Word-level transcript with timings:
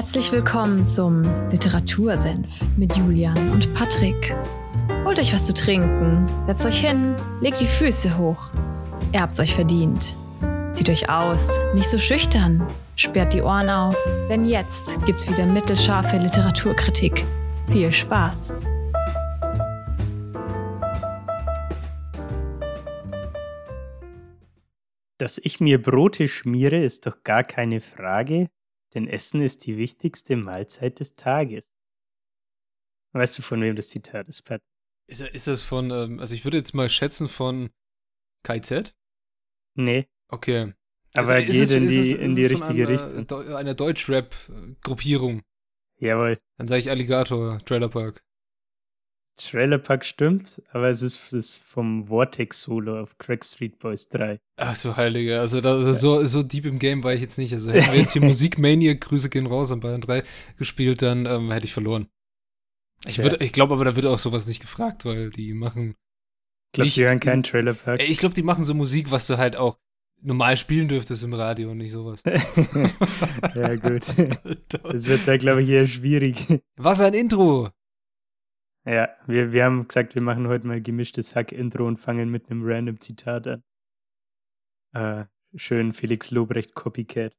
Herzlich 0.00 0.32
willkommen 0.32 0.86
zum 0.86 1.24
Literatursenf 1.50 2.66
mit 2.78 2.96
Julian 2.96 3.36
und 3.50 3.74
Patrick. 3.74 4.34
Holt 5.04 5.18
euch 5.18 5.34
was 5.34 5.44
zu 5.44 5.52
trinken, 5.52 6.24
setzt 6.46 6.64
euch 6.64 6.80
hin, 6.80 7.14
legt 7.42 7.60
die 7.60 7.66
Füße 7.66 8.16
hoch. 8.16 8.48
Ihr 9.12 9.20
habt's 9.20 9.40
euch 9.40 9.54
verdient. 9.54 10.16
Zieht 10.72 10.88
euch 10.88 11.10
aus, 11.10 11.60
nicht 11.74 11.90
so 11.90 11.98
schüchtern, 11.98 12.66
sperrt 12.96 13.34
die 13.34 13.42
Ohren 13.42 13.68
auf, 13.68 13.94
denn 14.30 14.46
jetzt 14.46 15.04
gibt's 15.04 15.28
wieder 15.30 15.44
mittelscharfe 15.44 16.16
Literaturkritik. 16.16 17.26
Viel 17.68 17.92
Spaß! 17.92 18.56
Dass 25.18 25.36
ich 25.36 25.60
mir 25.60 25.82
Brote 25.82 26.26
schmiere, 26.26 26.78
ist 26.78 27.06
doch 27.06 27.22
gar 27.22 27.44
keine 27.44 27.82
Frage, 27.82 28.48
denn 28.94 29.06
Essen 29.08 29.40
ist 29.40 29.66
die 29.66 29.76
wichtigste 29.76 30.36
Mahlzeit 30.36 31.00
des 31.00 31.16
Tages. 31.16 31.70
Weißt 33.12 33.38
du, 33.38 33.42
von 33.42 33.60
wem 33.60 33.76
das 33.76 33.88
Zitat 33.88 34.28
ist, 34.28 34.42
Pat? 34.42 34.62
Ist, 35.06 35.20
ist 35.20 35.46
das 35.46 35.62
von, 35.62 35.90
ähm, 35.90 36.20
also 36.20 36.34
ich 36.34 36.44
würde 36.44 36.58
jetzt 36.58 36.74
mal 36.74 36.88
schätzen 36.88 37.28
von 37.28 37.70
KZ? 38.44 38.94
Nee. 39.74 40.06
Okay. 40.28 40.74
Aber 41.14 41.40
ist, 41.40 41.46
geht 41.46 41.54
ist 41.56 41.72
in 41.72 41.88
die, 41.88 42.12
es, 42.12 42.18
in 42.18 42.36
die 42.36 42.46
richtige 42.46 42.86
einer, 42.86 42.88
Richtung. 42.88 43.54
Einer 43.54 43.74
Deutschrap-Gruppierung. 43.74 45.42
Jawohl. 45.98 46.38
Dann 46.56 46.68
sage 46.68 46.80
ich 46.80 46.90
Alligator, 46.90 47.58
Trailer 47.64 47.88
Park. 47.88 48.22
Trailer 49.48 49.78
Park 49.78 50.04
stimmt, 50.04 50.62
aber 50.72 50.88
es 50.88 51.02
ist, 51.02 51.32
ist 51.32 51.56
vom 51.56 52.06
Vortex-Solo 52.06 53.00
auf 53.00 53.16
Crack 53.18 53.44
Street 53.44 53.78
Boys 53.78 54.08
3. 54.08 54.38
Ach 54.56 54.74
so, 54.74 54.96
Heilige. 54.96 55.40
Also, 55.40 55.60
da, 55.60 55.74
also 55.76 55.92
so, 55.94 56.26
so 56.26 56.42
deep 56.42 56.66
im 56.66 56.78
Game 56.78 57.02
war 57.04 57.14
ich 57.14 57.20
jetzt 57.20 57.38
nicht. 57.38 57.52
Also 57.52 57.70
hätten 57.70 57.92
wir 57.92 58.00
jetzt 58.00 58.12
hier 58.12 58.22
Musikmania, 58.24 58.94
Grüße 58.94 59.30
gehen 59.30 59.46
raus 59.46 59.72
an 59.72 59.80
Bayern 59.80 60.00
3 60.02 60.22
gespielt, 60.58 61.02
dann 61.02 61.26
ähm, 61.26 61.50
hätte 61.50 61.64
ich 61.66 61.72
verloren. 61.72 62.08
Ich, 63.06 63.16
Ja. 63.16 63.24
würd- 63.24 63.40
ich 63.42 63.52
glaube 63.52 63.74
aber, 63.74 63.84
da 63.84 63.96
wird 63.96 64.06
auch 64.06 64.18
sowas 64.18 64.46
nicht 64.46 64.60
gefragt, 64.60 65.04
weil 65.06 65.30
die 65.30 65.54
machen. 65.54 65.94
Ich 66.68 66.72
glaube, 66.74 66.90
die 66.90 67.00
hören 67.04 67.14
in- 67.14 67.20
keinen 67.20 67.42
Trailer 67.42 67.74
Park. 67.74 68.00
Ey, 68.00 68.06
Ich 68.06 68.18
glaube, 68.18 68.34
die 68.34 68.42
machen 68.42 68.62
so 68.64 68.74
Musik, 68.74 69.10
was 69.10 69.26
du 69.26 69.38
halt 69.38 69.56
auch 69.56 69.78
normal 70.22 70.58
spielen 70.58 70.86
dürftest 70.88 71.24
im 71.24 71.32
Radio 71.32 71.70
und 71.70 71.78
nicht 71.78 71.92
sowas. 71.92 72.22
ja, 73.54 73.74
gut. 73.76 74.06
Das 74.68 75.06
wird 75.06 75.26
da, 75.26 75.36
glaube 75.36 75.62
ich, 75.62 75.68
eher 75.70 75.86
schwierig. 75.86 76.60
Was 76.76 77.00
ein 77.00 77.14
Intro! 77.14 77.70
Ja, 78.86 79.10
wir, 79.26 79.52
wir 79.52 79.64
haben 79.64 79.86
gesagt, 79.86 80.14
wir 80.14 80.22
machen 80.22 80.48
heute 80.48 80.66
mal 80.66 80.80
gemischtes 80.80 81.36
Hack-Intro 81.36 81.86
und 81.86 81.98
fangen 81.98 82.30
mit 82.30 82.50
einem 82.50 82.62
random 82.64 82.98
Zitat 82.98 83.46
an. 83.46 83.62
Äh, 84.92 85.24
schön 85.54 85.92
Felix 85.92 86.30
Lobrecht 86.30 86.74
Copycat. 86.74 87.36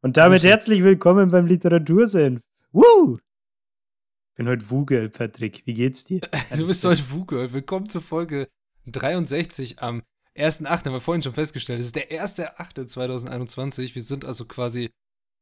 Und 0.00 0.16
damit 0.16 0.44
herzlich 0.44 0.84
willkommen 0.84 1.30
beim 1.30 1.46
Literatursenf. 1.46 2.42
Woo! 2.70 3.16
Ich 3.16 4.36
bin 4.36 4.48
heute 4.48 4.70
Wugel, 4.70 5.10
Patrick. 5.10 5.66
Wie 5.66 5.74
geht's 5.74 6.04
dir? 6.04 6.20
Du 6.56 6.66
bist 6.66 6.84
heute 6.84 7.10
Wuke. 7.10 7.52
Willkommen 7.52 7.86
zur 7.86 8.00
Folge 8.00 8.48
63 8.86 9.80
am 9.80 10.02
1.8. 10.36 10.66
Haben 10.68 10.92
wir 10.92 11.00
vorhin 11.00 11.22
schon 11.22 11.34
festgestellt. 11.34 11.80
Es 11.80 11.86
ist 11.86 11.96
der 11.96 12.12
1.8.2021. 12.12 13.96
Wir 13.96 14.02
sind 14.02 14.24
also 14.24 14.44
quasi 14.44 14.90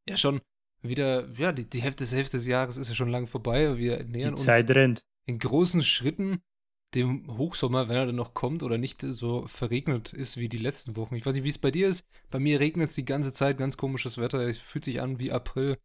ja 0.08 0.16
schon 0.16 0.40
wieder, 0.80 1.28
ja, 1.32 1.52
die, 1.52 1.68
die 1.68 1.82
Hälfte, 1.82 2.04
des 2.04 2.14
Hälfte 2.14 2.38
des 2.38 2.46
Jahres 2.46 2.78
ist 2.78 2.88
ja 2.88 2.94
schon 2.94 3.10
lang 3.10 3.26
vorbei. 3.26 3.76
Wir 3.76 4.02
Die 4.04 4.10
nähern 4.10 4.32
uns 4.32 4.44
Zeit 4.44 4.70
rennt. 4.70 5.04
In 5.28 5.38
großen 5.38 5.82
Schritten 5.82 6.42
dem 6.94 7.36
Hochsommer, 7.36 7.88
wenn 7.88 7.96
er 7.96 8.06
dann 8.06 8.16
noch 8.16 8.32
kommt 8.32 8.62
oder 8.62 8.78
nicht 8.78 9.02
so 9.02 9.46
verregnet 9.46 10.14
ist 10.14 10.38
wie 10.38 10.48
die 10.48 10.56
letzten 10.56 10.96
Wochen. 10.96 11.14
Ich 11.16 11.26
weiß 11.26 11.34
nicht, 11.34 11.44
wie 11.44 11.50
es 11.50 11.58
bei 11.58 11.70
dir 11.70 11.86
ist. 11.86 12.08
Bei 12.30 12.38
mir 12.38 12.60
regnet 12.60 12.88
es 12.88 12.94
die 12.94 13.04
ganze 13.04 13.34
Zeit, 13.34 13.58
ganz 13.58 13.76
komisches 13.76 14.16
Wetter. 14.16 14.40
Es 14.48 14.58
fühlt 14.58 14.86
sich 14.86 15.02
an 15.02 15.18
wie 15.18 15.30
April. 15.30 15.76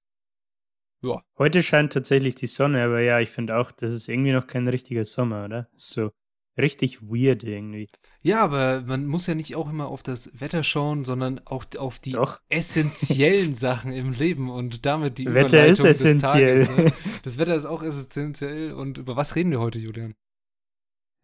Ja, 1.02 1.22
Heute 1.38 1.62
scheint 1.62 1.92
tatsächlich 1.92 2.36
die 2.36 2.48
Sonne, 2.48 2.86
aber 2.86 3.02
ja, 3.02 3.20
ich 3.20 3.30
finde 3.30 3.58
auch, 3.58 3.74
das 3.74 3.92
ist 3.92 4.08
irgendwie 4.08 4.32
noch 4.32 4.48
kein 4.48 4.66
richtiger 4.70 5.04
Sommer, 5.04 5.44
oder? 5.44 5.70
So 5.76 6.12
richtig 6.58 7.02
weird 7.02 7.44
irgendwie. 7.44 7.90
Ja, 8.22 8.44
aber 8.44 8.82
man 8.82 9.08
muss 9.08 9.28
ja 9.28 9.36
nicht 9.36 9.56
auch 9.56 9.70
immer 9.70 9.88
auf 9.88 10.04
das 10.04 10.40
Wetter 10.40 10.64
schauen, 10.64 11.04
sondern 11.04 11.42
auch 11.46 11.66
auf 11.78 12.00
die 12.00 12.12
Doch. 12.12 12.42
essentiellen 12.50 13.56
Sachen 13.56 13.92
im 13.92 14.12
Leben 14.12 14.50
und 14.50 14.86
damit 14.86 15.18
die 15.18 15.34
Wetter 15.34 15.66
ist 15.66 15.80
Überleitung 15.80 15.86
des 15.88 16.02
essentiell. 16.02 16.66
Tages. 16.66 16.78
Ne? 16.78 16.94
Das 17.24 17.38
Wetter 17.38 17.56
ist 17.56 17.66
auch 17.66 17.82
essentiell 17.84 18.74
und 18.74 18.98
über 18.98 19.16
was 19.16 19.36
reden 19.36 19.52
wir 19.52 19.60
heute, 19.60 19.80
Julian? 19.80 20.14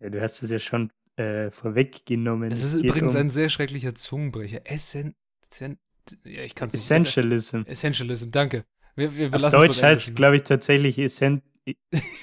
Ja, 0.01 0.09
du 0.09 0.21
hast 0.21 0.41
es 0.41 0.49
ja 0.49 0.59
schon 0.59 0.91
äh, 1.17 1.51
vorweggenommen. 1.51 2.49
Das 2.49 2.63
Es 2.63 2.73
ist 2.73 2.83
übrigens 2.83 3.15
um 3.15 3.21
ein 3.21 3.29
sehr 3.29 3.49
schrecklicher 3.49 3.93
Zungenbrecher. 3.95 4.61
Essen, 4.63 5.15
ja, 5.59 6.41
ich 6.41 6.55
kann 6.55 6.69
es 6.69 6.73
nicht. 6.73 6.83
Essentialism. 6.83 7.61
Essentialism, 7.65 8.31
danke. 8.31 8.65
Wir, 8.95 9.15
wir 9.15 9.33
Auf 9.33 9.51
Deutsch 9.51 9.81
heißt 9.81 10.09
es, 10.09 10.15
glaube 10.15 10.37
ich, 10.37 10.43
tatsächlich 10.43 10.97
Essenz. 10.97 11.43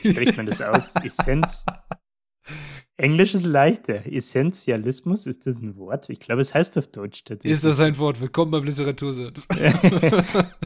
Spricht 0.00 0.36
man 0.36 0.46
das 0.46 0.60
aus? 0.60 0.94
Essenz. 0.96 1.64
Englisch 2.98 3.34
ist 3.34 3.44
leichter. 3.44 4.06
Essentialismus, 4.10 5.26
ist 5.26 5.46
das 5.46 5.60
ein 5.60 5.76
Wort? 5.76 6.08
Ich 6.08 6.20
glaube, 6.20 6.40
es 6.40 6.54
heißt 6.54 6.78
auf 6.78 6.86
Deutsch 6.88 7.24
tatsächlich. 7.24 7.52
Ist 7.52 7.64
das 7.64 7.80
ein 7.80 7.98
Wort? 7.98 8.20
Willkommen 8.20 8.50
beim 8.52 8.64
Literaturset. 8.64 9.38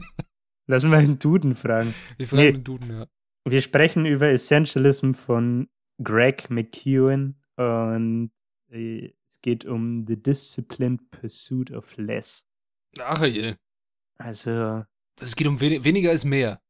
Lass 0.67 0.83
mal 0.83 0.99
einen 0.99 1.19
Duden 1.19 1.55
fragen. 1.55 1.93
Wir 2.17 2.27
fragen 2.27 2.41
Nee. 2.43 2.51
den 2.53 2.63
Duden, 2.63 2.89
ja. 2.91 3.07
Wir 3.45 3.61
sprechen 3.61 4.05
über 4.05 4.29
Essentialism 4.29 5.13
von 5.13 5.67
Greg 6.01 6.49
McEwen 6.49 7.41
und 7.57 8.31
äh, 8.71 9.07
es 9.29 9.41
geht 9.41 9.65
um 9.65 10.05
The 10.07 10.15
Disciplined 10.21 11.09
Pursuit 11.11 11.71
of 11.71 11.97
Less. 11.97 12.45
Ach 12.99 13.25
je. 13.25 13.55
Also, 14.17 14.85
Es 15.19 15.35
geht 15.35 15.47
um 15.47 15.59
wen 15.59 15.83
weniger 15.83 16.11
ist 16.11 16.23
mehr. 16.25 16.61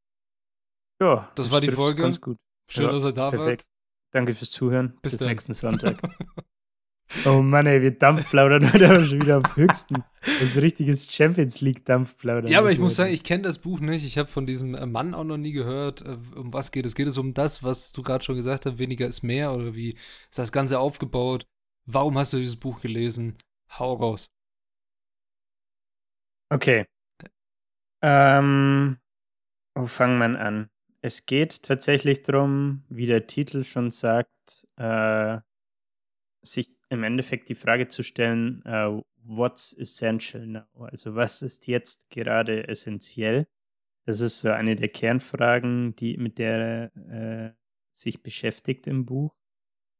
ja. 1.01 1.31
Das 1.35 1.51
war 1.51 1.61
die 1.61 1.69
Folge. 1.69 2.01
Ganz 2.01 2.19
gut. 2.19 2.37
Schön, 2.67 2.85
Ja, 2.85 2.91
dass 2.91 3.03
er 3.03 3.11
da 3.11 3.29
perfekt. 3.29 3.67
Danke 4.11 4.35
fürs 4.35 4.51
Zuhören. 4.51 4.93
Bis 5.01 5.13
Bis, 5.13 5.17
dann. 5.17 5.29
nächsten 5.29 5.53
Sonntag. 5.53 5.97
oh 7.25 7.41
Mann, 7.41 7.65
ey, 7.65 7.81
wir 7.81 7.91
Dampfplaudern 7.91 8.71
heute 8.73 8.89
aber 8.89 9.05
schon 9.05 9.21
wieder 9.21 9.37
auf 9.39 9.55
höchsten. 9.55 10.03
Das 10.39 10.57
richtiges 10.57 11.11
Champions 11.11 11.61
League 11.61 11.85
Dampfplaudern. 11.85 12.51
Ja, 12.51 12.59
aber 12.59 12.71
ich 12.71 12.79
muss 12.79 12.93
heute. 12.93 13.07
sagen, 13.07 13.13
ich 13.13 13.23
kenne 13.23 13.43
das 13.43 13.59
Buch 13.59 13.79
nicht. 13.79 14.05
Ich 14.05 14.17
habe 14.17 14.29
von 14.29 14.45
diesem 14.45 14.71
Mann 14.91 15.13
auch 15.13 15.23
noch 15.23 15.37
nie 15.37 15.51
gehört. 15.53 16.01
Äh, 16.01 16.17
Um 16.35 16.51
was 16.53 16.71
geht 16.71 16.85
es? 16.85 16.95
Geht 16.95 17.07
es 17.07 17.17
um 17.17 17.33
das, 17.33 17.63
was 17.63 17.91
du 17.91 18.01
gerade 18.01 18.23
schon 18.23 18.35
gesagt 18.35 18.65
hast, 18.65 18.77
weniger 18.79 19.07
ist 19.07 19.23
mehr? 19.23 19.53
Oder 19.53 19.75
wie 19.75 19.91
ist 19.91 20.37
das 20.37 20.51
Ganze 20.51 20.79
aufgebaut? 20.79 21.47
Warum 21.85 22.17
hast 22.17 22.33
du 22.33 22.37
dieses 22.37 22.57
Buch 22.57 22.81
gelesen? 22.81 23.37
Hau 23.79 23.93
raus. 23.93 24.29
Okay. 26.49 26.85
Ähm, 28.01 28.97
wo 29.75 29.85
fangen 29.87 30.17
wir 30.17 30.39
an? 30.39 30.69
Es 31.03 31.25
geht 31.25 31.63
tatsächlich 31.63 32.21
darum, 32.21 32.83
wie 32.89 33.07
der 33.07 33.25
Titel 33.25 33.63
schon 33.63 33.89
sagt, 33.89 34.67
äh, 34.77 35.39
sich 36.43 36.77
im 36.89 37.03
Endeffekt 37.03 37.49
die 37.49 37.55
Frage 37.55 37.87
zu 37.87 38.03
stellen, 38.03 38.63
äh, 38.65 39.01
what's 39.23 39.73
essential 39.73 40.45
now? 40.45 40.65
Also 40.75 41.15
was 41.15 41.41
ist 41.41 41.67
jetzt 41.67 42.09
gerade 42.09 42.67
essentiell? 42.67 43.47
Das 44.05 44.21
ist 44.21 44.39
so 44.39 44.49
eine 44.51 44.75
der 44.75 44.89
Kernfragen, 44.89 45.95
die, 45.95 46.17
mit 46.17 46.37
der 46.37 46.91
er 46.95 47.47
äh, 47.47 47.53
sich 47.93 48.21
beschäftigt 48.23 48.87
im 48.87 49.05
Buch. 49.05 49.35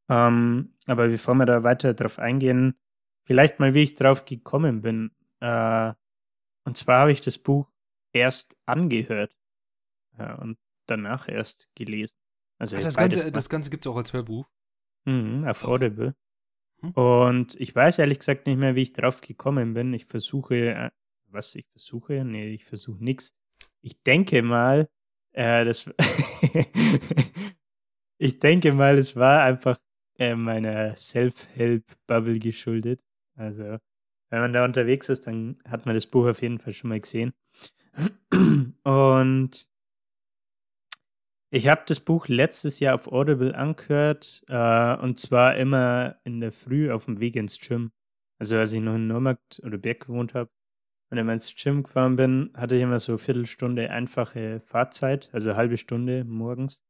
Ähm, 0.10 0.76
aber 0.88 1.08
bevor 1.08 1.36
wir 1.36 1.46
da 1.46 1.64
weiter 1.64 1.94
drauf 1.94 2.20
eingehen, 2.20 2.76
vielleicht 3.26 3.60
mal, 3.60 3.74
wie 3.74 3.84
ich 3.84 3.96
drauf 3.96 4.26
gekommen 4.26 4.82
bin. 4.82 5.12
Äh, 5.40 5.94
und 6.66 6.78
zwar 6.78 7.02
habe 7.02 7.12
ich 7.12 7.22
das 7.22 7.38
Buch 7.38 7.72
erst 8.14 8.58
angehört 8.66 9.36
ja, 10.18 10.36
und 10.36 10.58
danach 10.88 11.28
erst 11.28 11.70
gelesen. 11.76 12.16
Also 12.58 12.78
Ach, 12.78 12.84
das, 12.84 12.96
Ganze, 12.96 13.32
das 13.32 13.50
Ganze 13.50 13.70
gibt 13.70 13.86
es 13.86 13.92
auch 13.92 13.98
als 13.98 14.14
Hörbuch. 14.14 14.48
Mhm, 15.06 15.48
auf. 15.48 15.64
Audible. 15.64 16.16
Hm. 16.82 16.92
Und 16.92 17.60
ich 17.60 17.76
weiß 17.76 18.00
ehrlich 18.00 18.20
gesagt 18.20 18.48
nicht 18.48 18.58
mehr, 18.58 18.76
wie 18.76 18.84
ich 18.84 18.94
drauf 18.94 19.22
gekommen 19.22 19.74
bin. 19.74 19.94
Ich 19.94 20.06
versuche, 20.06 20.74
äh, 20.74 20.92
was 21.28 21.56
ich 21.56 21.66
versuche? 21.72 22.24
Nee, 22.24 22.54
ich 22.54 22.66
versuche 22.66 23.04
nichts. 23.04 23.34
Ich 23.82 24.02
denke 24.04 24.44
mal, 24.44 24.90
äh, 25.32 25.66
das, 25.66 25.94
ich 28.18 28.40
denke 28.40 28.74
mal, 28.74 28.98
es 28.98 29.16
war 29.16 29.44
einfach 29.44 29.80
äh, 30.18 30.36
meiner 30.36 30.96
Self-Help-Bubble 30.96 32.40
geschuldet. 32.40 33.04
Also, 33.36 33.78
wenn 34.30 34.40
man 34.40 34.54
da 34.54 34.66
unterwegs 34.66 35.10
ist, 35.10 35.28
dann 35.28 35.60
hat 35.68 35.86
man 35.86 35.96
das 35.96 36.08
Buch 36.08 36.28
auf 36.28 36.42
jeden 36.42 36.60
Fall 36.60 36.74
schon 36.74 36.90
mal 36.90 37.00
gesehen. 37.00 37.34
Und 38.84 39.71
ich 41.52 41.68
habe 41.68 41.84
das 41.86 42.00
Buch 42.00 42.30
letztes 42.30 42.80
Jahr 42.80 42.96
auf 42.96 43.12
Audible 43.12 43.54
angehört 43.54 44.44
äh, 44.48 44.96
und 44.96 45.20
zwar 45.20 45.58
immer 45.58 46.16
in 46.24 46.40
der 46.40 46.54
Früh 46.54 46.92
auf 46.92 47.06
dem 47.06 47.20
Weg 47.20 47.36
ins 47.36 47.60
Gym. 47.60 47.92
Also 48.40 48.58
als 48.58 48.72
ich 48.74 48.82
noch 48.82 48.96
in 48.96 49.08
Neumarkt 49.08 49.62
oder 49.64 49.78
Berg 49.78 50.08
gewohnt 50.08 50.34
habe 50.34 50.50
und 51.12 51.18
immer 51.18 51.34
ins 51.34 51.54
Gym 51.56 51.84
gefahren 51.84 52.16
bin, 52.16 52.52
hatte 52.56 52.76
ich 52.76 52.82
immer 52.82 53.00
so 53.00 53.12
eine 53.12 53.20
Viertelstunde 53.20 53.92
einfache 53.92 54.62
Fahrzeit, 54.62 55.30
also 55.34 55.50
eine 55.50 55.58
halbe 55.58 55.78
Stunde 55.78 56.24
morgens. 56.24 56.82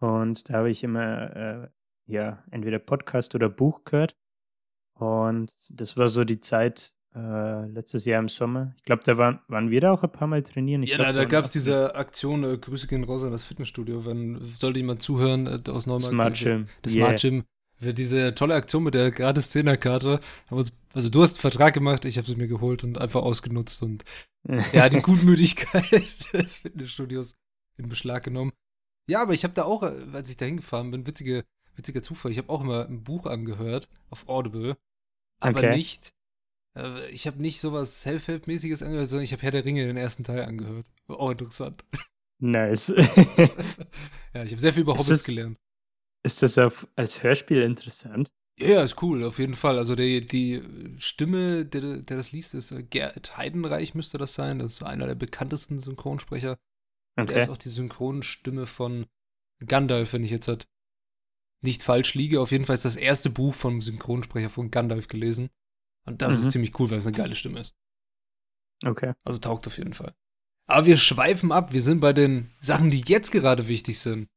Und 0.00 0.50
da 0.50 0.54
habe 0.54 0.70
ich 0.70 0.82
immer 0.82 1.36
äh, 1.36 1.68
ja 2.06 2.42
entweder 2.50 2.80
Podcast 2.80 3.36
oder 3.36 3.48
Buch 3.48 3.84
gehört. 3.84 4.16
Und 4.94 5.54
das 5.70 5.96
war 5.96 6.08
so 6.08 6.24
die 6.24 6.40
Zeit, 6.40 6.94
äh, 7.14 7.66
letztes 7.66 8.04
Jahr 8.04 8.20
im 8.20 8.28
Sommer. 8.28 8.74
Ich 8.78 8.84
glaube, 8.84 9.02
da 9.04 9.18
waren, 9.18 9.40
waren 9.48 9.70
wir 9.70 9.80
da 9.80 9.92
auch 9.92 10.02
ein 10.02 10.12
paar 10.12 10.28
Mal 10.28 10.42
trainieren. 10.42 10.82
Ich 10.82 10.90
ja, 10.90 10.96
glaub, 10.96 11.08
da, 11.08 11.12
da 11.12 11.24
gab 11.24 11.44
es 11.44 11.52
diese 11.52 11.94
Aktion, 11.94 12.44
äh, 12.44 12.56
Grüße 12.56 12.86
gehen 12.86 13.04
raus 13.04 13.22
an 13.22 13.32
das 13.32 13.42
Fitnessstudio, 13.44 14.06
wenn, 14.06 14.40
sollte 14.44 14.78
jemand 14.78 15.02
zuhören 15.02 15.46
äh, 15.46 15.70
aus 15.70 15.86
Neumarkt. 15.86 16.38
Smart 16.38 16.38
Gym. 16.38 16.66
Das 16.82 16.94
Yeah. 16.94 17.06
Smart 17.06 17.20
Gym. 17.20 17.44
Wir 17.78 17.92
diese 17.92 18.34
tolle 18.34 18.54
Aktion 18.54 18.84
mit 18.84 18.94
der 18.94 19.10
gratis 19.10 19.50
Zehnerkarte, 19.50 20.20
haben 20.48 20.58
uns, 20.58 20.72
also 20.94 21.10
du 21.10 21.20
hast 21.20 21.34
einen 21.34 21.40
Vertrag 21.40 21.74
gemacht, 21.74 22.04
ich 22.04 22.16
habe 22.16 22.28
sie 22.28 22.36
mir 22.36 22.46
geholt 22.46 22.84
und 22.84 22.96
einfach 22.98 23.22
ausgenutzt 23.22 23.82
und 23.82 24.04
ja, 24.72 24.88
die 24.88 25.02
Gutmütigkeit 25.02 25.90
des 26.32 26.58
Fitnessstudios 26.58 27.34
in 27.76 27.88
Beschlag 27.88 28.22
genommen. 28.22 28.52
Ja, 29.08 29.20
aber 29.20 29.34
ich 29.34 29.42
habe 29.42 29.54
da 29.54 29.64
auch, 29.64 29.82
äh, 29.82 30.06
als 30.12 30.30
ich 30.30 30.36
da 30.36 30.46
hingefahren 30.46 30.92
bin, 30.92 31.06
witzige, 31.06 31.44
witziger 31.74 32.02
Zufall, 32.02 32.30
ich 32.30 32.38
habe 32.38 32.50
auch 32.50 32.60
immer 32.60 32.86
ein 32.86 33.02
Buch 33.02 33.26
angehört 33.26 33.88
auf 34.10 34.28
Audible, 34.28 34.76
aber 35.40 35.58
Okay. 35.58 35.76
nicht, 35.76 36.14
äh, 36.76 37.08
ich 37.10 37.26
habe 37.26 37.40
nicht 37.40 37.60
sowas 37.60 38.02
Self-Help-mäßiges 38.02 38.82
angehört, 38.82 39.08
sondern 39.08 39.24
ich 39.24 39.32
habe 39.32 39.42
Herr 39.42 39.50
der 39.50 39.64
Ringe 39.64 39.86
den 39.86 39.96
ersten 39.96 40.24
Teil 40.24 40.42
angehört. 40.44 40.86
Auch 41.08 41.30
interessant. 41.30 41.84
nice. 42.40 42.92
Ja, 44.34 44.44
ich 44.44 44.52
habe 44.52 44.60
sehr 44.62 44.72
viel 44.72 44.82
über 44.82 44.94
Ist 44.94 45.00
Hobbits 45.00 45.08
das- 45.20 45.24
gelernt. 45.24 45.58
Ist 46.24 46.40
das 46.42 46.56
auf, 46.56 46.86
als 46.96 47.22
Hörspiel 47.22 47.62
interessant? 47.62 48.30
Ja, 48.58 48.82
ist 48.82 49.02
cool, 49.02 49.24
auf 49.24 49.38
jeden 49.38 49.54
Fall. 49.54 49.76
Also 49.76 49.94
die, 49.96 50.24
die 50.24 50.62
Stimme, 50.98 51.66
der, 51.66 51.98
der 51.98 52.16
das 52.16 52.32
liest, 52.32 52.54
ist 52.54 52.70
äh, 52.70 52.82
Gerd 52.82 53.36
Heidenreich, 53.36 53.94
müsste 53.94 54.18
das 54.18 54.34
sein. 54.34 54.58
Das 54.60 54.72
ist 54.74 54.82
einer 54.84 55.06
der 55.06 55.16
bekanntesten 55.16 55.78
Synchronsprecher. 55.78 56.58
Und 57.16 57.28
er 57.30 57.34
Okay. 57.36 57.40
ist 57.40 57.48
auch 57.50 57.56
die 57.56 57.68
Synchronstimme 57.70 58.66
von 58.66 59.06
Gandalf, 59.66 60.12
wenn 60.12 60.24
ich 60.24 60.30
jetzt 60.30 60.48
halt 60.48 60.66
nicht 61.62 61.82
falsch 61.82 62.14
liege. 62.14 62.40
Auf 62.40 62.52
jeden 62.52 62.64
Fall 62.64 62.74
ist 62.74 62.84
das 62.84 62.96
erste 62.96 63.28
Buch 63.30 63.54
vom 63.54 63.82
Synchronsprecher 63.82 64.48
von 64.50 64.70
Gandalf 64.70 65.08
gelesen. 65.08 65.50
Und 66.06 66.22
das 66.22 66.38
Mhm. 66.38 66.42
ist 66.46 66.50
ziemlich 66.52 66.78
cool, 66.80 66.90
weil 66.90 66.98
es 66.98 67.06
eine 67.06 67.16
geile 67.16 67.34
Stimme 67.34 67.60
ist. 67.60 67.74
Okay. 68.84 69.12
Also 69.24 69.38
taugt 69.38 69.66
auf 69.66 69.78
jeden 69.78 69.94
Fall. 69.94 70.14
Aber 70.68 70.86
wir 70.86 70.96
schweifen 70.96 71.52
ab. 71.52 71.72
Wir 71.72 71.82
sind 71.82 72.00
bei 72.00 72.12
den 72.12 72.50
Sachen, 72.60 72.90
die 72.90 73.02
jetzt 73.06 73.30
gerade 73.30 73.68
wichtig 73.68 73.98
sind. 74.00 74.28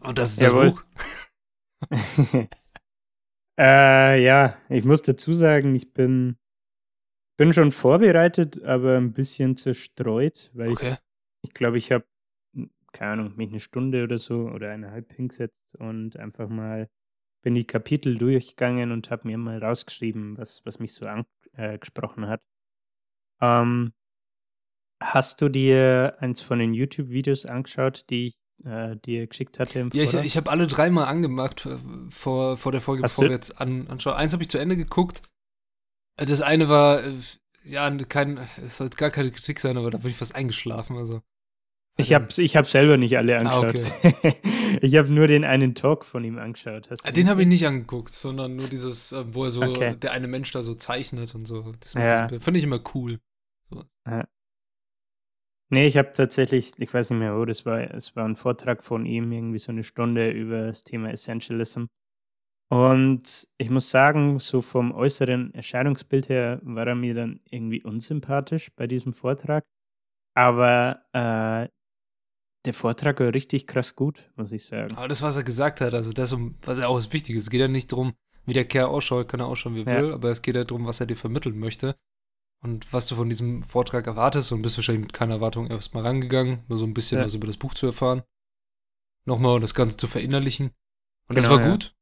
Und 0.00 0.18
das 0.18 0.32
ist 0.32 0.40
Jawohl. 0.40 0.72
das 0.72 0.74
Buch. 0.74 0.84
äh, 3.58 4.22
ja, 4.24 4.56
ich 4.68 4.84
muss 4.84 5.02
dazu 5.02 5.34
sagen, 5.34 5.74
ich 5.74 5.92
bin, 5.92 6.36
bin 7.38 7.52
schon 7.52 7.72
vorbereitet, 7.72 8.62
aber 8.62 8.96
ein 8.96 9.12
bisschen 9.12 9.56
zerstreut, 9.56 10.50
weil 10.54 10.70
Okay. 10.70 10.92
ich 10.92 10.98
ich 11.44 11.54
glaube, 11.54 11.76
ich 11.76 11.90
habe, 11.90 12.06
keine 12.92 13.12
Ahnung, 13.14 13.36
mich 13.36 13.48
eine 13.50 13.58
Stunde 13.58 14.04
oder 14.04 14.18
so 14.18 14.48
oder 14.48 14.70
eineinhalb 14.70 15.12
hingesetzt 15.12 15.74
und 15.78 16.16
einfach 16.16 16.48
mal 16.48 16.88
bin 17.42 17.54
die 17.54 17.66
Kapitel 17.66 18.16
durchgegangen 18.18 18.92
und 18.92 19.10
habe 19.10 19.26
mir 19.28 19.38
mal 19.38 19.62
rausgeschrieben, 19.62 20.38
was, 20.38 20.64
was 20.64 20.78
mich 20.78 20.94
so 20.94 21.06
angesprochen 21.06 22.28
hat. 22.28 22.40
Ähm, 23.40 23.92
hast 25.02 25.40
du 25.40 25.48
dir 25.48 26.16
eins 26.20 26.40
von 26.40 26.58
den 26.58 26.74
YouTube-Videos 26.74 27.44
angeschaut, 27.46 28.04
die 28.10 28.28
ich 28.28 28.36
äh, 28.64 28.96
dir 28.96 29.26
geschickt 29.26 29.58
hatte 29.58 29.80
im 29.80 29.90
Ja, 29.92 30.04
ich, 30.04 30.14
ich 30.14 30.36
habe 30.36 30.50
alle 30.50 30.66
dreimal 30.68 31.06
angemacht 31.06 31.66
äh, 31.66 31.76
vor, 32.08 32.56
vor 32.56 32.70
der 32.72 32.80
Folge, 32.80 33.02
Hast 33.02 33.14
bevor 33.14 33.24
du- 33.24 33.30
wir 33.30 33.34
jetzt 33.36 33.60
an, 33.60 33.88
anschauen. 33.88 34.14
Eins 34.14 34.32
habe 34.32 34.42
ich 34.42 34.48
zu 34.48 34.58
Ende 34.58 34.76
geguckt. 34.76 35.22
Äh, 36.16 36.26
Das 36.26 36.40
eine 36.42 36.68
war, 36.68 37.02
äh, 37.02 37.12
ja, 37.64 37.90
kein, 38.04 38.38
es 38.62 38.76
soll 38.76 38.86
jetzt 38.86 38.98
gar 38.98 39.10
keine 39.10 39.30
Kritik 39.32 39.58
sein, 39.58 39.76
aber 39.76 39.90
da 39.90 39.98
bin 39.98 40.10
ich 40.10 40.16
fast 40.16 40.34
eingeschlafen. 40.36 40.96
Also. 40.96 41.22
Ich 41.98 42.14
habe 42.14 42.28
ich 42.38 42.56
hab 42.56 42.66
selber 42.66 42.96
nicht 42.96 43.16
alle 43.18 43.36
Ah, 43.36 43.60
angeschaut. 43.60 43.92
ich 44.80 44.96
habe 44.96 45.10
nur 45.10 45.26
den 45.28 45.44
einen 45.44 45.74
Talk 45.74 46.04
von 46.06 46.24
ihm 46.24 46.38
angeschaut. 46.38 46.90
Hast 46.90 47.04
du 47.04 47.08
Äh, 47.08 47.12
Den 47.12 47.28
habe 47.28 47.42
ich 47.42 47.46
nicht 47.46 47.66
angeguckt, 47.66 48.12
sondern 48.12 48.56
nur 48.56 48.66
dieses, 48.66 49.12
äh, 49.12 49.24
wo 49.34 49.44
er 49.44 49.50
so, 49.50 49.62
Okay. 49.62 49.96
der 49.96 50.12
eine 50.12 50.26
Mensch 50.26 50.50
da 50.52 50.62
so 50.62 50.74
zeichnet 50.74 51.34
und 51.34 51.46
so. 51.46 51.70
Das 51.80 51.92
Ja. 51.94 52.28
Finde 52.28 52.58
ich 52.58 52.64
immer 52.64 52.80
cool. 52.94 53.18
Nee, 55.70 55.86
ich 55.86 55.96
habe 55.96 56.12
tatsächlich, 56.12 56.72
ich 56.76 56.92
weiß 56.92 57.10
nicht 57.10 57.18
mehr 57.18 57.34
wo, 57.36 57.44
das 57.46 57.64
war, 57.64 57.80
es 57.94 58.14
war 58.14 58.26
ein 58.26 58.36
Vortrag 58.36 58.84
von 58.84 59.06
ihm, 59.06 59.32
irgendwie 59.32 59.58
so 59.58 59.72
eine 59.72 59.84
Stunde 59.84 60.30
über 60.30 60.66
das 60.66 60.84
Thema 60.84 61.10
Essentialism. 61.10 61.84
Und 62.70 63.48
ich 63.58 63.70
muss 63.70 63.88
sagen, 63.90 64.38
so 64.38 64.60
vom 64.60 64.92
äußeren 64.92 65.52
Erscheinungsbild 65.54 66.28
her 66.28 66.60
war 66.62 66.86
er 66.86 66.94
mir 66.94 67.14
dann 67.14 67.40
irgendwie 67.50 67.82
unsympathisch 67.82 68.70
bei 68.76 68.86
diesem 68.86 69.12
Vortrag. 69.14 69.64
Aber 70.34 71.02
äh, 71.12 71.68
der 72.64 72.74
Vortrag 72.74 73.18
war 73.20 73.34
richtig 73.34 73.66
krass 73.66 73.96
gut, 73.96 74.30
muss 74.36 74.52
ich 74.52 74.64
sagen. 74.66 74.96
Aber 74.96 75.08
das, 75.08 75.22
was 75.22 75.36
er 75.36 75.42
gesagt 75.42 75.80
hat, 75.80 75.94
also 75.94 76.12
das, 76.12 76.32
um, 76.32 76.56
was 76.62 76.78
ja 76.78 76.86
auch 76.88 76.96
das 76.96 77.12
Wichtige 77.12 77.38
ist, 77.38 77.44
es 77.44 77.50
geht 77.50 77.60
ja 77.60 77.68
nicht 77.68 77.90
darum, 77.92 78.14
wie 78.46 78.52
der 78.52 78.64
Kerl 78.64 78.86
ausschaut, 78.86 79.28
kann 79.28 79.40
er 79.40 79.46
ausschauen, 79.46 79.74
wie 79.74 79.82
er 79.84 79.92
Ja. 79.92 80.02
will, 80.02 80.12
aber 80.12 80.30
es 80.30 80.42
geht 80.42 80.54
ja 80.56 80.64
darum, 80.64 80.86
was 80.86 81.00
er 81.00 81.06
dir 81.06 81.16
vermitteln 81.16 81.58
möchte 81.58 81.96
und 82.62 82.92
was 82.92 83.08
du 83.08 83.14
von 83.16 83.28
diesem 83.28 83.62
Vortrag 83.62 84.06
erwartest 84.06 84.52
und 84.52 84.62
bist 84.62 84.76
wahrscheinlich 84.78 85.02
mit 85.02 85.12
keiner 85.12 85.34
Erwartung 85.34 85.68
erstmal 85.68 86.04
rangegangen, 86.06 86.62
nur 86.68 86.78
so 86.78 86.84
ein 86.86 86.94
bisschen 86.94 87.18
Ja. 87.18 87.24
was 87.24 87.34
über 87.34 87.46
das 87.46 87.56
Buch 87.56 87.74
zu 87.74 87.86
erfahren. 87.86 88.22
Nochmal 89.24 89.60
das 89.60 89.74
Ganze 89.74 89.96
zu 89.96 90.06
verinnerlichen. 90.08 90.70
Und 91.28 91.36
das 91.36 91.44
Genau, 91.46 91.56
war 91.58 91.64
ja. 91.64 91.72
gut. 91.72 91.94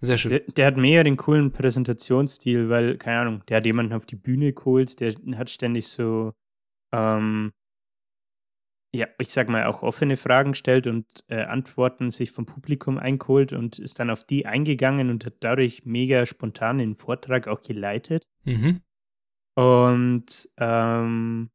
Sehr 0.00 0.18
schön. 0.18 0.30
Der, 0.30 0.40
der 0.40 0.66
hat 0.66 0.76
mega 0.76 1.02
den 1.04 1.16
coolen 1.16 1.52
Präsentationsstil, 1.52 2.68
weil, 2.68 2.96
keine 2.98 3.20
Ahnung, 3.20 3.42
der 3.46 3.58
hat 3.58 3.66
jemanden 3.66 3.92
auf 3.92 4.06
die 4.06 4.16
Bühne 4.16 4.52
geholt, 4.52 4.98
der 5.00 5.14
hat 5.36 5.50
ständig 5.50 5.86
so, 5.88 6.32
ähm, 6.92 7.52
ja, 8.94 9.06
ich 9.18 9.28
sag 9.28 9.48
mal, 9.48 9.64
auch 9.64 9.82
offene 9.82 10.16
Fragen 10.18 10.52
gestellt 10.52 10.86
und 10.86 11.06
äh, 11.28 11.42
Antworten 11.42 12.10
sich 12.10 12.30
vom 12.30 12.44
Publikum 12.44 12.98
eingeholt 12.98 13.52
und 13.54 13.78
ist 13.78 13.98
dann 13.98 14.10
auf 14.10 14.24
die 14.24 14.44
eingegangen 14.44 15.08
und 15.08 15.24
hat 15.24 15.34
dadurch 15.40 15.86
mega 15.86 16.26
spontan 16.26 16.78
den 16.78 16.94
Vortrag 16.94 17.48
auch 17.48 17.62
geleitet. 17.62 18.28
Mhm. 18.44 18.82
Und, 19.54 20.48
ähm, 20.58 21.50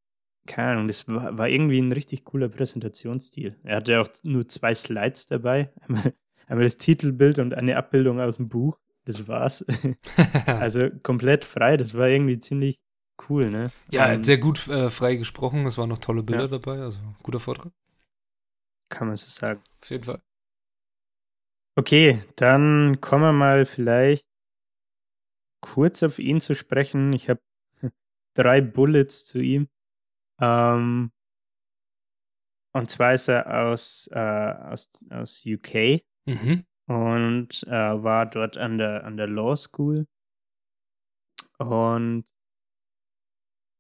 keine 0.48 0.72
Ahnung, 0.72 0.88
das 0.88 1.08
war, 1.08 1.38
war 1.38 1.48
irgendwie 1.48 1.80
ein 1.80 1.92
richtig 1.92 2.24
cooler 2.26 2.50
Präsentationsstil. 2.50 3.56
Er 3.64 3.78
hatte 3.78 4.02
auch 4.02 4.08
nur 4.24 4.48
zwei 4.48 4.74
Slides 4.74 5.28
dabei. 5.28 5.70
Einmal, 5.82 6.14
einmal 6.48 6.64
das 6.64 6.78
Titelbild 6.78 7.38
und 7.38 7.54
eine 7.54 7.76
Abbildung 7.76 8.20
aus 8.20 8.38
dem 8.38 8.50
Buch. 8.50 8.80
Das 9.06 9.28
war's. 9.28 9.66
Also 10.48 10.90
komplett 11.04 11.46
frei, 11.46 11.78
das 11.78 11.94
war 11.94 12.08
irgendwie 12.08 12.40
ziemlich 12.40 12.80
cool, 13.30 13.50
ne? 13.50 13.72
ja, 13.92 14.06
er 14.06 14.14
Ähm, 14.14 14.20
hat 14.20 14.26
sehr 14.26 14.38
gut 14.38 14.68
äh, 14.68 14.90
frei 14.90 15.16
gesprochen, 15.16 15.66
es 15.66 15.78
waren 15.78 15.90
noch 15.90 16.00
tolle 16.00 16.24
Bilder 16.24 16.44
Ja. 16.44 16.48
dabei, 16.48 16.80
also 16.82 17.00
guter 17.24 17.40
Vortrag. 17.40 17.72
kann 18.90 19.08
man 19.08 19.18
so 19.18 19.28
sagen. 19.30 19.62
Auf 19.82 19.90
jeden 19.90 20.04
Fall. 20.06 20.22
Okay, 21.78 22.24
dann 22.38 23.02
kommen 23.02 23.24
wir 23.24 23.34
mal 23.34 23.66
vielleicht 23.66 24.28
kurz 25.62 26.02
auf 26.04 26.18
ihn 26.20 26.42
zu 26.42 26.56
sprechen. 26.56 27.14
Ich 27.14 27.30
habe 27.30 27.42
drei 28.36 28.62
Bullets 28.62 29.26
zu 29.26 29.40
ihm. 29.40 29.68
Ähm, 30.40 31.12
und 32.74 32.90
zwar 32.92 33.14
ist 33.14 33.28
er 33.28 33.66
aus, 33.68 34.08
äh, 34.12 34.20
aus, 34.20 34.92
aus 35.10 35.44
UK 35.46 36.04
Mhm. 36.26 36.66
und 36.88 37.64
äh, 37.68 38.04
war 38.04 38.26
dort 38.26 38.58
an 38.58 38.78
der, 38.78 39.04
an 39.06 39.18
der 39.18 39.28
Law 39.28 39.56
School. 39.56 40.06
Und 41.60 42.26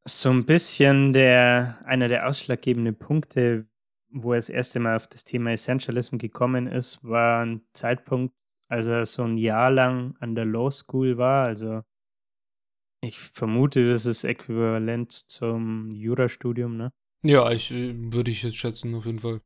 so 0.08 0.30
ein 0.30 0.46
bisschen 0.46 1.14
der, 1.14 1.80
einer 1.86 2.08
der 2.08 2.28
ausschlaggebenden 2.28 2.98
Punkte, 2.98 3.68
wo 4.10 4.34
er 4.34 4.38
das 4.38 4.50
erste 4.50 4.80
Mal 4.80 4.96
auf 4.96 5.08
das 5.08 5.24
Thema 5.24 5.52
Essentialism 5.52 6.18
gekommen 6.18 6.68
ist, 6.68 7.04
war 7.04 7.46
ein 7.46 7.62
Zeitpunkt, 7.74 8.34
als 8.70 8.88
er 8.88 9.06
so 9.06 9.24
ein 9.24 9.38
Jahr 9.38 9.70
lang 9.70 10.16
an 10.20 10.36
der 10.36 10.46
Law 10.46 10.72
School 10.72 11.18
war. 11.18 11.46
Also 11.46 11.82
ich 13.02 13.20
vermute, 13.20 13.90
das 13.90 14.06
ist 14.06 14.24
äquivalent 14.24 15.12
zum 15.12 15.92
Jurastudium, 15.92 16.78
ne? 16.78 16.92
Ja, 17.24 17.52
ich 17.52 17.72
äh, 17.72 17.94
würde 17.96 18.32
ich 18.32 18.44
jetzt 18.44 18.58
schätzen, 18.58 18.96
auf 18.96 19.06
jeden 19.06 19.20
Fall. 19.20 19.42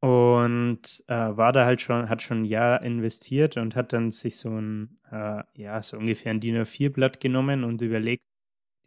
Und 0.00 1.04
äh, 1.08 1.14
war 1.14 1.52
da 1.52 1.64
halt 1.64 1.80
schon, 1.80 2.08
hat 2.08 2.22
schon 2.22 2.42
ein 2.42 2.44
Jahr 2.44 2.82
investiert 2.82 3.56
und 3.56 3.74
hat 3.74 3.92
dann 3.92 4.12
sich 4.12 4.36
so 4.36 4.50
ein, 4.50 5.00
äh, 5.10 5.42
ja, 5.54 5.82
so 5.82 5.96
ungefähr 5.98 6.30
ein 6.30 6.40
DIN 6.40 6.56
A4-Blatt 6.56 7.20
genommen 7.20 7.64
und 7.64 7.82
überlegt, 7.82 8.22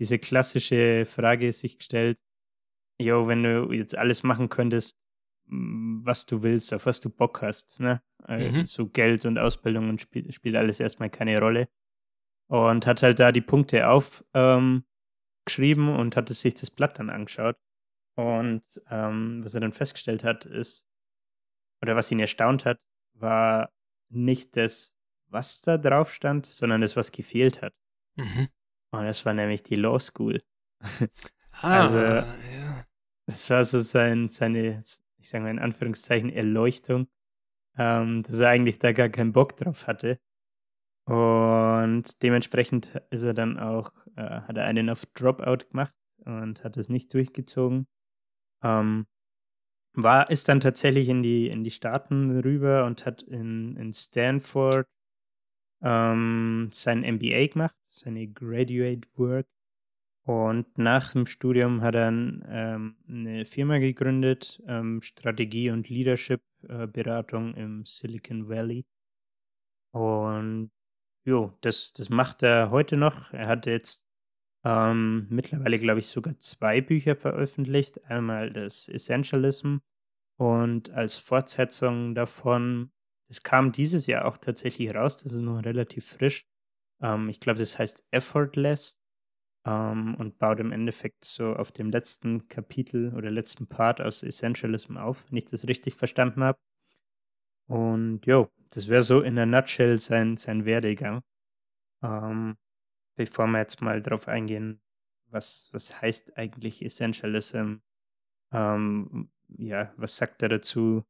diese 0.02 0.18
klassische 0.18 1.06
Frage 1.06 1.54
sich 1.54 1.78
gestellt, 1.78 2.18
jo, 3.00 3.28
wenn 3.28 3.44
du 3.44 3.72
jetzt 3.72 3.96
alles 3.96 4.24
machen 4.24 4.50
könntest, 4.50 4.98
m, 5.48 6.02
was 6.04 6.26
du 6.26 6.42
willst, 6.42 6.74
auf 6.74 6.88
was 6.88 7.02
du 7.02 7.12
Bock 7.12 7.44
hast, 7.44 7.80
ne? 7.80 8.02
Äh, 8.28 8.50
Mhm. 8.50 8.66
So 8.66 8.88
Geld 8.88 9.26
und 9.26 9.38
Ausbildung 9.38 9.90
und 9.90 10.02
spielt, 10.02 10.34
spielt 10.34 10.56
alles 10.56 10.80
erstmal 10.80 11.12
keine 11.12 11.40
Rolle. 11.40 11.70
Und 12.48 12.88
hat 12.88 13.04
halt 13.04 13.20
da 13.20 13.32
die 13.32 13.42
Punkte 13.42 13.88
aufgeschrieben 13.90 14.84
ähm, 15.88 15.96
und 16.00 16.16
hatte 16.18 16.34
sich 16.34 16.56
das 16.56 16.72
Blatt 16.72 16.98
dann 16.98 17.12
angeschaut. 17.12 17.58
Und 18.16 18.64
ähm, 18.90 19.44
was 19.44 19.54
er 19.54 19.62
dann 19.62 19.72
festgestellt 19.72 20.24
hat, 20.24 20.46
ist, 20.46 20.90
oder 21.84 21.96
was 21.96 22.12
ihn 22.12 22.20
erstaunt 22.20 22.66
hat, 22.66 22.80
war 23.14 23.72
nicht 24.10 24.58
das, 24.58 24.94
was 25.28 25.62
da 25.62 25.78
drauf 25.78 26.12
stand, 26.12 26.48
sondern 26.48 26.82
das, 26.82 26.96
was 26.96 27.12
gefehlt 27.12 27.62
hat. 27.62 27.74
Mhm. 28.16 28.50
Und 28.92 29.06
das 29.06 29.26
war 29.26 29.34
nämlich 29.34 29.64
die 29.64 29.76
Law 29.76 30.00
School. 30.00 30.42
Ah, 31.64 31.82
Also- 31.84 31.98
ja. 32.00 32.86
Das 33.28 33.50
war 33.52 33.64
so 33.64 33.82
sein, 33.82 34.28
seine, 34.28 34.82
ich 35.20 35.30
sage 35.30 35.44
mal 35.44 35.52
in 35.52 35.60
Anführungszeichen, 35.60 36.30
Erleuchtung, 36.32 37.08
ähm, 37.78 38.24
dass 38.24 38.40
er 38.40 38.50
eigentlich 38.50 38.80
da 38.80 38.92
gar 38.94 39.10
keinen 39.10 39.32
Bock 39.32 39.56
drauf 39.58 39.86
hatte. 39.88 40.20
Und 41.06 42.22
dementsprechend 42.24 43.02
ist 43.12 43.24
er 43.24 43.34
dann 43.34 43.60
auch, 43.60 43.94
äh, 44.16 44.22
hat 44.42 44.58
er 44.58 44.66
einen 44.66 44.90
auf 44.90 45.06
Dropout 45.14 45.70
gemacht 45.70 45.94
und 46.26 46.64
hat 46.64 46.78
es 46.78 46.90
nicht 46.90 47.14
durchgezogen. 47.14 47.88
Ähm, 48.64 49.08
war, 49.94 50.30
ist 50.32 50.48
dann 50.50 50.60
tatsächlich 50.62 51.08
in 51.10 51.22
die, 51.22 51.48
in 51.48 51.64
die 51.64 51.72
Staaten 51.72 52.40
rüber 52.40 52.86
und 52.86 53.06
hat 53.06 53.22
in, 53.24 53.76
in 53.78 53.94
Stanford 53.94 54.88
ähm, 55.82 56.70
sein 56.74 57.02
MBA 57.02 57.48
gemacht, 57.48 57.76
seine 57.92 58.28
Graduate 58.28 59.08
Work. 59.16 59.48
Und 60.24 60.78
nach 60.78 61.14
dem 61.14 61.26
Studium 61.26 61.82
hat 61.82 61.96
er 61.96 62.10
ähm, 62.10 62.96
eine 63.08 63.46
Firma 63.46 63.80
gegründet, 63.80 64.62
ähm, 64.68 65.02
Strategie- 65.02 65.72
und 65.72 65.90
Leadership-Beratung 65.90 67.56
äh, 67.56 67.64
im 67.64 67.86
Silicon 67.86 68.48
Valley. 68.48 68.86
Und 69.94 70.72
jo, 71.26 71.58
das, 71.62 71.94
das 71.94 72.10
macht 72.10 72.44
er 72.44 72.70
heute 72.70 72.98
noch. 72.98 73.34
Er 73.34 73.48
hat 73.48 73.66
jetzt 73.66 74.06
ähm, 74.64 75.26
mittlerweile, 75.30 75.80
glaube 75.80 76.00
ich, 76.00 76.08
sogar 76.08 76.38
zwei 76.38 76.82
Bücher 76.82 77.16
veröffentlicht. 77.16 78.04
Einmal 78.06 78.52
das 78.52 78.88
Essentialism 78.88 79.78
und 80.38 80.92
als 80.92 81.18
Fortsetzung 81.18 82.16
davon, 82.16 82.92
es 83.32 83.44
kam 83.44 83.72
dieses 83.72 84.08
Jahr 84.08 84.26
auch 84.26 84.38
tatsächlich 84.38 84.94
raus, 84.94 85.18
das 85.18 85.34
ist 85.34 85.40
noch 85.42 85.64
relativ 85.64 86.06
frisch. 86.06 86.46
Ähm, 87.02 87.30
ich 87.30 87.40
glaube, 87.40 87.60
das 87.60 87.80
heißt 87.80 88.06
Effortless 88.12 89.02
ähm, 89.66 90.16
und 90.16 90.38
baut 90.38 90.60
im 90.60 90.72
Endeffekt 90.74 91.26
so 91.26 91.56
auf 91.56 91.72
dem 91.72 91.92
letzten 91.92 92.48
Kapitel 92.50 93.16
oder 93.16 93.32
letzten 93.32 93.68
Part 93.68 94.02
aus 94.02 94.24
Essentialism 94.24 94.98
auf, 94.98 95.26
wenn 95.30 95.38
ich 95.38 95.46
das 95.46 95.68
richtig 95.68 95.96
verstanden 95.96 96.44
habe. 96.44 96.60
Und 97.68 98.26
jo, 98.26 98.50
das 98.72 98.88
wäre 98.90 99.04
so 99.04 99.22
in 99.22 99.36
der 99.36 99.46
Nutshell 99.46 99.98
sein, 100.00 100.36
sein 100.38 100.66
Werdegang. 100.66 101.22
Ähm, 102.04 102.58
bevor 103.16 103.48
wir 103.48 103.60
jetzt 103.60 103.82
mal 103.82 104.02
drauf 104.02 104.28
eingehen, 104.28 104.82
was, 105.28 105.70
was 105.74 106.02
heißt 106.02 106.38
eigentlich 106.38 106.84
Essentialism? 106.84 107.76
Ähm, 108.54 109.32
ja, 109.58 109.94
was 109.98 110.18
sagt 110.18 110.44
er 110.44 110.50
dazu? 110.50 111.06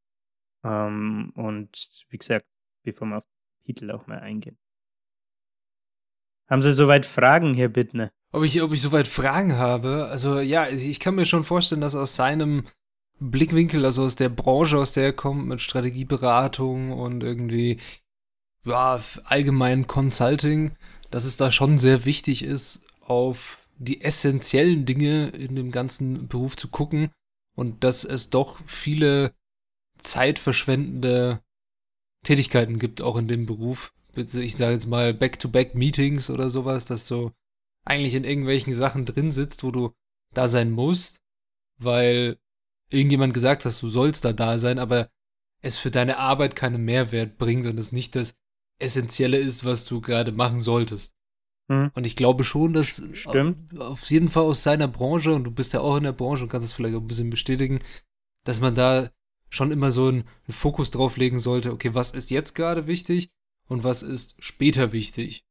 Ähm, 0.63 1.31
und 1.35 1.89
wie 2.09 2.17
gesagt, 2.17 2.45
bevor 2.83 3.07
wir 3.07 3.17
auf 3.17 3.23
den 3.25 3.65
Titel 3.65 3.91
auch 3.91 4.07
mal 4.07 4.19
eingehen. 4.19 4.57
Haben 6.47 6.63
Sie 6.63 6.73
soweit 6.73 7.05
Fragen, 7.05 7.53
Herr 7.53 7.69
Bittner? 7.69 8.11
Ob 8.33 8.43
ich, 8.43 8.61
ob 8.61 8.71
ich 8.73 8.81
soweit 8.81 9.07
Fragen 9.07 9.57
habe? 9.57 10.07
Also 10.07 10.39
ja, 10.39 10.67
ich 10.69 10.99
kann 10.99 11.15
mir 11.15 11.25
schon 11.25 11.43
vorstellen, 11.43 11.81
dass 11.81 11.95
aus 11.95 12.15
seinem 12.15 12.65
Blickwinkel, 13.19 13.85
also 13.85 14.03
aus 14.03 14.15
der 14.15 14.29
Branche, 14.29 14.77
aus 14.77 14.93
der 14.93 15.05
er 15.05 15.13
kommt, 15.13 15.47
mit 15.47 15.61
Strategieberatung 15.61 16.91
und 16.91 17.23
irgendwie 17.23 17.77
ja, 18.65 18.99
allgemein 19.25 19.87
Consulting, 19.87 20.75
dass 21.09 21.25
es 21.25 21.37
da 21.37 21.51
schon 21.51 21.77
sehr 21.77 22.05
wichtig 22.05 22.43
ist, 22.43 22.85
auf 23.01 23.59
die 23.77 24.01
essentiellen 24.01 24.85
Dinge 24.85 25.29
in 25.29 25.55
dem 25.55 25.71
ganzen 25.71 26.27
Beruf 26.27 26.55
zu 26.55 26.67
gucken 26.67 27.11
und 27.55 27.83
dass 27.83 28.03
es 28.03 28.29
doch 28.29 28.59
viele 28.65 29.33
zeitverschwendende 30.01 31.41
Tätigkeiten 32.23 32.79
gibt, 32.79 33.01
auch 33.01 33.17
in 33.17 33.27
dem 33.27 33.45
Beruf. 33.45 33.93
Ich 34.15 34.57
sage 34.57 34.73
jetzt 34.73 34.87
mal 34.87 35.13
Back-to-Back-Meetings 35.13 36.29
oder 36.29 36.49
sowas, 36.49 36.85
dass 36.85 37.07
du 37.07 37.31
eigentlich 37.85 38.15
in 38.15 38.25
irgendwelchen 38.25 38.73
Sachen 38.73 39.05
drin 39.05 39.31
sitzt, 39.31 39.63
wo 39.63 39.71
du 39.71 39.93
da 40.33 40.47
sein 40.47 40.71
musst, 40.71 41.21
weil 41.79 42.37
irgendjemand 42.89 43.33
gesagt 43.33 43.65
hat, 43.65 43.81
du 43.81 43.89
sollst 43.89 44.25
da 44.25 44.33
da 44.33 44.57
sein, 44.57 44.79
aber 44.79 45.09
es 45.61 45.77
für 45.77 45.91
deine 45.91 46.17
Arbeit 46.17 46.55
keinen 46.55 46.83
Mehrwert 46.83 47.37
bringt 47.37 47.65
und 47.65 47.77
es 47.77 47.91
nicht 47.91 48.15
das 48.15 48.35
Essentielle 48.79 49.37
ist, 49.37 49.63
was 49.63 49.85
du 49.85 50.01
gerade 50.01 50.31
machen 50.31 50.59
solltest. 50.59 51.15
Mhm. 51.69 51.91
Und 51.93 52.05
ich 52.05 52.15
glaube 52.15 52.43
schon, 52.43 52.73
dass 52.73 53.01
Stimmt. 53.13 53.79
auf 53.79 54.03
jeden 54.09 54.29
Fall 54.29 54.43
aus 54.43 54.63
seiner 54.63 54.87
Branche, 54.87 55.33
und 55.33 55.43
du 55.45 55.51
bist 55.51 55.73
ja 55.73 55.79
auch 55.79 55.97
in 55.97 56.03
der 56.03 56.11
Branche 56.11 56.43
und 56.43 56.49
kannst 56.49 56.67
es 56.67 56.73
vielleicht 56.73 56.95
auch 56.95 57.01
ein 57.01 57.07
bisschen 57.07 57.29
bestätigen, 57.29 57.79
dass 58.43 58.59
man 58.59 58.75
da 58.75 59.09
schon 59.51 59.71
immer 59.71 59.91
so 59.91 60.07
einen, 60.07 60.23
Fokus 60.49 60.91
drauf 60.91 61.17
legen 61.17 61.39
sollte, 61.39 61.71
okay, 61.71 61.93
was 61.93 62.11
ist 62.11 62.31
jetzt 62.31 62.55
gerade 62.55 62.87
wichtig 62.87 63.29
und 63.67 63.83
was 63.83 64.01
ist 64.01 64.35
später 64.43 64.91
wichtig. 64.91 65.45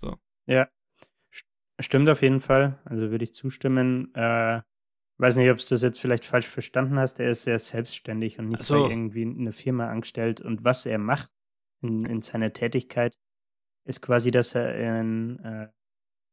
So. 0.00 0.16
Ja, 0.46 0.68
stimmt 1.78 2.08
auf 2.08 2.22
jeden 2.22 2.40
Fall. 2.40 2.78
Also 2.84 3.10
würde 3.10 3.24
ich 3.24 3.34
zustimmen. 3.34 4.14
Äh, 4.14 4.60
weiß 5.18 5.36
nicht, 5.36 5.50
ob 5.50 5.58
du 5.58 5.64
das 5.68 5.82
jetzt 5.82 6.00
vielleicht 6.00 6.24
falsch 6.24 6.46
verstanden 6.46 6.98
hast. 6.98 7.20
Er 7.20 7.30
ist 7.30 7.44
sehr 7.44 7.58
selbstständig 7.58 8.38
und 8.38 8.48
nicht 8.48 8.64
so. 8.64 8.88
irgendwie 8.88 9.22
einer 9.22 9.52
Firma 9.52 9.88
angestellt. 9.88 10.40
Und 10.40 10.64
was 10.64 10.86
er 10.86 10.98
macht 10.98 11.30
in, 11.82 12.04
in 12.04 12.22
seiner 12.22 12.52
Tätigkeit, 12.52 13.16
ist 13.84 14.02
quasi, 14.02 14.30
dass 14.30 14.54
er 14.54 15.00
in, 15.00 15.38
äh, 15.40 15.68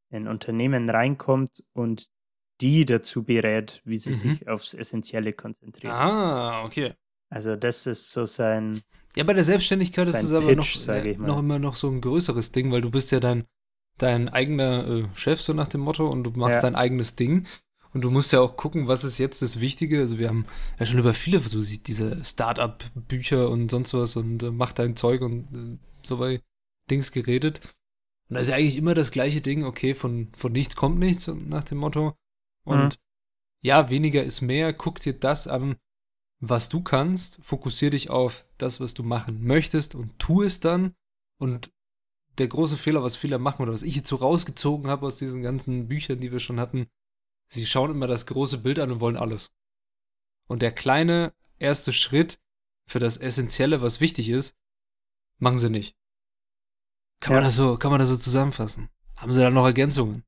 in 0.10 0.28
Unternehmen 0.28 0.90
reinkommt 0.90 1.64
und 1.74 2.10
die 2.62 2.86
dazu 2.86 3.24
berät, 3.24 3.82
wie 3.86 3.98
sie 3.98 4.12
mhm. 4.12 4.16
sich 4.16 4.48
aufs 4.48 4.74
Essentielle 4.74 5.34
konzentrieren. 5.34 5.94
Ah, 5.94 6.64
okay. 6.66 6.94
Also 7.30 7.56
das 7.56 7.86
ist 7.86 8.12
so 8.12 8.26
sein. 8.26 8.82
Ja, 9.16 9.24
bei 9.24 9.34
der 9.34 9.44
Selbstständigkeit 9.44 10.08
ist 10.08 10.24
es 10.24 10.32
aber 10.32 10.56
noch, 10.56 10.88
äh, 10.88 11.16
noch 11.18 11.40
immer 11.40 11.60
noch 11.60 11.76
so 11.76 11.90
ein 11.90 12.02
größeres 12.02 12.52
Ding, 12.52 12.72
weil 12.72 12.82
du 12.82 12.92
bist 12.92 13.12
ja 13.12 13.20
dein, 13.20 13.46
dein 13.98 14.30
eigener 14.30 14.88
äh, 14.88 15.04
Chef, 15.14 15.42
so 15.42 15.54
nach 15.54 15.68
dem 15.68 15.82
Motto, 15.82 16.08
und 16.08 16.24
du 16.24 16.32
machst 16.32 16.58
ja. 16.58 16.62
dein 16.62 16.76
eigenes 16.76 17.16
Ding. 17.16 17.46
Und 17.94 18.04
du 18.04 18.12
musst 18.12 18.32
ja 18.32 18.42
auch 18.42 18.58
gucken, 18.58 18.88
was 18.88 19.04
ist 19.04 19.18
jetzt 19.18 19.42
das 19.42 19.60
Wichtige. 19.60 20.02
Also 20.02 20.20
wir 20.20 20.28
haben 20.28 20.46
ja 20.80 20.86
schon 20.86 21.00
über 21.00 21.14
viele 21.14 21.40
so 21.40 21.60
diese 21.62 22.24
Start-up-Bücher 22.24 23.50
und 23.50 23.72
sonst 23.72 23.94
was 23.94 24.16
und 24.16 24.44
äh, 24.44 24.52
mach 24.52 24.74
dein 24.74 24.96
Zeug 24.96 25.22
und 25.22 25.48
äh, 25.56 25.78
so 26.06 26.18
bei 26.18 26.42
Dings 26.90 27.12
geredet. 27.12 27.74
Und 28.30 28.36
da 28.36 28.42
ist 28.42 28.50
ja 28.50 28.56
eigentlich 28.56 28.78
immer 28.78 28.94
das 28.94 29.12
gleiche 29.12 29.42
Ding, 29.42 29.64
okay, 29.64 29.94
von, 29.94 30.28
von 30.36 30.52
nichts 30.52 30.76
kommt 30.76 31.00
nichts, 31.00 31.28
nach 31.28 31.64
dem 31.64 31.80
Motto. 31.80 32.14
Und 32.68 32.96
mhm. 32.96 33.02
ja, 33.62 33.90
weniger 33.90 34.24
ist 34.24 34.42
mehr. 34.42 34.74
Guck 34.74 35.00
dir 35.00 35.14
das 35.14 35.48
an, 35.48 35.78
was 36.40 36.70
du 36.70 36.82
kannst. 36.82 37.40
Fokussier 37.42 37.90
dich 37.90 38.10
auf 38.10 38.46
das, 38.58 38.80
was 38.80 38.94
du 38.94 39.04
machen 39.04 39.44
möchtest 39.46 39.96
und 39.96 40.20
tu 40.20 40.44
es 40.44 40.60
dann. 40.60 40.94
Und 41.40 41.72
der 42.38 42.48
große 42.48 42.78
Fehler, 42.78 43.04
was 43.04 43.16
viele 43.16 43.40
machen 43.40 43.64
oder 43.64 43.74
was 43.74 43.84
ich 43.84 43.96
jetzt 43.96 44.10
so 44.10 44.18
rausgezogen 44.18 44.90
habe 44.90 45.06
aus 45.06 45.18
diesen 45.18 45.42
ganzen 45.42 45.88
Büchern, 45.88 46.20
die 46.20 46.32
wir 46.32 46.40
schon 46.40 46.60
hatten, 46.60 46.88
sie 47.48 47.66
schauen 47.66 47.92
immer 47.92 48.08
das 48.08 48.26
große 48.26 48.60
Bild 48.60 48.80
an 48.80 48.92
und 48.92 49.00
wollen 49.00 49.18
alles. 49.18 49.52
Und 50.48 50.62
der 50.62 50.72
kleine 50.72 51.34
erste 51.60 51.94
Schritt 51.94 52.40
für 52.88 53.00
das 53.00 53.18
Essentielle, 53.18 53.82
was 53.82 54.02
wichtig 54.02 54.30
ist, 54.30 54.56
machen 55.40 55.58
sie 55.58 55.70
nicht. 55.70 55.96
Kann, 57.20 57.34
ja. 57.34 57.38
man 57.38 57.44
das 57.46 57.56
so, 57.56 57.78
kann 57.78 57.92
man 57.92 58.00
das 58.00 58.10
so 58.10 58.18
zusammenfassen? 58.18 58.90
Haben 59.16 59.32
Sie 59.32 59.42
da 59.42 59.50
noch 59.50 59.66
Ergänzungen? 59.66 60.24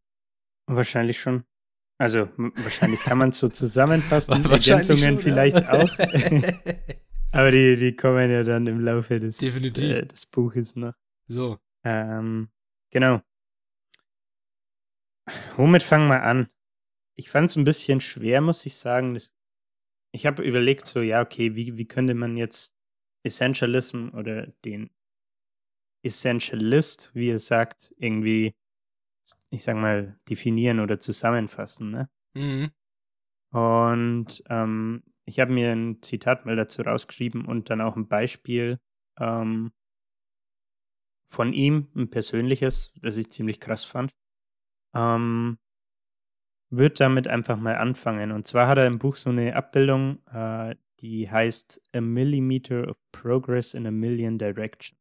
Wahrscheinlich 0.65 1.19
schon. 1.19 1.45
Also 1.99 2.29
wahrscheinlich 2.37 3.01
kann 3.01 3.17
man 3.17 3.29
es 3.29 3.39
so 3.39 3.49
zusammenfassen. 3.49 4.45
Ergänzungen 4.49 5.01
schon, 5.01 5.17
vielleicht 5.19 5.59
ja. 5.59 5.73
auch. 5.73 5.99
Aber 7.31 7.51
die, 7.51 7.75
die 7.75 7.95
kommen 7.95 8.31
ja 8.31 8.43
dann 8.43 8.65
im 8.67 8.79
Laufe 8.79 9.19
des, 9.19 9.41
äh, 9.41 10.05
des 10.05 10.25
Buches 10.25 10.77
noch. 10.77 10.93
So. 11.27 11.59
Ähm, 11.83 12.49
genau. 12.89 13.21
Womit 15.57 15.83
fangen 15.83 16.07
wir 16.07 16.23
an? 16.23 16.49
Ich 17.15 17.29
fand 17.29 17.49
es 17.49 17.57
ein 17.57 17.65
bisschen 17.65 17.99
schwer, 17.99 18.39
muss 18.39 18.65
ich 18.65 18.75
sagen. 18.75 19.13
Das, 19.13 19.35
ich 20.13 20.25
habe 20.25 20.41
überlegt, 20.41 20.87
so, 20.87 21.01
ja, 21.01 21.21
okay, 21.21 21.55
wie, 21.55 21.77
wie 21.77 21.85
könnte 21.85 22.13
man 22.13 22.37
jetzt 22.37 22.73
Essentialism 23.23 24.09
oder 24.13 24.47
den 24.63 24.89
Essentialist, 26.01 27.11
wie 27.13 27.29
er 27.29 27.39
sagt, 27.39 27.93
irgendwie, 27.97 28.55
ich 29.49 29.63
sag 29.63 29.75
mal, 29.75 30.19
definieren 30.29 30.79
oder 30.79 30.99
zusammenfassen. 30.99 31.91
Ne? 31.91 32.09
Mhm. 32.33 32.71
Und 33.51 34.43
ähm, 34.49 35.03
ich 35.25 35.39
habe 35.39 35.51
mir 35.51 35.71
ein 35.71 36.01
Zitat 36.01 36.45
mal 36.45 36.55
dazu 36.55 36.81
rausgeschrieben 36.81 37.45
und 37.45 37.69
dann 37.69 37.81
auch 37.81 37.95
ein 37.95 38.07
Beispiel 38.07 38.79
ähm, 39.19 39.71
von 41.31 41.53
ihm, 41.53 41.89
ein 41.95 42.09
persönliches, 42.09 42.93
das 42.95 43.17
ich 43.17 43.31
ziemlich 43.31 43.59
krass 43.59 43.83
fand. 43.83 44.11
Ähm, 44.95 45.59
wird 46.71 46.99
damit 46.99 47.27
einfach 47.27 47.57
mal 47.57 47.75
anfangen. 47.75 48.31
Und 48.31 48.45
zwar 48.45 48.67
hat 48.67 48.77
er 48.77 48.87
im 48.87 48.99
Buch 48.99 49.15
so 49.15 49.29
eine 49.29 49.55
Abbildung, 49.55 50.25
äh, 50.27 50.75
die 50.99 51.29
heißt 51.29 51.89
A 51.93 52.01
Millimeter 52.01 52.89
of 52.89 52.97
Progress 53.11 53.73
in 53.73 53.87
a 53.87 53.91
Million 53.91 54.37
Directions. 54.37 54.99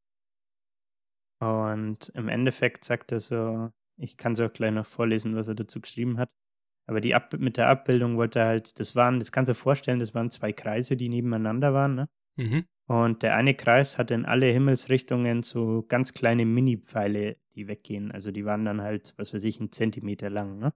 Und 1.41 2.09
im 2.15 2.29
Endeffekt 2.29 2.85
sagt 2.85 3.13
er 3.13 3.21
so, 3.21 3.73
ich 3.99 4.17
kann 4.17 4.33
es 4.33 4.41
auch 4.41 4.53
gleich 4.53 4.73
noch 4.73 4.87
vorlesen, 4.87 5.37
was 5.37 5.49
er 5.49 5.55
dazu 5.55 5.81
geschrieben 5.81 6.19
hat. 6.19 6.31
Aber 6.87 7.01
die 7.01 7.15
Ab 7.15 7.35
mit 7.39 7.57
der 7.57 7.69
Abbildung 7.69 8.17
wollte 8.17 8.39
er 8.39 8.47
halt, 8.47 8.81
das 8.81 8.97
waren, 8.97 9.19
das 9.19 9.31
kannst 9.33 9.49
du 9.49 9.53
dir 9.53 9.59
vorstellen, 9.59 9.99
das 9.99 10.15
waren 10.15 10.31
zwei 10.31 10.53
Kreise, 10.53 10.97
die 10.97 11.09
nebeneinander 11.09 11.75
waren, 11.75 11.95
ne? 11.95 12.09
Mhm. 12.37 12.65
Und 12.87 13.23
der 13.23 13.37
eine 13.37 13.55
Kreis 13.55 13.99
hat 13.99 14.11
in 14.11 14.25
alle 14.25 14.47
Himmelsrichtungen 14.47 15.43
so 15.43 15.85
ganz 15.87 16.15
kleine 16.15 16.47
Mini-Pfeile, 16.47 17.37
die 17.55 17.69
weggehen. 17.69 18.11
Also 18.11 18.31
die 18.31 18.47
waren 18.47 18.65
dann 18.65 18.81
halt, 18.81 19.13
was 19.19 19.35
weiß 19.35 19.45
ich, 19.45 19.61
einen 19.61 19.73
Zentimeter 19.73 20.31
lang, 20.31 20.59
ne? 20.59 20.73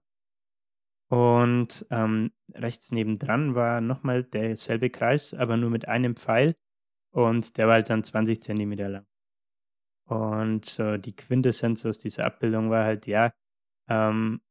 Und 1.09 1.85
ähm, 1.89 2.31
rechts 2.53 2.91
nebendran 2.91 3.55
war 3.55 3.81
nochmal 3.81 4.23
derselbe 4.23 4.89
Kreis, 4.89 5.33
aber 5.33 5.57
nur 5.57 5.69
mit 5.69 5.87
einem 5.87 6.15
Pfeil. 6.15 6.55
Und 7.11 7.57
der 7.57 7.67
war 7.67 7.75
halt 7.75 7.89
dann 7.89 8.03
20 8.03 8.41
Zentimeter 8.41 8.89
lang. 8.89 9.05
Und 10.13 10.65
so 10.65 10.97
die 10.97 11.15
Quintessenz 11.15 11.85
aus 11.87 11.97
dieser 11.97 12.25
Abbildung 12.25 12.69
war 12.69 12.85
halt, 12.85 13.07
ja, 13.07 13.31
ähm, 13.89 14.41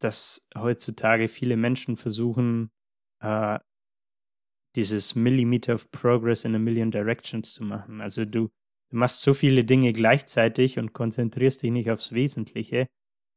dass 0.00 0.46
heutzutage 0.56 1.26
viele 1.28 1.56
Menschen 1.56 1.96
versuchen, 1.96 2.70
äh, 3.20 3.58
dieses 4.76 5.16
Millimeter 5.16 5.74
of 5.74 5.90
Progress 5.90 6.44
in 6.44 6.54
a 6.54 6.58
Million 6.58 6.92
Directions 6.92 7.54
zu 7.54 7.64
machen. 7.64 8.00
Also 8.00 8.24
du, 8.24 8.48
du 8.90 8.96
machst 8.96 9.22
so 9.22 9.34
viele 9.34 9.64
Dinge 9.64 9.92
gleichzeitig 9.92 10.78
und 10.78 10.92
konzentrierst 10.92 11.62
dich 11.62 11.72
nicht 11.72 11.90
aufs 11.90 12.12
Wesentliche. 12.12 12.86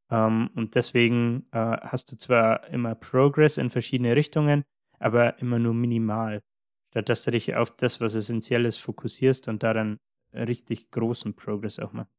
Ähm, 0.08 0.50
und 0.54 0.76
deswegen 0.76 1.48
äh, 1.50 1.78
hast 1.80 2.12
du 2.12 2.16
zwar 2.16 2.68
immer 2.68 2.94
Progress 2.94 3.56
in 3.58 3.70
verschiedene 3.70 4.14
Richtungen, 4.14 4.62
aber 5.00 5.40
immer 5.40 5.58
nur 5.58 5.74
minimal. 5.74 6.42
Statt 6.90 7.08
dass 7.08 7.24
du 7.24 7.32
dich 7.32 7.56
auf 7.56 7.74
das, 7.74 8.00
was 8.00 8.14
essentiell 8.14 8.66
ist, 8.66 8.78
fokussierst 8.78 9.48
und 9.48 9.64
daran 9.64 9.98
richtig 10.32 10.90
großen 10.90 11.34
Progress 11.34 11.78
auch 11.78 11.92
machst. 11.92 12.12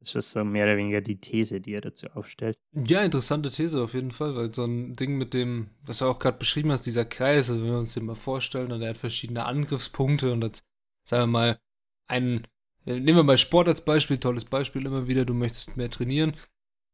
Das 0.00 0.14
ist 0.14 0.32
so 0.32 0.44
mehr 0.44 0.64
oder 0.64 0.78
weniger 0.78 1.02
die 1.02 1.20
These, 1.20 1.60
die 1.60 1.74
er 1.74 1.82
dazu 1.82 2.06
aufstellt. 2.08 2.58
Ja, 2.72 3.02
interessante 3.02 3.50
These 3.50 3.82
auf 3.82 3.92
jeden 3.92 4.12
Fall, 4.12 4.34
weil 4.34 4.52
so 4.52 4.64
ein 4.64 4.94
Ding 4.94 5.18
mit 5.18 5.34
dem, 5.34 5.70
was 5.82 5.98
du 5.98 6.06
auch 6.06 6.18
gerade 6.18 6.38
beschrieben 6.38 6.72
hast, 6.72 6.86
dieser 6.86 7.04
Kreis, 7.04 7.50
also 7.50 7.62
wenn 7.62 7.70
wir 7.70 7.78
uns 7.78 7.92
den 7.92 8.06
mal 8.06 8.14
vorstellen 8.14 8.72
und 8.72 8.80
er 8.80 8.90
hat 8.90 8.98
verschiedene 8.98 9.44
Angriffspunkte 9.44 10.32
und 10.32 10.42
jetzt, 10.42 10.64
sagen 11.04 11.24
wir 11.24 11.38
mal, 11.38 11.60
einen, 12.06 12.46
nehmen 12.86 13.16
wir 13.16 13.22
mal 13.24 13.36
Sport 13.36 13.68
als 13.68 13.84
Beispiel, 13.84 14.16
tolles 14.16 14.46
Beispiel 14.46 14.86
immer 14.86 15.06
wieder, 15.06 15.26
du 15.26 15.34
möchtest 15.34 15.76
mehr 15.76 15.90
trainieren. 15.90 16.34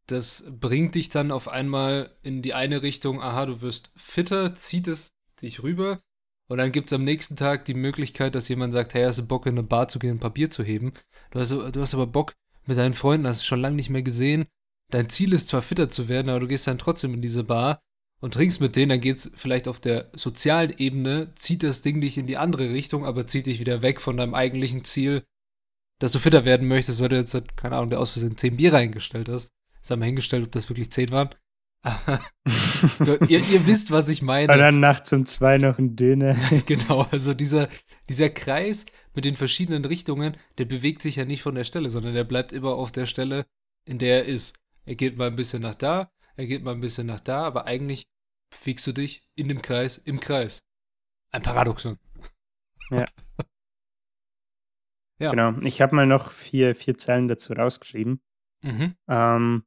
Das 0.09 0.45
bringt 0.49 0.97
dich 0.97 1.09
dann 1.09 1.31
auf 1.31 1.47
einmal 1.47 2.17
in 2.23 2.43
die 2.43 2.55
eine 2.55 2.83
Richtung, 2.83 3.23
aha, 3.23 3.47
du 3.47 3.61
wirst 3.61 3.93
fitter, 3.95 4.55
zieht 4.55 4.89
es 4.89 5.17
dich 5.41 5.63
rüber. 5.63 6.01
Und 6.49 6.59
dann 6.59 6.73
gibt 6.73 6.89
es 6.89 6.93
am 6.93 7.05
nächsten 7.05 7.37
Tag 7.37 7.65
die 7.65 7.75
Möglichkeit, 7.75 8.35
dass 8.35 8.49
jemand 8.49 8.73
sagt, 8.73 8.95
hey, 8.95 9.05
hast 9.05 9.19
du 9.19 9.27
Bock 9.27 9.47
in 9.47 9.55
eine 9.55 9.63
Bar 9.65 9.89
zu 9.89 9.99
gehen, 9.99 10.17
ein 10.17 10.21
Papier 10.21 10.51
zu 10.51 10.63
heben? 10.63 10.93
Du 11.31 11.41
hast, 11.41 11.51
du 11.51 11.81
hast 11.81 11.95
aber 11.95 12.07
Bock, 12.07 12.35
mit 12.67 12.79
deinen 12.79 12.95
Freunden, 12.95 13.27
hast 13.27 13.43
du 13.43 13.47
schon 13.47 13.61
lange 13.61 13.77
nicht 13.77 13.91
mehr 13.91 14.03
gesehen. 14.03 14.47
Dein 14.91 15.09
Ziel 15.09 15.33
ist 15.33 15.49
zwar 15.49 15.63
fitter 15.63 15.89
zu 15.89 16.09
werden, 16.09 16.29
aber 16.29 16.41
du 16.41 16.49
gehst 16.49 16.67
dann 16.67 16.79
trotzdem 16.79 17.15
in 17.15 17.23
diese 17.23 17.45
Bar 17.45 17.81
und 18.21 18.35
trinkst 18.35 18.61
mit 18.61 18.77
denen, 18.77 18.91
dann 18.91 19.01
geht 19.01 19.17
es 19.19 19.31
vielleicht 19.35 19.69
auf 19.69 19.81
der 19.81 20.11
sozialen 20.15 20.75
Ebene, 20.79 21.33
zieht 21.35 21.63
das 21.63 21.83
Ding 21.83 22.01
dich 22.01 22.19
in 22.19 22.27
die 22.27 22.37
andere 22.37 22.71
Richtung, 22.71 23.05
aber 23.05 23.27
zieht 23.27 23.47
dich 23.47 23.61
wieder 23.61 23.83
weg 23.83 24.01
von 24.01 24.17
deinem 24.17 24.35
eigentlichen 24.35 24.85
Ziel, 24.85 25.25
dass 25.99 26.13
du 26.13 26.19
fitter 26.19 26.45
werden 26.45 26.69
möchtest, 26.69 27.01
weil 27.01 27.09
du 27.09 27.17
jetzt, 27.17 27.37
keine 27.57 27.77
Ahnung, 27.77 27.91
der 27.91 28.01
aus 28.01 28.11
Versehen 28.11 28.37
10 28.37 28.57
Bier 28.57 28.73
reingestellt 28.73 29.29
hast. 29.29 29.53
Haben 29.89 30.01
wir 30.01 30.07
hingestellt, 30.07 30.45
ob 30.45 30.53
das 30.53 30.69
wirklich 30.69 30.91
10 30.91 31.11
waren. 31.11 31.31
Ihr, 33.29 33.41
ihr, 33.41 33.67
wisst, 33.67 33.91
was 33.91 34.09
ich 34.09 34.23
meine. 34.23 34.53
Und 34.53 34.59
dann 34.59 34.81
nachts 34.81 35.13
um 35.13 35.25
zwei 35.27 35.59
noch 35.59 35.79
ein 35.79 35.97
Döner. 35.97 36.37
genau, 36.67 37.03
also 37.11 37.35
dieser, 37.35 37.69
dieser 38.09 38.31
Kreis 38.31 38.87
mit 39.15 39.25
den 39.25 39.37
verschiedenen 39.37 39.85
Richtungen, 39.85 40.37
der 40.59 40.65
bewegt 40.65 41.03
sich 41.03 41.17
ja 41.17 41.25
nicht 41.25 41.43
von 41.43 41.55
der 41.55 41.65
Stelle, 41.65 41.91
sondern 41.91 42.15
der 42.15 42.25
bleibt 42.25 42.53
immer 42.53 42.75
auf 42.75 42.93
der 42.93 43.07
Stelle, 43.07 43.47
in 43.85 43.99
der 43.99 44.25
er 44.25 44.25
ist. 44.25 44.59
Er 44.85 44.95
geht 44.95 45.17
mal 45.17 45.29
ein 45.29 45.37
bisschen 45.37 45.63
nach 45.63 45.75
da, 45.75 46.11
er 46.37 46.47
geht 46.47 46.63
mal 46.63 46.75
ein 46.75 46.81
bisschen 46.81 47.07
nach 47.07 47.21
da, 47.21 47.43
aber 47.43 47.67
eigentlich 47.67 48.07
bewegst 48.51 48.87
du 48.87 48.93
dich 48.93 49.23
in 49.35 49.49
dem 49.49 49.63
Kreis, 49.63 49.99
im 49.99 50.21
Kreis. 50.21 50.65
Ein 51.31 51.43
Paradoxon. 51.43 51.99
Ja. 52.91 53.05
ja. 55.19 55.31
Genau. 55.31 55.59
Ich 55.61 55.81
habe 55.83 55.95
mal 55.95 56.07
noch 56.07 56.33
vier, 56.33 56.75
vier 56.75 56.99
Zeilen 56.99 57.29
dazu 57.29 57.53
rausgeschrieben. 57.53 58.21
Mhm. 58.63 58.95
Um, 59.07 59.65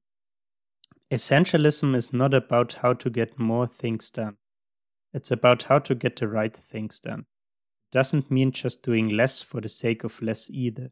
Essentialism 1.11 1.95
is 1.95 2.13
not 2.13 2.35
about 2.35 2.73
how 2.81 2.93
to 2.93 3.09
get 3.09 3.39
more 3.39 3.65
things 3.65 4.11
done. 4.11 4.37
It's 5.11 5.31
about 5.31 5.63
how 5.63 5.79
to 5.79 5.95
get 5.95 6.17
the 6.17 6.27
right 6.27 6.55
things 6.55 6.99
done 6.99 7.21
It 7.21 7.91
doesn't 7.91 8.29
mean 8.29 8.51
just 8.51 8.83
doing 8.83 9.09
less 9.09 9.41
for 9.41 9.59
the 9.59 9.69
sake 9.69 10.03
of 10.03 10.21
less 10.21 10.51
either. 10.51 10.91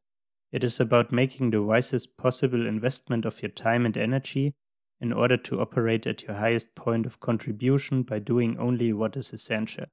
It 0.52 0.64
is 0.64 0.80
about 0.80 1.12
making 1.12 1.52
the 1.52 1.62
wisest 1.62 2.18
possible 2.18 2.66
investment 2.66 3.26
of 3.26 3.44
your 3.44 3.52
time 3.52 3.86
and 3.86 3.96
energy 3.96 4.56
in 5.00 5.14
order 5.14 5.38
to 5.38 5.62
operate 5.62 6.08
at 6.08 6.24
your 6.24 6.38
highest 6.38 6.74
point 6.74 7.06
of 7.06 7.20
contribution 7.20 8.02
by 8.02 8.18
doing 8.18 8.58
only 8.58 8.94
what 8.94 9.16
is 9.16 9.34
essential. 9.34 9.86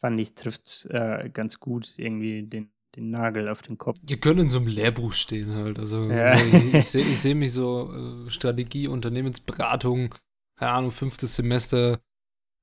Fand 0.00 0.18
ich, 0.18 0.34
trifft 0.34 0.88
äh, 0.90 1.28
ganz 1.28 1.60
gut 1.60 1.96
irgendwie 1.98 2.42
den, 2.42 2.72
den 2.96 3.10
Nagel 3.10 3.48
auf 3.48 3.62
den 3.62 3.78
Kopf. 3.78 3.98
Ihr 4.08 4.18
könnt 4.18 4.40
in 4.40 4.50
so 4.50 4.58
einem 4.58 4.66
Lehrbuch 4.66 5.12
stehen 5.12 5.54
halt. 5.54 5.78
Also, 5.78 6.10
ja. 6.10 6.24
also 6.26 6.56
ich, 6.56 6.74
ich 6.74 6.90
sehe 6.90 7.04
seh 7.16 7.34
mich 7.34 7.52
so 7.52 7.92
äh, 7.92 8.30
Strategie, 8.30 8.88
Unternehmensberatung, 8.88 10.14
keine 10.56 10.72
Ahnung, 10.72 10.90
fünftes 10.90 11.36
Semester, 11.36 12.00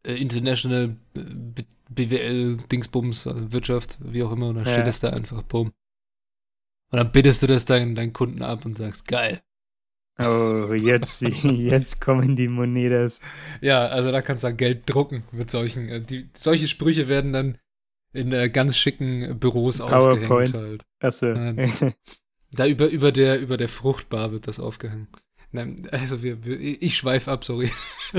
äh, 0.03 0.13
International 0.13 0.95
BWL, 1.89 2.57
Dingsbums, 2.71 3.25
äh, 3.25 3.51
Wirtschaft, 3.51 3.97
wie 4.01 4.23
auch 4.23 4.31
immer, 4.31 4.49
und 4.49 4.55
dann 4.55 4.65
ja. 4.65 4.71
steht 4.71 4.87
es 4.87 4.99
da 4.99 5.09
einfach, 5.09 5.41
bumm. 5.43 5.71
Und 6.89 6.97
dann 6.97 7.11
bittest 7.11 7.43
du 7.43 7.47
das 7.47 7.65
deinen, 7.65 7.95
deinen 7.95 8.13
Kunden 8.13 8.41
ab 8.41 8.65
und 8.65 8.77
sagst, 8.77 9.07
geil. 9.07 9.41
Oh, 10.19 10.73
jetzt, 10.73 11.21
jetzt 11.43 12.01
kommen 12.01 12.35
die 12.35 12.47
Monedas. 12.47 13.21
Ja, 13.61 13.87
also 13.87 14.11
da 14.11 14.21
kannst 14.21 14.43
du 14.43 14.47
dann 14.47 14.57
Geld 14.57 14.83
drucken 14.89 15.23
mit 15.31 15.51
solchen. 15.51 15.89
Äh, 15.89 16.01
die, 16.01 16.29
solche 16.33 16.67
Sprüche 16.67 17.07
werden 17.07 17.33
dann 17.33 17.57
in 18.17 18.31
äh, 18.31 18.49
ganz 18.49 18.77
schicken 18.77 19.39
Büros 19.39 19.79
PowerPoint. 19.79 20.55
aufgehängt 20.55 20.55
halt. 20.55 20.85
Achso. 20.99 21.33
da 22.51 22.67
über, 22.67 22.87
über, 22.87 23.11
der, 23.11 23.39
über 23.39 23.57
der 23.57 23.69
Fruchtbar 23.69 24.31
wird 24.31 24.47
das 24.47 24.59
aufgehängt. 24.59 25.09
Nein, 25.51 25.87
also 25.91 26.23
wir, 26.23 26.43
wir 26.45 26.59
ich 26.59 26.97
schweife 26.97 27.31
ab, 27.31 27.45
sorry. 27.45 27.69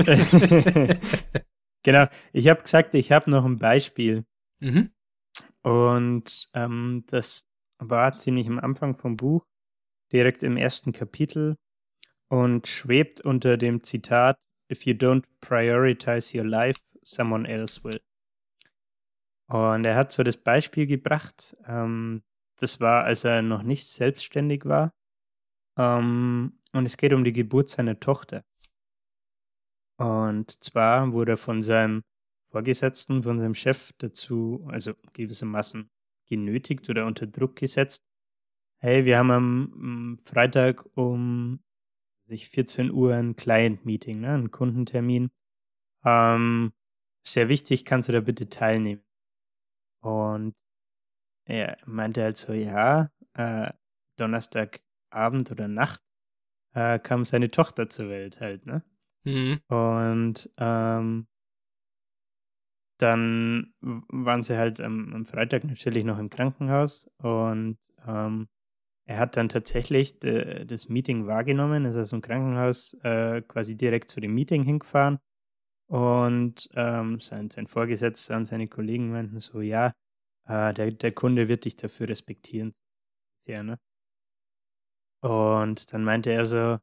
Genau, 1.83 2.07
ich 2.33 2.47
habe 2.49 2.61
gesagt, 2.61 2.93
ich 2.93 3.11
habe 3.11 3.29
noch 3.29 3.45
ein 3.45 3.57
Beispiel. 3.57 4.25
Mhm. 4.59 4.91
Und 5.63 6.49
ähm, 6.53 7.03
das 7.07 7.49
war 7.77 8.17
ziemlich 8.17 8.47
am 8.47 8.59
Anfang 8.59 8.97
vom 8.97 9.15
Buch, 9.15 9.45
direkt 10.11 10.43
im 10.43 10.57
ersten 10.57 10.91
Kapitel 10.91 11.55
und 12.27 12.67
schwebt 12.67 13.21
unter 13.21 13.57
dem 13.57 13.83
Zitat, 13.83 14.37
If 14.71 14.85
you 14.85 14.93
don't 14.93 15.23
prioritize 15.41 16.37
your 16.37 16.45
life, 16.45 16.79
someone 17.01 17.47
else 17.47 17.83
will. 17.83 17.99
Und 19.49 19.83
er 19.83 19.95
hat 19.95 20.11
so 20.11 20.21
das 20.21 20.37
Beispiel 20.37 20.85
gebracht, 20.85 21.57
ähm, 21.65 22.21
das 22.59 22.79
war, 22.79 23.05
als 23.05 23.23
er 23.23 23.41
noch 23.41 23.63
nicht 23.63 23.87
selbstständig 23.87 24.65
war. 24.65 24.93
Ähm, 25.75 26.59
und 26.71 26.85
es 26.85 26.97
geht 26.97 27.13
um 27.13 27.23
die 27.23 27.33
Geburt 27.33 27.69
seiner 27.69 27.99
Tochter. 27.99 28.43
Und 29.97 30.63
zwar 30.63 31.13
wurde 31.13 31.33
er 31.33 31.37
von 31.37 31.63
seinem 31.63 32.03
Vorgesetzten, 32.51 33.23
von 33.23 33.39
seinem 33.39 33.55
Chef 33.55 33.91
dazu, 33.97 34.67
also 34.69 34.93
gewissermaßen 35.13 35.89
genötigt 36.27 36.87
oder 36.89 37.07
unter 37.07 37.25
Druck 37.25 37.55
gesetzt. 37.55 38.05
Hey, 38.77 39.05
wir 39.05 39.17
haben 39.17 39.31
am 39.31 40.17
Freitag 40.23 40.85
um 40.95 41.59
sich 42.27 42.49
14 42.49 42.91
Uhr 42.91 43.15
ein 43.15 43.35
Client-Meeting, 43.35 44.21
ne, 44.21 44.29
einen 44.29 44.51
Kundentermin. 44.51 45.31
Ähm, 46.05 46.71
sehr 47.23 47.49
wichtig, 47.49 47.83
kannst 47.83 48.09
du 48.09 48.13
da 48.13 48.21
bitte 48.21 48.47
teilnehmen? 48.47 49.03
Und 50.01 50.55
er 51.45 51.77
meinte 51.85 52.23
halt 52.23 52.37
so, 52.37 52.53
ja, 52.53 53.09
äh, 53.33 53.71
Donnerstagabend 54.17 55.51
oder 55.51 55.67
Nacht 55.67 56.01
äh, 56.73 56.99
kam 56.99 57.25
seine 57.25 57.51
Tochter 57.51 57.89
zur 57.89 58.09
Welt 58.09 58.39
halt, 58.41 58.65
ne? 58.65 58.83
Mhm. 59.23 59.59
Und 59.67 60.49
ähm, 60.59 61.27
dann 62.97 63.73
waren 63.79 64.43
sie 64.43 64.57
halt 64.57 64.81
am, 64.81 65.13
am, 65.13 65.25
Freitag 65.25 65.63
natürlich 65.63 66.03
noch 66.03 66.19
im 66.19 66.29
Krankenhaus 66.29 67.09
und 67.17 67.77
ähm, 68.05 68.47
er 69.05 69.17
hat 69.17 69.37
dann 69.37 69.49
tatsächlich 69.49 70.19
de, 70.19 70.65
das 70.65 70.89
Meeting 70.89 71.25
wahrgenommen, 71.25 71.85
ist 71.85 71.97
aus 71.97 72.11
dem 72.11 72.21
Krankenhaus 72.21 72.93
äh, 73.03 73.41
quasi 73.41 73.75
direkt 73.75 74.11
zu 74.11 74.19
dem 74.19 74.33
Meeting 74.35 74.63
hingefahren 74.63 75.19
und 75.89 76.69
ähm, 76.75 77.19
sein, 77.19 77.49
sein 77.49 77.65
Vorgesetzter 77.65 78.37
und 78.37 78.45
seine 78.45 78.67
Kollegen 78.67 79.11
meinten 79.11 79.39
so, 79.39 79.61
ja, 79.61 79.93
äh, 80.47 80.73
der, 80.73 80.91
der 80.91 81.11
Kunde 81.11 81.47
wird 81.47 81.65
dich 81.65 81.77
dafür 81.77 82.09
respektieren. 82.09 82.75
Ja, 83.47 83.63
ne? 83.63 83.79
Und 85.21 85.91
dann 85.91 86.03
meinte 86.03 86.31
er 86.31 86.45
so, 86.45 86.77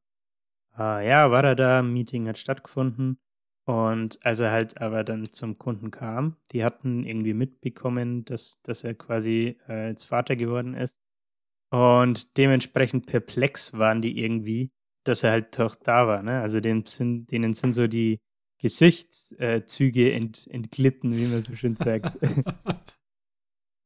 äh, 0.76 1.08
ja, 1.08 1.30
war 1.30 1.44
er 1.44 1.54
da, 1.54 1.82
Meeting 1.82 2.26
hat 2.28 2.38
stattgefunden. 2.38 3.18
Und 3.64 4.24
als 4.24 4.40
er 4.40 4.50
halt 4.50 4.80
aber 4.80 5.04
dann 5.04 5.24
zum 5.32 5.58
Kunden 5.58 5.90
kam, 5.90 6.36
die 6.52 6.64
hatten 6.64 7.04
irgendwie 7.04 7.34
mitbekommen, 7.34 8.24
dass, 8.24 8.60
dass 8.62 8.84
er 8.84 8.94
quasi 8.94 9.58
äh, 9.68 9.88
jetzt 9.90 10.04
Vater 10.04 10.36
geworden 10.36 10.74
ist. 10.74 10.96
Und 11.70 12.36
dementsprechend 12.38 13.06
perplex 13.06 13.72
waren 13.72 14.02
die 14.02 14.20
irgendwie, 14.20 14.70
dass 15.04 15.22
er 15.22 15.32
halt 15.32 15.58
doch 15.58 15.76
da 15.76 16.06
war. 16.08 16.22
Ne? 16.22 16.40
Also 16.40 16.60
denen 16.60 16.84
sind, 16.86 17.30
denen 17.30 17.54
sind 17.54 17.72
so 17.72 17.86
die 17.86 18.18
Gesichtszüge 18.58 20.12
ent, 20.12 20.46
entglitten, 20.50 21.16
wie 21.16 21.26
man 21.26 21.42
so 21.42 21.54
schön 21.54 21.76
sagt. 21.76 22.18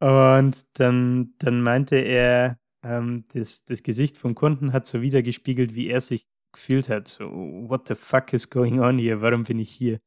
Und 0.01 0.79
dann, 0.79 1.35
dann 1.39 1.61
meinte 1.61 1.97
er, 1.97 2.59
ähm, 2.83 3.25
das, 3.33 3.65
das 3.65 3.83
Gesicht 3.83 4.17
vom 4.17 4.35
Kunden 4.35 4.73
hat 4.73 4.87
so 4.87 5.03
wiedergespiegelt, 5.03 5.75
wie 5.75 5.89
er 5.89 6.01
sich 6.01 6.27
gefühlt 6.53 6.89
hat. 6.89 7.09
So, 7.09 7.25
what 7.25 7.87
the 7.89 7.95
fuck 7.95 8.33
is 8.33 8.49
going 8.49 8.81
on 8.81 8.99
hier? 8.99 9.21
Warum 9.21 9.45
bin 9.45 9.59
ich 9.59 9.71
hier? 9.71 10.01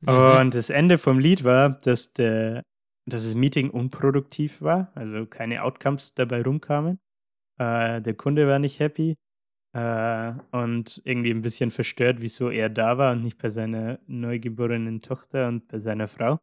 Mhm. 0.00 0.40
Und 0.40 0.54
das 0.54 0.68
Ende 0.70 0.98
vom 0.98 1.18
Lied 1.18 1.44
war, 1.44 1.70
dass 1.70 2.12
der, 2.12 2.64
dass 3.06 3.24
das 3.24 3.34
Meeting 3.34 3.70
unproduktiv 3.70 4.60
war, 4.60 4.92
also 4.94 5.26
keine 5.26 5.62
Outcomes 5.62 6.14
dabei 6.14 6.42
rumkamen. 6.42 7.00
Äh, 7.58 8.02
der 8.02 8.14
Kunde 8.14 8.46
war 8.46 8.58
nicht 8.58 8.78
happy 8.80 9.16
äh, 9.72 10.32
und 10.50 11.00
irgendwie 11.04 11.30
ein 11.30 11.42
bisschen 11.42 11.70
verstört, 11.70 12.20
wieso 12.20 12.50
er 12.50 12.68
da 12.68 12.98
war 12.98 13.12
und 13.12 13.22
nicht 13.22 13.38
bei 13.38 13.48
seiner 13.50 13.98
neugeborenen 14.06 15.02
Tochter 15.02 15.48
und 15.48 15.68
bei 15.68 15.78
seiner 15.78 16.08
Frau. 16.08 16.38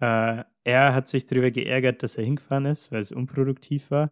Äh, 0.00 0.44
er 0.64 0.94
hat 0.94 1.08
sich 1.08 1.26
darüber 1.26 1.50
geärgert, 1.50 2.02
dass 2.02 2.16
er 2.16 2.24
hingefahren 2.24 2.66
ist, 2.66 2.90
weil 2.90 3.00
es 3.00 3.12
unproduktiv 3.12 3.90
war. 3.90 4.10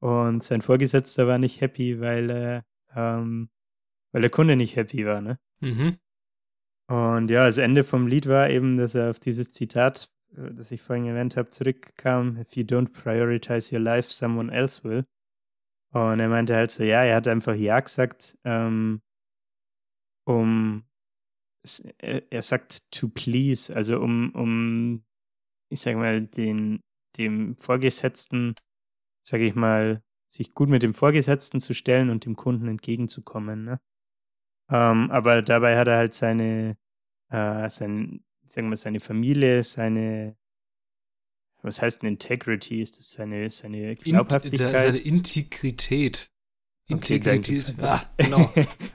Und 0.00 0.42
sein 0.42 0.62
Vorgesetzter 0.62 1.26
war 1.26 1.38
nicht 1.38 1.60
happy, 1.60 2.00
weil, 2.00 2.30
äh, 2.30 2.62
ähm, 2.94 3.50
weil 4.12 4.22
der 4.22 4.30
Kunde 4.30 4.56
nicht 4.56 4.76
happy 4.76 5.06
war. 5.06 5.20
Ne? 5.20 5.38
Mhm. 5.60 5.98
Und 6.88 7.30
ja, 7.30 7.46
das 7.46 7.58
Ende 7.58 7.84
vom 7.84 8.06
Lied 8.06 8.26
war 8.28 8.50
eben, 8.50 8.76
dass 8.76 8.94
er 8.94 9.10
auf 9.10 9.20
dieses 9.20 9.52
Zitat, 9.52 10.10
äh, 10.36 10.52
das 10.52 10.72
ich 10.72 10.82
vorhin 10.82 11.06
erwähnt 11.06 11.36
habe, 11.36 11.50
zurückkam: 11.50 12.36
If 12.36 12.56
you 12.56 12.64
don't 12.64 12.92
prioritize 12.92 13.74
your 13.74 13.80
life, 13.80 14.12
someone 14.12 14.52
else 14.52 14.82
will. 14.84 15.04
Und 15.92 16.20
er 16.20 16.28
meinte 16.28 16.54
halt 16.54 16.70
so, 16.70 16.82
ja, 16.82 17.04
er 17.04 17.16
hat 17.16 17.28
einfach 17.28 17.54
Ja 17.54 17.78
gesagt, 17.80 18.38
ähm, 18.44 19.02
um, 20.24 20.84
er 21.98 22.42
sagt 22.42 22.90
to 22.90 23.08
please, 23.08 23.74
also 23.74 24.00
um, 24.00 24.34
um, 24.34 25.04
ich 25.70 25.80
sag 25.80 25.96
mal, 25.96 26.22
den, 26.22 26.80
dem 27.18 27.56
Vorgesetzten, 27.56 28.54
sag 29.22 29.40
ich 29.40 29.54
mal, 29.54 30.02
sich 30.28 30.54
gut 30.54 30.70
mit 30.70 30.82
dem 30.82 30.94
Vorgesetzten 30.94 31.60
zu 31.60 31.74
stellen 31.74 32.08
und 32.10 32.24
dem 32.24 32.36
Kunden 32.36 32.68
entgegenzukommen, 32.68 33.64
ne? 33.64 33.80
Ähm, 34.70 35.10
aber 35.10 35.42
dabei 35.42 35.76
hat 35.76 35.88
er 35.88 35.96
halt 35.96 36.14
seine, 36.14 36.78
äh, 37.30 37.68
sein, 37.68 38.24
sagen 38.48 38.70
wir, 38.70 38.76
seine 38.78 39.00
Familie, 39.00 39.62
seine, 39.62 40.36
was 41.62 41.80
heißt 41.80 42.02
denn 42.02 42.10
Integrity? 42.10 42.80
Ist 42.80 42.98
das 42.98 43.12
seine, 43.12 43.48
seine 43.50 43.94
Glaubhaftigkeit? 43.96 44.80
seine 44.80 44.98
Integrität. 44.98 46.28
Integrität. 46.88 47.70
Okay, 47.70 47.82
ah, 47.82 48.02
genau. 48.16 48.52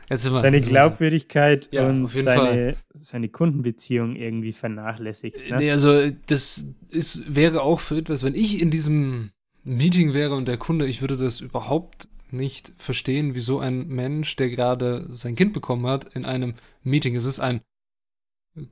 Seine 0.09 0.61
Glaubwürdigkeit 0.61 1.69
ja, 1.71 1.87
und 1.87 2.07
seine, 2.09 2.75
seine 2.93 3.29
Kundenbeziehung 3.29 4.15
irgendwie 4.15 4.53
vernachlässigt. 4.53 5.37
Ne? 5.49 5.57
Nee, 5.57 5.71
also 5.71 6.07
das 6.27 6.67
ist, 6.89 7.33
wäre 7.33 7.61
auch 7.61 7.79
für 7.79 7.97
etwas, 7.97 8.23
wenn 8.23 8.35
ich 8.35 8.61
in 8.61 8.71
diesem 8.71 9.31
Meeting 9.63 10.13
wäre 10.13 10.35
und 10.35 10.47
der 10.47 10.57
Kunde, 10.57 10.85
ich 10.85 11.01
würde 11.01 11.17
das 11.17 11.39
überhaupt 11.39 12.07
nicht 12.29 12.73
verstehen, 12.77 13.35
wieso 13.35 13.59
ein 13.59 13.87
Mensch, 13.87 14.35
der 14.35 14.49
gerade 14.49 15.09
sein 15.15 15.35
Kind 15.35 15.53
bekommen 15.53 15.87
hat, 15.87 16.13
in 16.15 16.25
einem 16.25 16.55
Meeting, 16.83 17.15
es 17.15 17.25
ist 17.25 17.39
ein 17.39 17.61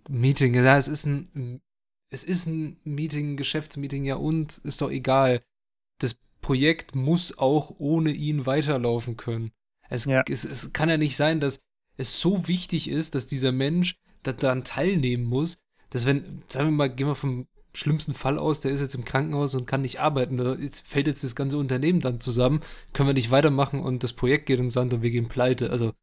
Meeting, 0.09 0.53
ja, 0.53 0.77
es 0.77 0.87
ist 0.87 1.05
ein, 1.05 1.61
es 2.09 2.23
ist 2.23 2.45
ein 2.45 2.77
Meeting, 2.83 3.33
ein 3.33 3.37
Geschäftsmeeting, 3.37 4.05
ja 4.05 4.15
und, 4.15 4.57
ist 4.59 4.81
doch 4.81 4.91
egal. 4.91 5.41
Das 5.99 6.15
Projekt 6.41 6.95
muss 6.95 7.37
auch 7.37 7.75
ohne 7.77 8.11
ihn 8.11 8.45
weiterlaufen 8.45 9.17
können. 9.17 9.51
Es, 9.89 10.05
ja. 10.05 10.23
es, 10.29 10.43
es 10.43 10.73
kann 10.73 10.89
ja 10.89 10.97
nicht 10.97 11.15
sein, 11.15 11.39
dass 11.39 11.59
es 11.97 12.19
so 12.19 12.47
wichtig 12.47 12.89
ist, 12.89 13.15
dass 13.15 13.27
dieser 13.27 13.51
Mensch 13.51 13.95
daran 14.23 14.63
teilnehmen 14.63 15.25
muss, 15.25 15.57
dass 15.89 16.05
wenn, 16.05 16.43
sagen 16.47 16.67
wir 16.67 16.71
mal, 16.71 16.89
gehen 16.89 17.07
wir 17.07 17.15
vom 17.15 17.47
schlimmsten 17.73 18.13
Fall 18.13 18.39
aus, 18.39 18.61
der 18.61 18.71
ist 18.71 18.81
jetzt 18.81 18.95
im 18.95 19.05
Krankenhaus 19.05 19.53
und 19.53 19.67
kann 19.67 19.81
nicht 19.81 19.99
arbeiten, 19.99 20.37
da 20.37 20.55
fällt 20.83 21.07
jetzt 21.07 21.23
das 21.23 21.35
ganze 21.35 21.57
Unternehmen 21.57 21.99
dann 21.99 22.21
zusammen, 22.21 22.61
können 22.93 23.09
wir 23.09 23.13
nicht 23.13 23.31
weitermachen 23.31 23.81
und 23.81 24.03
das 24.03 24.13
Projekt 24.13 24.45
geht 24.45 24.59
in 24.59 24.69
Sand 24.69 24.93
und 24.93 25.01
wir 25.01 25.11
gehen 25.11 25.27
pleite. 25.27 25.69
Also 25.69 25.93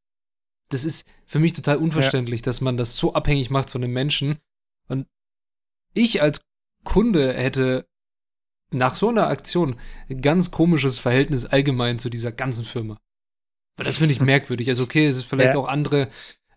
das 0.69 0.85
ist 0.85 1.07
für 1.27 1.39
mich 1.39 1.53
total 1.53 1.77
unverständlich, 1.77 2.41
ja. 2.41 2.45
dass 2.45 2.61
man 2.61 2.77
das 2.77 2.97
so 2.97 3.15
abhängig 3.15 3.51
macht 3.51 3.71
von 3.71 3.83
den 3.83 3.93
Menschen. 3.93 4.39
Und 4.89 5.07
ich 5.95 6.23
als 6.23 6.41
Kunde 6.85 7.33
hätte 7.33 7.87
nach 8.71 8.95
so 8.95 9.09
einer 9.09 9.29
Aktion 9.29 9.79
ein 10.09 10.23
ganz 10.23 10.51
komisches 10.51 10.99
Verhältnis 10.99 11.47
allgemein 11.47 11.99
zu 11.99 12.09
dieser 12.09 12.33
ganzen 12.33 12.65
Firma. 12.65 12.99
Weil 13.77 13.87
das 13.87 13.99
finde 13.99 14.13
ich 14.13 14.21
merkwürdig. 14.33 14.69
Also, 14.69 14.85
okay, 14.85 15.07
es 15.07 15.17
ist 15.17 15.25
vielleicht 15.25 15.55
ja. 15.55 15.61
auch 15.61 15.69
andere 15.69 16.09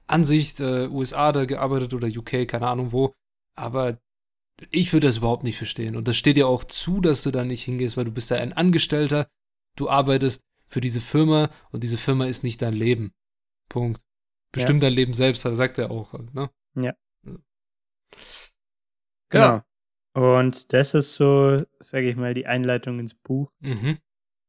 Ansicht, 0.07 0.59
äh, 0.59 0.87
USA 0.87 1.31
da 1.31 1.45
gearbeitet 1.45 1.93
oder 1.93 2.07
UK, 2.07 2.47
keine 2.47 2.67
Ahnung 2.67 2.91
wo. 2.91 3.13
Aber 3.55 3.99
ich 4.71 4.93
würde 4.93 5.07
das 5.07 5.17
überhaupt 5.17 5.43
nicht 5.43 5.57
verstehen. 5.57 5.95
Und 5.95 6.07
das 6.07 6.17
steht 6.17 6.37
dir 6.37 6.47
auch 6.47 6.63
zu, 6.63 7.01
dass 7.01 7.23
du 7.23 7.31
da 7.31 7.43
nicht 7.43 7.63
hingehst, 7.63 7.97
weil 7.97 8.05
du 8.05 8.11
bist 8.11 8.31
da 8.31 8.35
ein 8.35 8.53
Angestellter. 8.53 9.27
Du 9.75 9.89
arbeitest 9.89 10.41
für 10.67 10.81
diese 10.81 11.01
Firma 11.01 11.49
und 11.71 11.83
diese 11.83 11.97
Firma 11.97 12.25
ist 12.25 12.43
nicht 12.43 12.61
dein 12.61 12.73
Leben. 12.73 13.11
Punkt. 13.69 14.01
Bestimmt 14.51 14.81
ja. 14.81 14.89
dein 14.89 14.95
Leben 14.95 15.13
selbst, 15.13 15.41
sagt 15.41 15.77
er 15.77 15.91
auch. 15.91 16.13
Ne? 16.33 16.49
Ja. 16.75 16.93
Genau. 19.35 19.61
Und 20.15 20.71
das 20.73 20.93
ist 20.93 21.15
so, 21.15 21.57
sage 21.79 22.09
ich 22.09 22.15
mal, 22.15 22.33
die 22.33 22.47
Einleitung 22.47 22.99
ins 22.99 23.13
Buch. 23.13 23.51
Mhm. 23.59 23.97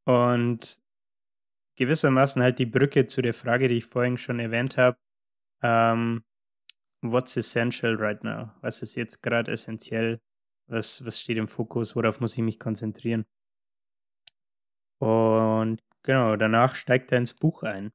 Und 0.05 0.81
gewissermaßen 1.77 2.43
halt 2.43 2.59
die 2.59 2.67
Brücke 2.67 3.07
zu 3.07 3.21
der 3.21 3.35
Frage, 3.35 3.69
die 3.69 3.77
ich 3.77 3.85
vorhin 3.85 4.17
schon 4.17 4.39
erwähnt 4.39 4.77
habe. 4.77 4.99
Ähm, 5.63 6.25
what's 7.03 7.37
essential 7.37 7.97
right 7.97 8.23
now? 8.23 8.53
Was 8.61 8.83
ist 8.83 8.95
jetzt 8.95 9.23
gerade 9.23 9.51
essentiell? 9.51 10.21
Was, 10.69 11.05
was 11.05 11.21
steht 11.21 11.37
im 11.37 11.49
Fokus? 11.49 11.97
Worauf 11.97 12.21
muss 12.21 12.35
ich 12.35 12.45
mich 12.45 12.59
konzentrieren? 12.59 13.25
Und 14.99 15.83
genau, 16.03 16.37
danach 16.37 16.75
steigt 16.75 17.13
er 17.13 17.19
ins 17.19 17.35
Buch 17.35 17.63
ein. 17.63 17.93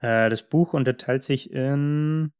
Äh, 0.00 0.28
das 0.30 0.42
Buch 0.48 0.72
unterteilt 0.72 1.24
sich 1.24 1.50
in, 1.50 2.32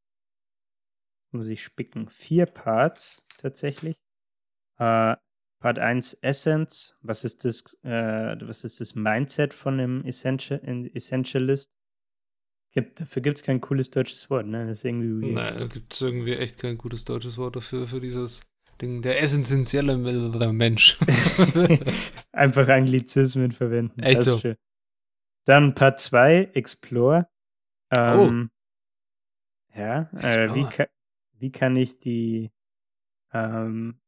muss 1.37 1.49
ich 1.49 1.63
spicken, 1.63 2.09
vier 2.09 2.47
Parts 2.47 3.23
tatsächlich. 3.39 3.97
Äh, 4.79 5.17
Part 5.59 5.79
1 5.79 6.15
Essence, 6.21 6.97
was 7.01 7.25
ist 7.25 7.45
das, 7.45 7.77
äh, 7.83 8.37
was 8.41 8.65
ist 8.65 8.81
das 8.81 8.95
Mindset 8.95 9.55
von 9.55 9.75
einem 9.81 10.05
Essential, 10.05 10.61
Essentialist? 10.95 11.73
Gibt, 12.73 13.01
dafür 13.01 13.23
gibt 13.23 13.39
es 13.39 13.43
kein 13.43 13.61
cooles 13.63 13.89
deutsches 13.91 14.29
Wort, 14.29 14.47
ne? 14.47 14.67
Das 14.67 14.79
ist 14.79 14.85
irgendwie 14.85 15.29
weird. 15.29 15.35
Nein, 15.35 15.59
da 15.59 15.67
gibt 15.67 15.95
es 15.95 16.01
irgendwie 16.03 16.35
echt 16.35 16.59
kein 16.59 16.77
gutes 16.77 17.07
deutsches 17.07 17.39
Wort 17.39 17.57
dafür, 17.57 17.87
für 17.87 18.01
dieses 18.01 18.43
Ding, 18.83 19.01
der 19.01 19.23
essentielle 19.23 19.97
Mensch. 19.97 20.99
Einfach 22.33 22.69
Anglizismen 22.69 23.53
verwenden. 23.53 24.03
Echt 24.03 24.25
so. 24.25 24.39
Schön. 24.39 24.57
Dann 25.47 25.75
Part 25.75 26.01
2, 26.01 26.51
Explore. 26.53 27.29
Ähm, 27.91 28.51
oh. 28.51 29.79
Ja, 29.79 30.11
äh, 30.21 30.55
wie, 30.55 30.65
ka 30.65 30.87
wie 31.39 31.53
kann 31.53 31.77
ich 31.77 31.99
die, 31.99 32.51
ähm, 33.33 34.01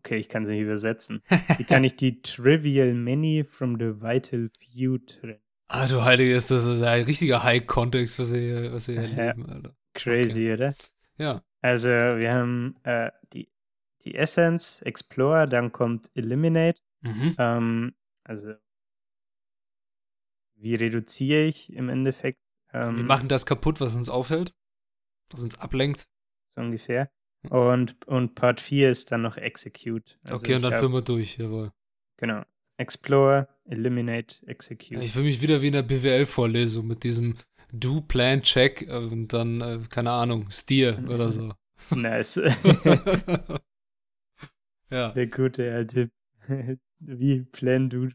okay, 0.00 0.16
ich 0.16 0.28
kann 0.28 0.44
sie 0.44 0.52
nicht 0.52 0.62
übersetzen. 0.62 1.22
wie 1.58 1.64
kann 1.64 1.84
ich 1.84 1.96
die 1.96 2.22
Trivial 2.22 2.94
Many 2.94 3.44
from 3.44 3.78
the 3.78 4.00
Vital 4.00 4.50
Few 4.58 4.98
trennen? 4.98 5.40
Ah, 5.68 5.88
du 5.88 6.04
Heiliges, 6.04 6.46
das 6.46 6.64
ist 6.64 6.82
ein 6.82 7.02
richtiger 7.04 7.42
High-Kontext, 7.42 8.20
was 8.20 8.32
wir 8.32 8.40
hier, 8.40 8.72
was 8.72 8.86
wir 8.86 9.00
hier 9.00 9.18
erleben, 9.18 9.50
Alter. 9.50 9.76
Crazy, 9.94 10.44
okay. 10.44 10.52
oder? 10.52 10.74
Ja. 11.16 11.42
Also, 11.60 11.88
wir 11.88 12.32
haben 12.32 12.76
äh, 12.84 13.10
die, 13.32 13.48
die 14.04 14.14
Essence, 14.14 14.80
Explore, 14.82 15.48
dann 15.48 15.72
kommt 15.72 16.10
Eliminate. 16.14 16.80
Mhm. 17.00 17.34
Ähm, 17.38 17.94
also, 18.22 18.54
wie 20.54 20.76
reduziere 20.76 21.46
ich 21.46 21.72
im 21.72 21.88
Endeffekt 21.88 22.38
ähm, 22.76 22.98
wir 22.98 23.04
machen 23.04 23.28
das 23.28 23.46
kaputt, 23.46 23.80
was 23.80 23.94
uns 23.94 24.08
aufhält, 24.08 24.54
was 25.30 25.42
uns 25.42 25.58
ablenkt. 25.58 26.08
So 26.56 26.62
ungefähr. 26.62 27.10
Und, 27.50 28.04
und 28.08 28.34
Part 28.34 28.60
4 28.60 28.90
ist 28.90 29.12
dann 29.12 29.22
noch 29.22 29.36
Execute. 29.36 30.18
Also 30.24 30.34
okay, 30.42 30.54
und 30.54 30.62
dann 30.62 30.72
führen 30.72 30.92
wir 30.92 31.02
durch, 31.02 31.36
jawohl. 31.36 31.70
Genau. 32.16 32.42
Explore, 32.78 33.48
Eliminate, 33.64 34.46
Execute. 34.46 35.02
Ich 35.02 35.12
fühle 35.12 35.26
mich 35.26 35.40
wieder 35.40 35.62
wie 35.62 35.68
in 35.68 35.74
der 35.74 35.82
BWL-Vorlesung 35.82 36.86
mit 36.86 37.04
diesem 37.04 37.34
Do, 37.72 38.00
Plan, 38.00 38.42
Check 38.42 38.88
und 38.90 39.32
dann, 39.32 39.60
äh, 39.60 39.80
keine 39.88 40.10
Ahnung, 40.10 40.50
Steer 40.50 41.02
oder 41.08 41.30
so. 41.30 41.52
Nice. 41.94 42.40
ja. 44.90 45.10
Der 45.10 45.26
gute 45.26 45.72
alte. 45.72 46.10
wie 46.98 47.42
Plan, 47.42 47.90
Do, 47.90 48.08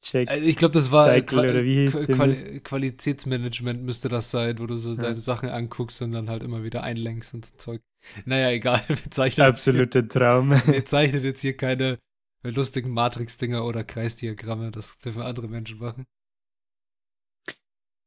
Check. 0.00 0.30
Äh, 0.30 0.38
ich 0.38 0.56
glaube, 0.56 0.72
das 0.72 0.92
war 0.92 1.06
Cycle, 1.06 1.22
Qual 1.22 1.50
oder 1.50 1.64
wie 1.64 1.88
hieß 1.88 2.06
Quali 2.06 2.60
Qualitätsmanagement 2.60 3.82
müsste 3.82 4.08
das 4.08 4.30
sein, 4.30 4.58
wo 4.58 4.66
du 4.66 4.76
so 4.76 4.90
ja. 4.90 4.96
seine 4.96 5.16
Sachen 5.16 5.48
anguckst 5.48 6.00
und 6.02 6.12
dann 6.12 6.30
halt 6.30 6.42
immer 6.42 6.62
wieder 6.62 6.82
einlenkst 6.82 7.34
und 7.34 7.60
Zeug. 7.60 7.82
Naja, 8.24 8.50
egal. 8.50 8.82
Wir 8.88 9.10
zeichnen 9.10 9.46
Absoluter 9.46 10.00
hier, 10.00 10.08
Traum. 10.08 10.50
Wir 10.66 10.84
zeichnen 10.84 11.24
jetzt 11.24 11.40
hier 11.40 11.56
keine 11.56 11.98
lustigen 12.42 12.90
Matrix-Dinger 12.90 13.64
oder 13.64 13.82
Kreisdiagramme. 13.82 14.70
Das 14.70 14.98
dürfen 14.98 15.22
andere 15.22 15.48
Menschen 15.48 15.78
machen. 15.78 16.06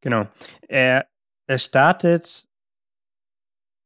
Genau. 0.02 0.30
Er, 0.68 1.08
er 1.48 1.60
startet. 1.60 2.48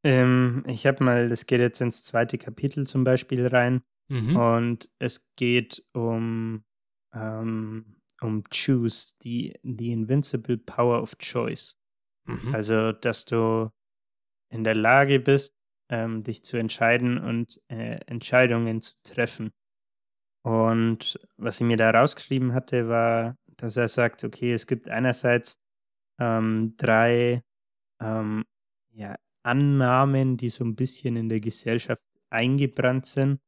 Ähm, 0.04 0.62
ich 0.68 0.86
habe 0.86 1.02
mal, 1.02 1.28
das 1.28 1.46
geht 1.46 1.60
jetzt 1.60 1.80
ins 1.80 2.04
zweite 2.04 2.38
Kapitel 2.38 2.86
zum 2.86 3.02
Beispiel 3.02 3.46
rein. 3.46 3.82
Mhm. 4.08 4.36
Und 4.36 4.90
es 5.00 5.34
geht 5.34 5.84
um 5.92 6.64
ähm, 7.12 7.95
um 8.20 8.44
Choose, 8.50 9.14
die, 9.22 9.54
die 9.62 9.92
Invincible 9.92 10.58
Power 10.58 11.02
of 11.02 11.16
Choice. 11.18 11.78
Mhm. 12.24 12.54
Also, 12.54 12.92
dass 12.92 13.24
du 13.24 13.70
in 14.50 14.64
der 14.64 14.74
Lage 14.74 15.20
bist, 15.20 15.54
ähm, 15.88 16.22
dich 16.22 16.44
zu 16.44 16.56
entscheiden 16.56 17.18
und 17.18 17.60
äh, 17.68 18.00
Entscheidungen 18.06 18.80
zu 18.80 18.94
treffen. 19.02 19.52
Und 20.42 21.18
was 21.36 21.60
ich 21.60 21.66
mir 21.66 21.76
da 21.76 21.90
rausgeschrieben 21.90 22.54
hatte, 22.54 22.88
war, 22.88 23.36
dass 23.56 23.76
er 23.76 23.88
sagt, 23.88 24.24
okay, 24.24 24.52
es 24.52 24.66
gibt 24.66 24.88
einerseits 24.88 25.58
ähm, 26.20 26.74
drei 26.76 27.42
ähm, 28.00 28.44
ja, 28.92 29.16
Annahmen, 29.42 30.36
die 30.36 30.50
so 30.50 30.64
ein 30.64 30.76
bisschen 30.76 31.16
in 31.16 31.28
der 31.28 31.40
Gesellschaft 31.40 32.02
eingebrannt 32.30 33.06
sind 33.06 33.40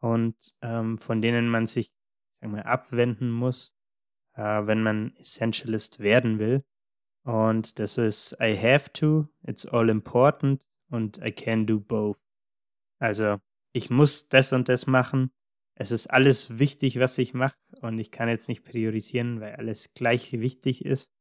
und 0.00 0.36
ähm, 0.62 0.98
von 0.98 1.22
denen 1.22 1.48
man 1.48 1.66
sich 1.66 1.92
sagen 2.40 2.54
wir, 2.54 2.66
abwenden 2.66 3.30
muss, 3.30 3.74
äh, 4.34 4.66
wenn 4.66 4.82
man 4.82 5.14
Essentialist 5.16 6.00
werden 6.00 6.38
will. 6.38 6.64
Und 7.24 7.78
das 7.78 7.98
ist 7.98 8.36
I 8.40 8.56
have 8.56 8.92
to, 8.92 9.28
it's 9.46 9.66
all 9.66 9.88
important 9.88 10.64
und 10.90 11.18
I 11.18 11.30
can 11.30 11.66
do 11.66 11.78
both. 11.78 12.18
Also 12.98 13.38
ich 13.72 13.90
muss 13.90 14.28
das 14.28 14.52
und 14.52 14.68
das 14.68 14.86
machen. 14.86 15.30
Es 15.74 15.90
ist 15.90 16.08
alles 16.08 16.58
wichtig, 16.58 16.98
was 16.98 17.16
ich 17.18 17.32
mache 17.34 17.56
und 17.80 17.98
ich 17.98 18.10
kann 18.10 18.28
jetzt 18.28 18.48
nicht 18.48 18.64
priorisieren, 18.64 19.40
weil 19.40 19.54
alles 19.54 19.94
gleich 19.94 20.32
wichtig 20.32 20.84
ist. 20.84 21.12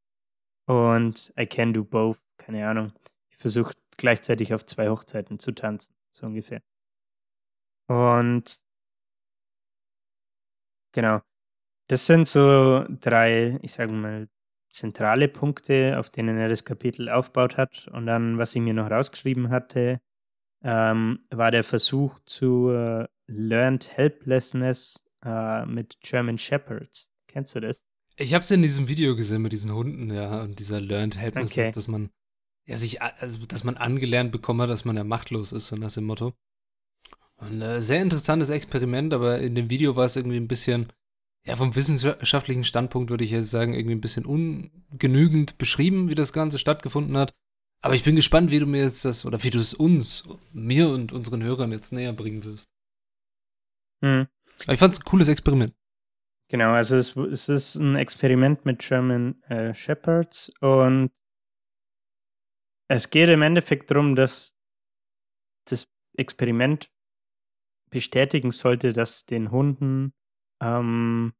Und 0.67 1.33
I 1.39 1.45
can 1.45 1.73
do 1.73 1.83
both, 1.83 2.19
keine 2.37 2.67
Ahnung. 2.67 2.93
Ich 3.29 3.37
versuche 3.37 3.73
gleichzeitig 3.97 4.53
auf 4.53 4.65
zwei 4.65 4.89
Hochzeiten 4.89 5.39
zu 5.39 5.51
tanzen, 5.51 5.95
so 6.11 6.27
ungefähr. 6.27 6.61
Und 7.87 8.61
genau, 10.91 11.21
das 11.91 12.05
sind 12.05 12.25
so 12.25 12.85
drei, 13.01 13.59
ich 13.61 13.73
sage 13.73 13.91
mal, 13.91 14.29
zentrale 14.71 15.27
Punkte, 15.27 15.99
auf 15.99 16.09
denen 16.09 16.37
er 16.37 16.47
das 16.47 16.63
Kapitel 16.63 17.09
aufgebaut 17.09 17.57
hat. 17.57 17.89
Und 17.91 18.05
dann, 18.05 18.37
was 18.37 18.55
ich 18.55 18.61
mir 18.61 18.73
noch 18.73 18.89
rausgeschrieben 18.89 19.49
hatte, 19.49 19.99
ähm, 20.63 21.19
war 21.29 21.51
der 21.51 21.65
Versuch 21.65 22.19
zu 22.19 22.69
uh, 22.69 23.05
Learned 23.27 23.97
Helplessness 23.97 25.03
uh, 25.25 25.65
mit 25.65 25.99
German 25.99 26.37
Shepherds. 26.37 27.11
Kennst 27.27 27.55
du 27.55 27.59
das? 27.59 27.81
Ich 28.15 28.33
habe 28.33 28.43
es 28.43 28.51
in 28.51 28.61
diesem 28.61 28.87
Video 28.87 29.17
gesehen 29.17 29.41
mit 29.41 29.51
diesen 29.51 29.73
Hunden, 29.73 30.13
ja, 30.13 30.43
und 30.43 30.59
dieser 30.59 30.79
Learned 30.79 31.17
Helplessness, 31.17 31.67
okay. 31.67 31.71
dass 31.73 31.89
man 31.89 32.09
ja 32.67 32.77
sich, 32.77 33.01
also 33.01 33.45
dass 33.45 33.65
man 33.65 33.75
angelernt 33.75 34.31
bekommen 34.31 34.61
hat, 34.61 34.69
dass 34.69 34.85
man 34.85 34.95
ja 34.95 35.03
machtlos 35.03 35.51
ist, 35.51 35.67
so 35.67 35.75
nach 35.75 35.91
dem 35.91 36.05
Motto. 36.05 36.33
Und 37.35 37.61
äh, 37.61 37.81
sehr 37.81 38.01
interessantes 38.01 38.49
Experiment, 38.49 39.13
aber 39.13 39.39
in 39.39 39.55
dem 39.55 39.69
Video 39.69 39.97
war 39.97 40.05
es 40.05 40.15
irgendwie 40.15 40.37
ein 40.37 40.47
bisschen, 40.47 40.87
ja, 41.45 41.55
vom 41.55 41.75
wissenschaftlichen 41.75 42.63
Standpunkt 42.63 43.09
würde 43.09 43.23
ich 43.23 43.31
jetzt 43.31 43.49
sagen, 43.49 43.73
irgendwie 43.73 43.95
ein 43.95 44.01
bisschen 44.01 44.25
ungenügend 44.25 45.57
beschrieben, 45.57 46.07
wie 46.07 46.15
das 46.15 46.33
Ganze 46.33 46.59
stattgefunden 46.59 47.17
hat. 47.17 47.33
Aber 47.81 47.95
ich 47.95 48.03
bin 48.03 48.15
gespannt, 48.15 48.51
wie 48.51 48.59
du 48.59 48.67
mir 48.67 48.83
jetzt 48.83 49.05
das, 49.05 49.25
oder 49.25 49.43
wie 49.43 49.49
du 49.49 49.59
es 49.59 49.73
uns, 49.73 50.27
mir 50.53 50.89
und 50.89 51.13
unseren 51.13 51.41
Hörern 51.41 51.71
jetzt 51.71 51.91
näher 51.91 52.13
bringen 52.13 52.43
wirst. 52.43 52.69
Hm. 54.03 54.27
Aber 54.63 54.73
ich 54.73 54.79
fand 54.79 54.93
es 54.93 54.99
ein 54.99 55.05
cooles 55.05 55.27
Experiment. 55.27 55.73
Genau, 56.49 56.71
also 56.71 56.97
es, 56.97 57.15
es, 57.15 57.49
ist 57.49 57.75
ein 57.75 57.95
Experiment 57.95 58.65
mit 58.65 58.79
German 58.79 59.41
äh, 59.43 59.73
Shepherds 59.73 60.51
und 60.59 61.11
es 62.89 63.09
geht 63.09 63.29
im 63.29 63.41
Endeffekt 63.41 63.89
darum, 63.89 64.15
dass 64.15 64.53
das 65.65 65.87
Experiment 66.17 66.91
bestätigen 67.89 68.51
sollte, 68.51 68.91
dass 68.91 69.25
den 69.25 69.49
Hunden 69.49 70.13
ähm, 70.61 71.33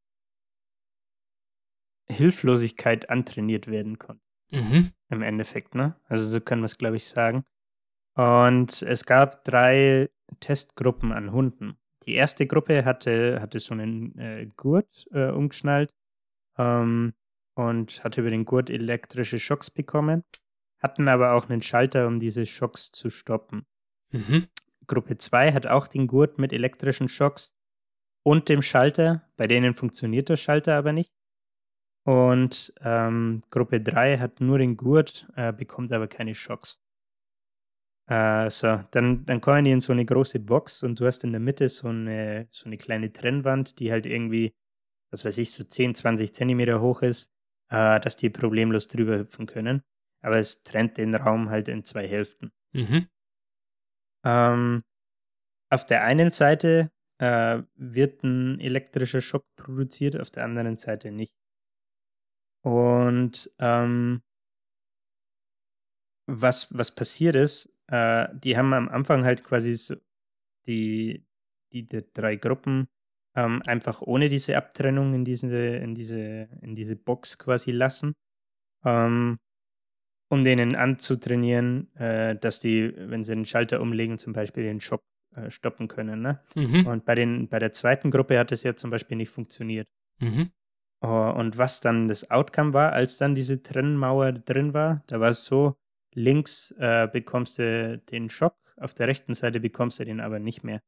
Hilflosigkeit 2.10 3.10
antrainiert 3.10 3.68
werden 3.68 3.98
konnte. 3.98 4.24
Mhm. 4.52 4.92
Im 5.10 5.22
Endeffekt, 5.22 5.76
ne? 5.76 5.96
Also 6.08 6.28
so 6.28 6.42
können 6.42 6.62
wir 6.62 6.66
es, 6.66 6.78
glaube 6.78 6.98
ich, 6.98 7.08
sagen. 7.08 7.46
Und 8.16 8.82
es 8.82 9.06
gab 9.06 9.46
drei 9.46 10.10
Testgruppen 10.42 11.14
an 11.14 11.32
Hunden. 11.32 11.78
Die 12.06 12.14
erste 12.14 12.48
Gruppe 12.48 12.84
hatte, 12.84 13.40
hatte 13.40 13.60
so 13.60 13.74
einen 13.74 14.18
äh, 14.18 14.48
Gurt 14.58 15.08
äh, 15.12 15.30
umgeschnallt 15.30 15.94
ähm, 16.58 17.14
und 17.56 18.04
hatte 18.04 18.22
über 18.22 18.32
den 18.32 18.46
Gurt 18.46 18.70
elektrische 18.70 19.40
Schocks 19.40 19.70
bekommen, 19.70 20.24
hatten 20.80 21.08
aber 21.08 21.34
auch 21.34 21.50
einen 21.50 21.62
Schalter, 21.62 22.08
um 22.08 22.20
diese 22.20 22.46
Schocks 22.46 22.92
zu 22.92 23.10
stoppen. 23.10 23.66
Mhm. 24.12 24.48
Gruppe 24.88 25.18
2 25.18 25.54
hat 25.54 25.68
auch 25.68 25.88
den 25.88 26.08
Gurt 26.08 26.38
mit 26.40 26.52
elektrischen 26.52 27.08
Schocks 27.08 27.56
und 28.24 28.50
dem 28.50 28.62
Schalter. 28.62 29.30
Bei 29.38 29.48
denen 29.48 29.74
funktioniert 29.74 30.30
der 30.30 30.38
Schalter 30.38 30.76
aber 30.76 30.94
nicht. 30.94 31.14
Und 32.04 32.74
ähm, 32.82 33.42
Gruppe 33.52 33.80
3 33.80 34.18
hat 34.18 34.42
nur 34.42 34.58
den 34.58 34.76
Gurt, 34.76 35.28
äh, 35.36 35.54
bekommt 35.54 35.92
aber 35.92 36.08
keine 36.08 36.34
Schocks. 36.34 36.82
Äh, 38.10 38.50
so, 38.50 38.84
dann, 38.92 39.26
dann 39.26 39.40
kommen 39.40 39.66
die 39.66 39.72
in 39.72 39.82
so 39.82 39.94
eine 39.94 40.06
große 40.06 40.40
Box 40.40 40.84
und 40.84 41.00
du 41.00 41.06
hast 41.06 41.24
in 41.24 41.32
der 41.32 41.40
Mitte 41.40 41.70
so 41.70 41.90
eine, 41.90 42.48
so 42.52 42.66
eine 42.66 42.78
kleine 42.78 43.14
Trennwand, 43.14 43.80
die 43.80 43.92
halt 43.92 44.06
irgendwie, 44.06 44.56
was 45.12 45.24
weiß 45.24 45.38
ich, 45.38 45.52
so 45.52 45.64
10, 45.64 45.96
20 45.96 46.34
Zentimeter 46.34 46.82
hoch 46.82 47.04
ist, 47.04 47.32
äh, 47.70 48.00
dass 48.00 48.18
die 48.18 48.32
problemlos 48.32 48.88
drüber 48.88 49.20
hüpfen 49.20 49.46
können. 49.46 49.84
Aber 50.22 50.38
es 50.38 50.64
trennt 50.64 50.98
den 50.98 51.14
Raum 51.16 51.50
halt 51.50 51.68
in 51.68 51.86
zwei 51.86 52.08
Hälften. 52.08 52.52
Mhm. 52.74 53.08
Ähm, 54.26 54.84
auf 55.70 55.86
der 55.86 56.04
einen 56.04 56.32
Seite 56.32 56.92
äh, 57.22 57.62
wird 57.76 58.24
ein 58.24 58.60
elektrischer 58.60 59.22
Schock 59.22 59.46
produziert, 59.56 60.20
auf 60.20 60.32
der 60.32 60.44
anderen 60.44 60.78
Seite 60.78 61.12
nicht. 61.12 61.36
Und 62.64 63.52
ähm, 63.60 64.22
was, 66.28 66.76
was 66.76 66.96
passiert 66.96 67.36
ist, 67.36 67.72
äh, 67.88 68.28
die 68.34 68.58
haben 68.58 68.74
am 68.74 68.90
Anfang 68.90 69.24
halt 69.24 69.44
quasi 69.44 69.76
so 69.76 69.96
die, 70.68 71.26
die, 71.72 71.88
die 71.88 72.04
drei 72.14 72.38
Gruppen 72.38 72.88
ähm, 73.36 73.62
einfach 73.66 74.02
ohne 74.02 74.28
diese 74.28 74.58
Abtrennung 74.58 75.14
in 75.14 75.24
diese, 75.24 75.58
in 75.58 75.94
diese, 75.94 76.50
in 76.62 76.76
diese 76.76 76.96
Box 76.96 77.38
quasi 77.38 77.72
lassen. 77.72 78.14
Ähm, 78.84 79.38
um 80.32 80.44
denen 80.46 80.76
anzutrainieren, 80.76 81.94
äh, 81.98 82.38
dass 82.38 82.62
die, 82.62 82.94
wenn 82.96 83.24
sie 83.24 83.36
den 83.36 83.46
Schalter 83.46 83.82
umlegen, 83.82 84.18
zum 84.18 84.34
Beispiel 84.34 84.64
den 84.64 84.80
Schock 84.80 85.04
äh, 85.36 85.50
stoppen 85.50 85.88
können. 85.88 86.22
Ne? 86.22 86.40
Mhm. 86.56 86.88
Und 86.88 87.06
bei, 87.06 87.16
den, 87.16 87.48
bei 87.48 87.60
der 87.60 87.72
zweiten 87.72 88.12
Gruppe 88.12 88.38
hat 88.38 88.52
es 88.52 88.64
ja 88.64 88.76
zum 88.76 88.90
Beispiel 88.90 89.18
nicht 89.18 89.30
funktioniert. 89.30 89.88
Mhm. 90.20 90.52
Oh, 91.02 91.34
und 91.36 91.58
was 91.58 91.82
dann 91.82 92.08
das 92.08 92.30
Outcome 92.30 92.74
war, 92.74 92.94
als 92.94 93.18
dann 93.18 93.34
diese 93.34 93.64
Trennmauer 93.64 94.34
drin 94.34 94.74
war, 94.74 95.04
da 95.08 95.20
war 95.20 95.30
es 95.30 95.46
so, 95.46 95.76
links 96.14 96.72
äh, 96.78 97.08
bekommst 97.12 97.58
du 97.58 97.98
den 97.98 98.30
Schock, 98.30 98.56
auf 98.78 98.94
der 98.94 99.08
rechten 99.08 99.34
Seite 99.34 99.60
bekommst 99.60 100.00
du 100.00 100.04
den 100.04 100.20
aber 100.20 100.40
nicht 100.40 100.64
mehr. 100.64 100.82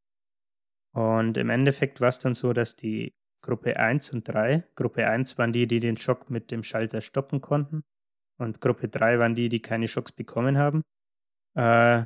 Und 0.93 1.37
im 1.37 1.49
Endeffekt 1.49 2.01
war 2.01 2.09
es 2.09 2.19
dann 2.19 2.35
so, 2.35 2.53
dass 2.53 2.75
die 2.75 3.13
Gruppe 3.41 3.77
1 3.77 4.13
und 4.13 4.27
3, 4.27 4.63
Gruppe 4.75 5.07
1 5.07 5.37
waren 5.37 5.51
die, 5.51 5.67
die 5.67 5.79
den 5.79 5.97
Schock 5.97 6.29
mit 6.29 6.51
dem 6.51 6.63
Schalter 6.63 7.01
stoppen 7.01 7.41
konnten 7.41 7.83
und 8.37 8.61
Gruppe 8.61 8.87
3 8.89 9.19
waren 9.19 9.35
die, 9.35 9.49
die 9.49 9.61
keine 9.61 9.87
Schocks 9.87 10.11
bekommen 10.11 10.57
haben. 10.57 10.83
Äh, 11.55 12.05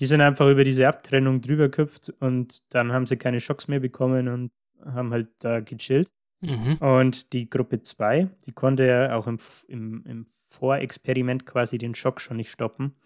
die 0.00 0.06
sind 0.06 0.20
einfach 0.20 0.48
über 0.48 0.64
diese 0.64 0.88
Abtrennung 0.88 1.40
drüber 1.40 1.68
geköpft 1.68 2.12
und 2.20 2.74
dann 2.74 2.92
haben 2.92 3.06
sie 3.06 3.16
keine 3.16 3.40
Schocks 3.40 3.68
mehr 3.68 3.80
bekommen 3.80 4.28
und 4.28 4.50
haben 4.84 5.12
halt 5.12 5.28
da 5.38 5.60
gechillt. 5.60 6.10
Mhm. 6.40 6.76
Und 6.76 7.32
die 7.32 7.48
Gruppe 7.48 7.82
2, 7.82 8.28
die 8.44 8.52
konnte 8.52 8.86
ja 8.86 9.16
auch 9.16 9.26
im, 9.26 9.38
im, 9.68 10.04
im 10.04 10.26
Vorexperiment 10.26 11.46
quasi 11.46 11.78
den 11.78 11.94
Schock 11.94 12.20
schon 12.20 12.36
nicht 12.36 12.50
stoppen. 12.50 12.96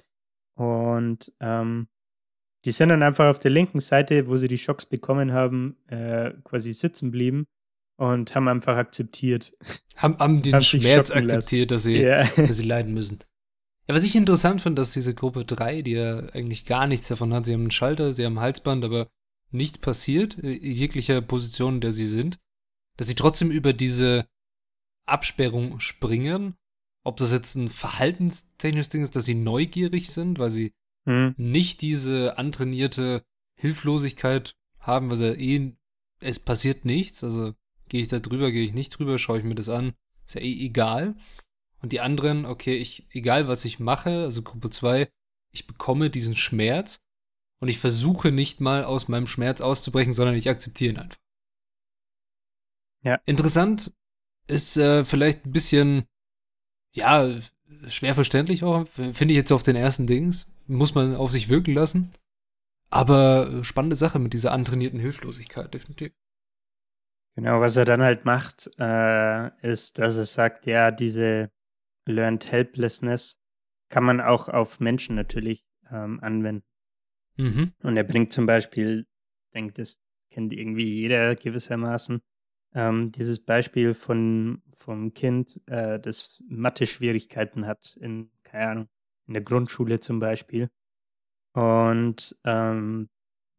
Und 0.54 1.32
ähm, 1.40 1.88
die 2.64 2.72
sind 2.72 2.88
dann 2.88 3.02
einfach 3.02 3.30
auf 3.30 3.38
der 3.38 3.52
linken 3.52 3.80
Seite, 3.80 4.26
wo 4.26 4.36
sie 4.36 4.48
die 4.48 4.58
Schocks 4.58 4.86
bekommen 4.86 5.32
haben, 5.32 5.76
äh, 5.86 6.32
quasi 6.42 6.72
sitzen 6.72 7.12
blieben 7.12 7.46
und 7.96 8.34
haben 8.34 8.48
einfach 8.48 8.76
akzeptiert. 8.76 9.52
Haben, 9.96 10.16
haben 10.18 10.42
den 10.42 10.54
haben 10.54 10.62
Schmerz 10.62 11.10
akzeptiert, 11.10 11.70
dass 11.70 11.82
sie, 11.82 11.98
yeah. 11.98 12.28
dass 12.36 12.58
sie 12.58 12.66
leiden 12.66 12.94
müssen. 12.94 13.18
Ja, 13.88 13.94
was 13.94 14.04
ich 14.04 14.16
interessant 14.16 14.60
finde, 14.60 14.80
dass 14.82 14.92
diese 14.92 15.14
Gruppe 15.14 15.44
3, 15.44 15.82
die 15.82 15.92
ja 15.92 16.18
eigentlich 16.34 16.66
gar 16.66 16.86
nichts 16.86 17.08
davon 17.08 17.32
hat, 17.32 17.46
sie 17.46 17.54
haben 17.54 17.62
einen 17.62 17.70
Schalter, 17.70 18.12
sie 18.12 18.24
haben 18.24 18.38
ein 18.38 18.42
Halsband, 18.42 18.84
aber 18.84 19.08
nichts 19.50 19.78
passiert, 19.78 20.34
in 20.34 20.72
jeglicher 20.72 21.20
Position, 21.22 21.76
in 21.76 21.80
der 21.80 21.92
sie 21.92 22.06
sind, 22.06 22.38
dass 22.96 23.06
sie 23.06 23.14
trotzdem 23.14 23.50
über 23.50 23.72
diese 23.72 24.26
Absperrung 25.06 25.80
springen. 25.80 26.54
Ob 27.04 27.16
das 27.16 27.32
jetzt 27.32 27.54
ein 27.54 27.68
verhaltenstechnisches 27.68 28.90
Ding 28.90 29.02
ist, 29.02 29.16
dass 29.16 29.24
sie 29.24 29.34
neugierig 29.34 30.10
sind, 30.10 30.38
weil 30.38 30.50
sie 30.50 30.72
hm. 31.06 31.34
nicht 31.38 31.80
diese 31.80 32.36
antrainierte 32.36 33.22
Hilflosigkeit 33.56 34.54
haben, 34.80 35.10
was 35.10 35.20
ja 35.20 35.32
eh, 35.32 35.72
es 36.20 36.38
passiert 36.38 36.84
nichts, 36.84 37.24
also 37.24 37.54
Gehe 37.88 38.02
ich 38.02 38.08
da 38.08 38.18
drüber, 38.18 38.52
gehe 38.52 38.64
ich 38.64 38.74
nicht 38.74 38.90
drüber, 38.90 39.18
schaue 39.18 39.38
ich 39.38 39.44
mir 39.44 39.54
das 39.54 39.68
an, 39.68 39.94
ist 40.26 40.34
ja 40.34 40.42
eh 40.42 40.64
egal. 40.64 41.16
Und 41.80 41.92
die 41.92 42.00
anderen, 42.00 42.46
okay, 42.46 42.74
ich, 42.74 43.06
egal 43.10 43.48
was 43.48 43.64
ich 43.64 43.78
mache, 43.78 44.24
also 44.24 44.42
Gruppe 44.42 44.70
2, 44.70 45.08
ich 45.52 45.66
bekomme 45.66 46.10
diesen 46.10 46.36
Schmerz 46.36 47.00
und 47.60 47.68
ich 47.68 47.78
versuche 47.78 48.32
nicht 48.32 48.60
mal 48.60 48.84
aus 48.84 49.08
meinem 49.08 49.26
Schmerz 49.26 49.60
auszubrechen, 49.60 50.12
sondern 50.12 50.34
ich 50.34 50.48
akzeptiere 50.48 50.92
ihn 50.92 50.98
einfach. 50.98 51.18
Ja. 53.04 53.20
Interessant 53.26 53.92
ist 54.48 54.76
äh, 54.76 55.04
vielleicht 55.04 55.46
ein 55.46 55.52
bisschen, 55.52 56.06
ja, 56.94 57.30
schwer 57.86 58.14
verständlich 58.14 58.64
auch, 58.64 58.86
finde 58.88 59.26
ich 59.26 59.36
jetzt 59.36 59.52
auf 59.52 59.62
den 59.62 59.76
ersten 59.76 60.06
Dings, 60.06 60.48
muss 60.66 60.94
man 60.94 61.14
auf 61.14 61.30
sich 61.30 61.48
wirken 61.48 61.74
lassen. 61.74 62.12
Aber 62.90 63.62
spannende 63.64 63.96
Sache 63.96 64.18
mit 64.18 64.32
dieser 64.32 64.52
antrainierten 64.52 64.98
Hilflosigkeit, 64.98 65.72
definitiv. 65.72 66.12
Genau, 67.36 67.60
was 67.60 67.76
er 67.76 67.84
dann 67.84 68.02
halt 68.02 68.24
macht, 68.24 68.70
äh, 68.78 69.50
ist, 69.60 69.98
dass 69.98 70.16
er 70.16 70.24
sagt, 70.24 70.66
ja, 70.66 70.90
diese 70.90 71.50
Learned 72.10 72.50
Helplessness 72.50 73.40
kann 73.88 74.04
man 74.04 74.20
auch 74.20 74.48
auf 74.48 74.80
Menschen 74.80 75.16
natürlich 75.16 75.64
ähm, 75.90 76.20
anwenden. 76.20 76.64
Mhm. 77.36 77.72
Und 77.82 77.96
er 77.96 78.04
bringt 78.04 78.32
zum 78.32 78.46
Beispiel, 78.46 79.06
ich 79.46 79.52
denke, 79.52 79.74
das 79.74 80.00
kennt 80.30 80.52
irgendwie 80.52 80.92
jeder 80.92 81.34
gewissermaßen, 81.36 82.20
ähm, 82.74 83.12
dieses 83.12 83.44
Beispiel 83.44 83.94
von 83.94 84.62
vom 84.70 85.14
Kind, 85.14 85.60
äh, 85.66 85.98
das 85.98 86.42
Mathe-Schwierigkeiten 86.48 87.66
hat 87.66 87.96
in, 88.00 88.30
keine 88.42 88.68
Ahnung, 88.68 88.88
in 89.26 89.34
der 89.34 89.42
Grundschule 89.42 90.00
zum 90.00 90.20
Beispiel. 90.20 90.68
Und 91.54 92.38
ähm, 92.44 93.08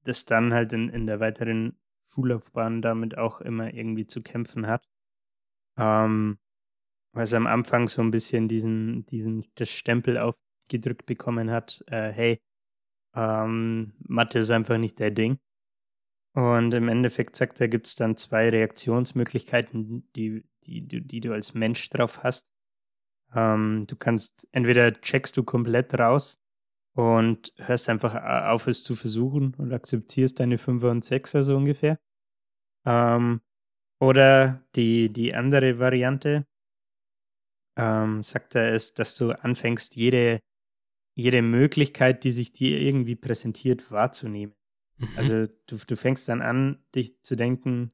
das 0.04 0.26
dann 0.26 0.54
halt 0.54 0.74
in, 0.74 0.90
in 0.90 1.08
der 1.08 1.20
weiteren 1.20 1.80
Schullaufbahn 2.08 2.82
damit 2.82 3.18
auch 3.18 3.42
immer 3.42 3.74
irgendwie 3.74 4.08
zu 4.08 4.22
kämpfen 4.22 4.68
hat. 4.68 4.88
Ähm, 5.78 6.38
weil 7.14 7.24
es 7.24 7.34
am 7.34 7.48
Anfang 7.48 7.88
so 7.88 8.02
ein 8.02 8.12
bisschen 8.12 8.48
diesen, 8.48 9.06
diesen, 9.06 9.46
das 9.56 9.70
Stempel 9.70 10.18
aufgedrückt 10.18 11.06
bekommen 11.06 11.50
hat, 11.52 11.84
äh, 11.88 12.12
hey, 12.12 12.40
ähm, 13.16 13.94
Mathe 14.00 14.40
ist 14.40 14.52
einfach 14.52 14.78
nicht 14.78 15.00
der 15.00 15.12
Ding. 15.12 15.40
Und 16.34 16.74
im 16.74 16.88
Endeffekt 16.88 17.36
sagt 17.36 17.60
er, 17.60 17.68
gibt 17.68 17.88
es 17.88 17.96
dann 17.96 18.16
zwei 18.16 18.50
Reaktionsmöglichkeiten, 18.50 20.10
die, 20.16 20.44
die, 20.64 20.82
die, 20.82 21.02
die 21.02 21.22
du 21.22 21.34
als 21.34 21.54
Mensch 21.54 21.90
drauf 21.90 22.24
hast. 22.24 22.48
Ähm, 23.34 23.86
du 23.88 23.96
kannst, 23.96 24.48
entweder 24.52 24.94
checkst 25.02 25.36
du 25.38 25.44
komplett 25.44 25.94
raus 25.98 26.40
und 26.96 27.54
hörst 27.58 27.90
einfach 27.90 28.16
auf, 28.50 28.68
es 28.68 28.84
zu 28.84 28.96
versuchen 28.96 29.56
und 29.56 29.74
akzeptierst 29.74 30.40
deine 30.40 30.58
Fünfer 30.58 30.92
und 30.92 31.04
Sechser 31.04 31.44
so 31.44 31.56
ungefähr. 31.56 31.98
Ähm, 32.86 33.42
oder 34.00 34.64
die, 34.76 35.12
die 35.12 35.34
andere 35.34 35.80
Variante, 35.80 36.46
ähm, 37.80 38.24
sagt 38.24 38.56
er, 38.56 38.74
ist, 38.74 39.00
dass 39.00 39.16
du 39.16 39.32
anfängst, 39.32 39.96
jede, 39.96 40.42
jede 41.16 41.42
Möglichkeit, 41.42 42.26
die 42.26 42.32
sich 42.32 42.52
dir 42.52 42.80
irgendwie 42.80 43.16
präsentiert, 43.16 43.90
wahrzunehmen. 43.90 44.54
Mhm. 44.98 45.08
Also 45.16 45.48
du, 45.68 45.78
du 45.78 45.96
fängst 45.96 46.28
dann 46.28 46.42
an, 46.42 46.84
dich 46.94 47.22
zu 47.24 47.38
denken, 47.38 47.90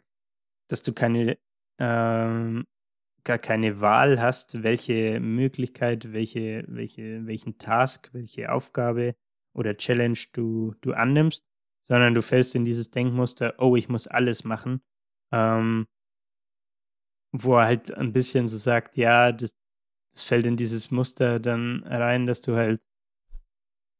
dass 0.69 0.81
du 0.81 0.91
keine, 0.91 1.37
ähm, 1.79 2.65
gar 3.23 3.37
keine 3.37 3.79
Wahl 3.79 4.19
hast, 4.19 4.63
welche 4.63 5.19
Möglichkeit, 5.19 6.13
welche, 6.13 6.65
welche, 6.67 7.27
welchen 7.27 7.59
Task, 7.59 8.09
welche 8.13 8.51
Aufgabe 8.51 9.15
oder 9.53 9.77
Challenge 9.77 10.17
du, 10.33 10.73
du 10.81 10.93
annimmst, 10.93 11.45
sondern 11.87 12.15
du 12.15 12.23
fällst 12.23 12.55
in 12.55 12.65
dieses 12.65 12.89
Denkmuster, 12.89 13.53
oh, 13.59 13.75
ich 13.75 13.87
muss 13.87 14.07
alles 14.07 14.43
machen. 14.43 14.81
Ähm, 15.31 15.85
wo 17.31 17.57
er 17.57 17.65
halt 17.65 17.93
ein 17.93 18.13
bisschen 18.13 18.47
so 18.47 18.57
sagt, 18.57 18.97
ja, 18.97 19.31
das, 19.31 19.51
das 20.15 20.23
fällt 20.23 20.45
in 20.45 20.55
dieses 20.55 20.91
Muster 20.91 21.39
dann 21.39 21.83
rein, 21.83 22.25
dass 22.25 22.41
du 22.41 22.55
halt 22.55 22.81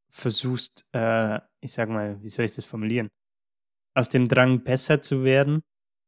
versuchst, 0.10 0.86
äh, 0.94 1.42
ich 1.60 1.74
sag 1.74 1.90
mal, 1.90 2.22
wie 2.24 2.30
soll 2.30 2.46
ich 2.46 2.56
das 2.56 2.64
formulieren? 2.64 3.10
Aus 3.96 4.08
dem 4.08 4.28
Drang 4.28 4.64
besser 4.64 5.02
zu 5.02 5.26
werden, 5.26 5.62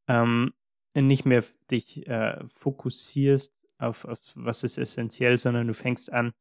ähm, 0.08 0.54
nicht 0.96 1.26
mehr 1.26 1.44
dich 1.70 2.08
äh, 2.08 2.42
fokussierst 2.48 3.54
auf, 3.80 4.06
auf, 4.06 4.20
was 4.36 4.64
ist 4.64 4.78
essentiell, 4.78 5.38
sondern 5.38 5.68
du 5.68 5.74
fängst 5.74 6.12
an, 6.12 6.32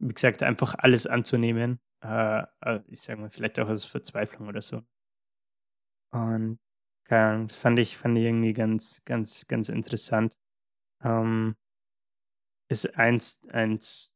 wie 0.00 0.12
gesagt, 0.12 0.42
einfach 0.42 0.74
alles 0.74 1.06
anzunehmen. 1.06 1.80
Äh, 2.02 2.42
äh 2.60 2.80
ich 2.88 3.02
sag 3.02 3.20
mal, 3.20 3.30
vielleicht 3.30 3.58
auch 3.60 3.68
aus 3.68 3.84
Verzweiflung 3.84 4.48
oder 4.48 4.62
so. 4.62 4.82
Und 6.10 6.58
keine 7.04 7.26
Ahnung, 7.28 7.48
fand 7.50 7.78
ich, 7.78 7.96
fand 7.96 8.18
ich 8.18 8.24
irgendwie 8.24 8.52
ganz, 8.52 9.02
ganz, 9.04 9.46
ganz 9.46 9.68
interessant. 9.68 10.36
Ähm, 11.02 11.56
ist 12.68 12.96
eins, 12.98 13.40
eins 13.50 14.14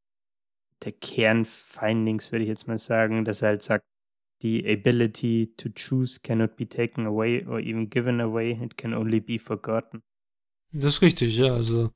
der 0.85 0.93
Kernfindings, 0.93 2.33
würde 2.33 2.45
ich 2.45 2.49
jetzt 2.49 2.67
mal 2.67 2.79
sagen, 2.79 3.25
dass 3.25 3.43
er 3.43 3.49
halt 3.49 3.63
sagt, 3.63 3.85
the 4.41 4.67
ability 4.67 5.53
to 5.57 5.69
choose 5.75 6.19
cannot 6.21 6.57
be 6.57 6.67
taken 6.67 7.07
away 7.07 7.45
or 7.47 7.61
even 7.61 7.89
given 7.91 8.21
away, 8.21 8.53
it 8.53 8.77
can 8.77 8.95
only 8.95 9.21
be 9.21 9.39
forgotten. 9.39 10.03
Das 10.73 10.85
ist 10.95 11.03
richtig, 11.03 11.37
ja, 11.37 11.53
also 11.53 11.91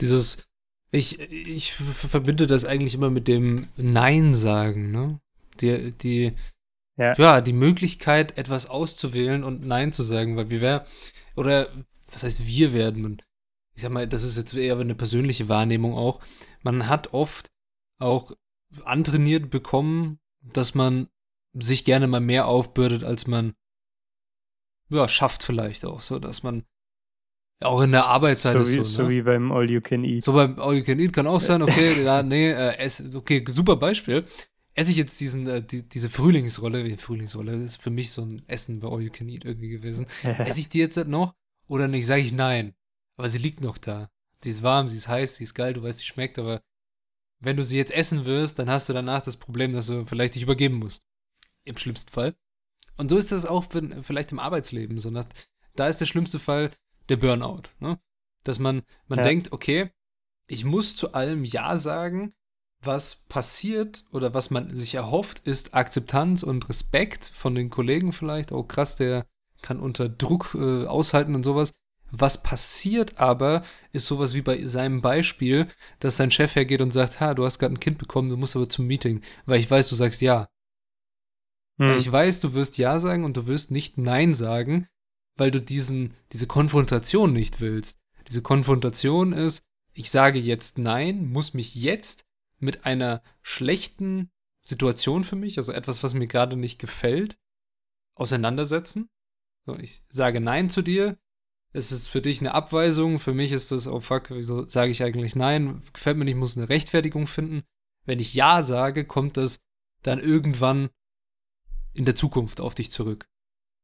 dieses, 0.00 0.48
ich, 0.90 1.20
ich 1.20 1.74
verbinde 1.74 2.46
das 2.46 2.64
eigentlich 2.64 2.94
immer 2.94 3.10
mit 3.10 3.28
dem 3.28 3.66
Nein 3.76 4.34
sagen, 4.34 4.90
ne? 4.90 5.20
Die, 5.60 5.92
die, 5.92 6.32
ja. 6.96 7.12
ja, 7.14 7.40
die 7.40 7.52
Möglichkeit, 7.52 8.38
etwas 8.38 8.66
auszuwählen 8.66 9.44
und 9.44 9.66
Nein 9.66 9.92
zu 9.92 10.02
sagen, 10.02 10.36
weil 10.36 10.50
wir 10.50 10.60
wäre, 10.60 10.86
oder 11.36 11.68
was 12.12 12.22
heißt 12.22 12.46
wir 12.46 12.72
werden, 12.72 13.20
ich 13.74 13.82
sag 13.82 13.90
mal, 13.90 14.06
das 14.06 14.22
ist 14.22 14.36
jetzt 14.36 14.54
eher 14.54 14.78
eine 14.78 14.94
persönliche 14.94 15.48
Wahrnehmung 15.48 15.94
auch, 15.94 16.20
man 16.62 16.88
hat 16.88 17.12
oft 17.12 17.50
auch 17.98 18.32
antrainiert 18.84 19.50
bekommen, 19.50 20.18
dass 20.42 20.74
man 20.74 21.08
sich 21.52 21.84
gerne 21.84 22.06
mal 22.06 22.20
mehr 22.20 22.46
aufbürdet, 22.46 23.04
als 23.04 23.26
man 23.26 23.54
ja, 24.90 25.08
schafft 25.08 25.42
vielleicht 25.42 25.84
auch, 25.84 26.00
so 26.00 26.18
dass 26.18 26.42
man 26.42 26.64
auch 27.60 27.80
in 27.80 27.92
der 27.92 28.06
Arbeitszeit 28.06 28.54
so 28.54 28.60
ist 28.60 28.68
wie, 28.68 28.74
so, 28.74 28.78
ne? 28.80 28.84
so 28.84 29.08
wie 29.08 29.22
beim 29.22 29.52
All 29.52 29.70
You 29.70 29.80
Can 29.80 30.04
Eat. 30.04 30.24
So 30.24 30.32
beim 30.32 30.58
All 30.58 30.74
You 30.74 30.84
Can 30.84 30.98
Eat 30.98 31.12
kann 31.12 31.26
auch 31.26 31.40
sein, 31.40 31.62
okay, 31.62 32.02
ja, 32.04 32.22
nee, 32.22 32.50
äh, 32.50 32.76
es, 32.78 33.02
okay, 33.14 33.44
super 33.48 33.76
Beispiel. 33.76 34.24
Esse 34.74 34.90
ich 34.90 34.96
jetzt 34.96 35.20
diesen, 35.20 35.46
äh, 35.46 35.62
die, 35.62 35.88
diese 35.88 36.10
Frühlingsrolle, 36.10 36.84
die 36.84 36.96
Frühlingsrolle, 36.96 37.52
das 37.52 37.62
ist 37.62 37.82
für 37.82 37.90
mich 37.90 38.10
so 38.10 38.22
ein 38.22 38.42
Essen 38.48 38.80
bei 38.80 38.88
All 38.88 39.00
You 39.00 39.10
Can 39.10 39.28
Eat 39.28 39.44
irgendwie 39.44 39.68
gewesen. 39.68 40.06
Esse 40.22 40.60
ich 40.60 40.68
die 40.68 40.80
jetzt 40.80 40.96
noch 41.06 41.34
oder 41.68 41.88
nicht? 41.88 42.06
Sage 42.06 42.22
ich 42.22 42.32
nein. 42.32 42.74
Aber 43.16 43.28
sie 43.28 43.38
liegt 43.38 43.60
noch 43.60 43.78
da. 43.78 44.10
Die 44.42 44.50
ist 44.50 44.62
warm, 44.62 44.88
sie 44.88 44.96
ist 44.96 45.08
heiß, 45.08 45.36
sie 45.36 45.44
ist 45.44 45.54
geil, 45.54 45.72
du 45.72 45.82
weißt, 45.82 45.98
sie 45.98 46.04
schmeckt, 46.04 46.38
aber 46.38 46.60
wenn 47.40 47.56
du 47.56 47.64
sie 47.64 47.76
jetzt 47.76 47.92
essen 47.92 48.24
wirst, 48.24 48.58
dann 48.58 48.70
hast 48.70 48.88
du 48.88 48.92
danach 48.92 49.22
das 49.22 49.36
Problem, 49.36 49.72
dass 49.72 49.86
du 49.86 50.04
vielleicht 50.06 50.34
dich 50.34 50.42
übergeben 50.42 50.76
musst. 50.76 51.02
Im 51.64 51.76
schlimmsten 51.76 52.10
Fall. 52.10 52.34
Und 52.96 53.08
so 53.10 53.16
ist 53.16 53.32
das 53.32 53.46
auch 53.46 53.66
vielleicht 54.02 54.32
im 54.32 54.38
Arbeitsleben. 54.38 54.98
So 54.98 55.10
da 55.76 55.88
ist 55.88 56.00
der 56.00 56.06
schlimmste 56.06 56.38
Fall 56.38 56.70
der 57.08 57.16
Burnout. 57.16 57.62
Ne? 57.80 57.98
Dass 58.44 58.58
man, 58.58 58.82
man 59.08 59.18
ja. 59.18 59.24
denkt, 59.24 59.52
okay, 59.52 59.90
ich 60.46 60.64
muss 60.64 60.96
zu 60.96 61.12
allem 61.14 61.44
Ja 61.44 61.76
sagen. 61.76 62.34
Was 62.80 63.16
passiert 63.16 64.04
oder 64.12 64.34
was 64.34 64.50
man 64.50 64.76
sich 64.76 64.94
erhofft, 64.94 65.38
ist 65.40 65.72
Akzeptanz 65.72 66.42
und 66.42 66.68
Respekt 66.68 67.24
von 67.24 67.54
den 67.54 67.70
Kollegen 67.70 68.12
vielleicht. 68.12 68.52
Oh 68.52 68.62
krass, 68.62 68.96
der 68.96 69.26
kann 69.62 69.80
unter 69.80 70.10
Druck 70.10 70.54
äh, 70.54 70.84
aushalten 70.84 71.34
und 71.34 71.44
sowas. 71.44 71.72
Was 72.16 72.44
passiert 72.44 73.18
aber, 73.18 73.62
ist 73.90 74.06
sowas 74.06 74.34
wie 74.34 74.42
bei 74.42 74.64
seinem 74.66 75.02
Beispiel, 75.02 75.66
dass 75.98 76.16
sein 76.16 76.30
Chef 76.30 76.54
hergeht 76.54 76.80
und 76.80 76.92
sagt, 76.92 77.18
ha, 77.18 77.34
du 77.34 77.44
hast 77.44 77.58
gerade 77.58 77.74
ein 77.74 77.80
Kind 77.80 77.98
bekommen, 77.98 78.28
du 78.28 78.36
musst 78.36 78.54
aber 78.54 78.68
zum 78.68 78.86
Meeting, 78.86 79.20
weil 79.46 79.58
ich 79.58 79.68
weiß, 79.68 79.88
du 79.88 79.96
sagst 79.96 80.22
ja. 80.22 80.48
Hm. 81.80 81.96
Ich 81.96 82.10
weiß, 82.10 82.38
du 82.38 82.54
wirst 82.54 82.78
ja 82.78 83.00
sagen 83.00 83.24
und 83.24 83.36
du 83.36 83.46
wirst 83.46 83.72
nicht 83.72 83.98
nein 83.98 84.32
sagen, 84.32 84.86
weil 85.36 85.50
du 85.50 85.60
diesen, 85.60 86.14
diese 86.30 86.46
Konfrontation 86.46 87.32
nicht 87.32 87.60
willst. 87.60 87.98
Diese 88.28 88.42
Konfrontation 88.42 89.32
ist, 89.32 89.64
ich 89.92 90.12
sage 90.12 90.38
jetzt 90.38 90.78
nein, 90.78 91.26
muss 91.26 91.52
mich 91.52 91.74
jetzt 91.74 92.26
mit 92.60 92.86
einer 92.86 93.22
schlechten 93.42 94.30
Situation 94.62 95.24
für 95.24 95.36
mich, 95.36 95.58
also 95.58 95.72
etwas, 95.72 96.04
was 96.04 96.14
mir 96.14 96.28
gerade 96.28 96.56
nicht 96.56 96.78
gefällt, 96.78 97.38
auseinandersetzen. 98.14 99.10
So, 99.66 99.76
ich 99.76 100.02
sage 100.08 100.40
nein 100.40 100.70
zu 100.70 100.80
dir, 100.80 101.18
es 101.74 101.90
ist 101.90 102.06
für 102.06 102.22
dich 102.22 102.40
eine 102.40 102.54
Abweisung, 102.54 103.18
für 103.18 103.34
mich 103.34 103.50
ist 103.50 103.72
das, 103.72 103.88
oh 103.88 103.98
fuck, 103.98 104.30
wieso 104.30 104.66
sage 104.68 104.92
ich 104.92 105.02
eigentlich 105.02 105.34
nein, 105.34 105.82
gefällt 105.92 106.16
mir 106.16 106.24
nicht, 106.24 106.36
muss 106.36 106.56
eine 106.56 106.68
Rechtfertigung 106.68 107.26
finden. 107.26 107.64
Wenn 108.06 108.20
ich 108.20 108.32
ja 108.32 108.62
sage, 108.62 109.04
kommt 109.04 109.36
das 109.36 109.58
dann 110.02 110.20
irgendwann 110.20 110.90
in 111.92 112.04
der 112.04 112.14
Zukunft 112.14 112.60
auf 112.60 112.76
dich 112.76 112.92
zurück. 112.92 113.28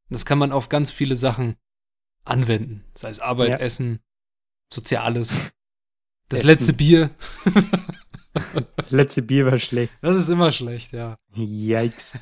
Und 0.08 0.14
das 0.14 0.24
kann 0.24 0.38
man 0.38 0.52
auf 0.52 0.68
ganz 0.68 0.92
viele 0.92 1.16
Sachen 1.16 1.56
anwenden, 2.24 2.84
sei 2.94 3.08
es 3.08 3.18
Arbeit, 3.18 3.50
ja. 3.50 3.56
Essen, 3.56 3.98
Soziales. 4.72 5.36
Das 6.28 6.40
Essen. 6.40 6.46
letzte 6.46 6.72
Bier. 6.72 7.10
das 8.76 8.90
letzte 8.90 9.22
Bier 9.22 9.46
war 9.46 9.58
schlecht. 9.58 9.92
Das 10.00 10.16
ist 10.16 10.28
immer 10.28 10.52
schlecht, 10.52 10.92
ja. 10.92 11.18
Yikes. 11.34 12.16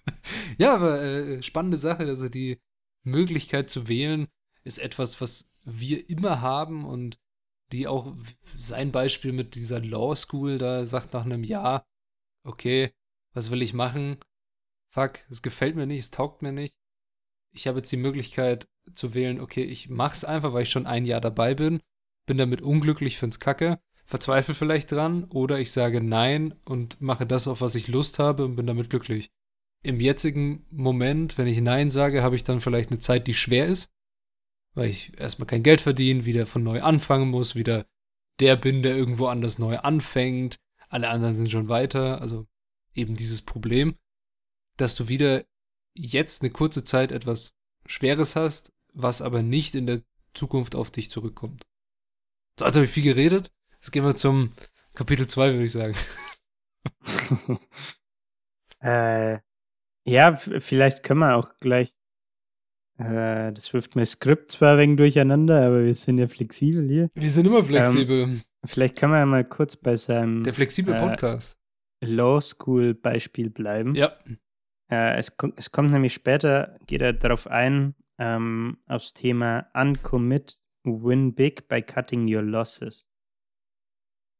ja, 0.58 0.74
aber 0.74 1.00
äh, 1.00 1.42
spannende 1.42 1.78
Sache, 1.78 2.04
also 2.04 2.28
die 2.28 2.60
Möglichkeit 3.02 3.70
zu 3.70 3.88
wählen, 3.88 4.28
ist 4.66 4.78
etwas, 4.78 5.20
was 5.20 5.50
wir 5.64 6.08
immer 6.10 6.40
haben 6.40 6.84
und 6.84 7.18
die 7.72 7.86
auch 7.86 8.14
sein 8.56 8.92
Beispiel 8.92 9.32
mit 9.32 9.54
dieser 9.54 9.80
Law 9.80 10.14
School 10.14 10.58
da 10.58 10.86
sagt 10.86 11.14
nach 11.14 11.24
einem 11.24 11.44
Jahr, 11.44 11.84
okay, 12.44 12.92
was 13.32 13.50
will 13.50 13.62
ich 13.62 13.74
machen? 13.74 14.18
Fuck, 14.92 15.18
es 15.30 15.42
gefällt 15.42 15.76
mir 15.76 15.86
nicht, 15.86 16.00
es 16.00 16.10
taugt 16.10 16.42
mir 16.42 16.52
nicht. 16.52 16.76
Ich 17.52 17.66
habe 17.66 17.78
jetzt 17.78 17.90
die 17.90 17.96
Möglichkeit 17.96 18.68
zu 18.94 19.14
wählen, 19.14 19.40
okay, 19.40 19.62
ich 19.62 19.88
mach's 19.88 20.24
einfach, 20.24 20.52
weil 20.52 20.62
ich 20.62 20.70
schon 20.70 20.86
ein 20.86 21.04
Jahr 21.04 21.20
dabei 21.20 21.54
bin, 21.54 21.80
bin 22.26 22.38
damit 22.38 22.62
unglücklich, 22.62 23.18
find's 23.18 23.40
kacke, 23.40 23.80
verzweifle 24.04 24.54
vielleicht 24.54 24.92
dran 24.92 25.24
oder 25.24 25.58
ich 25.58 25.72
sage 25.72 26.00
nein 26.00 26.54
und 26.64 27.00
mache 27.00 27.26
das, 27.26 27.48
auf 27.48 27.60
was 27.60 27.74
ich 27.74 27.88
Lust 27.88 28.18
habe 28.18 28.44
und 28.44 28.56
bin 28.56 28.66
damit 28.66 28.90
glücklich. 28.90 29.30
Im 29.82 30.00
jetzigen 30.00 30.64
Moment, 30.70 31.38
wenn 31.38 31.46
ich 31.46 31.60
nein 31.60 31.90
sage, 31.90 32.22
habe 32.22 32.36
ich 32.36 32.44
dann 32.44 32.60
vielleicht 32.60 32.90
eine 32.90 33.00
Zeit, 33.00 33.26
die 33.26 33.34
schwer 33.34 33.66
ist, 33.66 33.90
weil 34.76 34.90
ich 34.90 35.18
erstmal 35.18 35.46
kein 35.46 35.62
Geld 35.62 35.80
verdiene, 35.80 36.26
wieder 36.26 36.46
von 36.46 36.62
neu 36.62 36.82
anfangen 36.82 37.30
muss, 37.30 37.56
wieder 37.56 37.86
der 38.38 38.56
bin, 38.56 38.82
der 38.82 38.94
irgendwo 38.94 39.26
anders 39.26 39.58
neu 39.58 39.78
anfängt, 39.78 40.60
alle 40.88 41.08
anderen 41.08 41.36
sind 41.36 41.50
schon 41.50 41.68
weiter, 41.68 42.20
also 42.20 42.46
eben 42.94 43.16
dieses 43.16 43.42
Problem, 43.42 43.96
dass 44.76 44.94
du 44.94 45.08
wieder 45.08 45.44
jetzt 45.94 46.42
eine 46.42 46.50
kurze 46.50 46.84
Zeit 46.84 47.10
etwas 47.10 47.54
Schweres 47.86 48.36
hast, 48.36 48.72
was 48.92 49.22
aber 49.22 49.42
nicht 49.42 49.74
in 49.74 49.86
der 49.86 50.02
Zukunft 50.34 50.74
auf 50.74 50.90
dich 50.90 51.10
zurückkommt. 51.10 51.66
So, 52.58 52.66
also 52.66 52.80
habe 52.80 52.86
ich 52.86 52.92
viel 52.92 53.02
geredet. 53.02 53.50
Jetzt 53.74 53.92
gehen 53.92 54.04
wir 54.04 54.14
zum 54.14 54.52
Kapitel 54.92 55.26
2, 55.26 55.52
würde 55.52 55.64
ich 55.64 55.72
sagen. 55.72 55.96
äh, 58.80 59.38
ja, 60.04 60.36
vielleicht 60.36 61.02
können 61.02 61.20
wir 61.20 61.36
auch 61.36 61.56
gleich. 61.56 61.95
Äh, 62.98 63.52
das 63.52 63.72
wirft 63.74 63.94
mein 63.94 64.06
Skript 64.06 64.50
zwar 64.52 64.74
ein 64.74 64.78
wenig 64.78 64.96
durcheinander, 64.96 65.66
aber 65.66 65.84
wir 65.84 65.94
sind 65.94 66.18
ja 66.18 66.28
flexibel 66.28 66.88
hier. 66.88 67.10
Wir 67.14 67.30
sind 67.30 67.46
immer 67.46 67.62
flexibel. 67.62 68.22
Ähm, 68.22 68.42
vielleicht 68.64 68.96
können 68.96 69.12
wir 69.12 69.18
ja 69.18 69.26
mal 69.26 69.44
kurz 69.44 69.76
bei 69.76 69.96
seinem. 69.96 70.44
Der 70.44 70.54
flexible 70.54 70.94
äh, 70.94 70.98
Podcast. 70.98 71.60
Law 72.02 72.40
School 72.40 72.94
Beispiel 72.94 73.50
bleiben. 73.50 73.94
Ja. 73.94 74.16
Äh, 74.90 75.16
es, 75.16 75.32
es, 75.56 75.72
kommt 75.72 75.90
nämlich 75.90 76.14
später, 76.14 76.78
geht 76.86 77.02
er 77.02 77.12
darauf 77.12 77.46
ein, 77.46 77.94
ähm, 78.18 78.78
aufs 78.86 79.12
Thema 79.12 79.68
Uncommit, 79.74 80.60
Win 80.84 81.34
Big 81.34 81.68
by 81.68 81.82
Cutting 81.82 82.32
Your 82.32 82.42
Losses. 82.42 83.10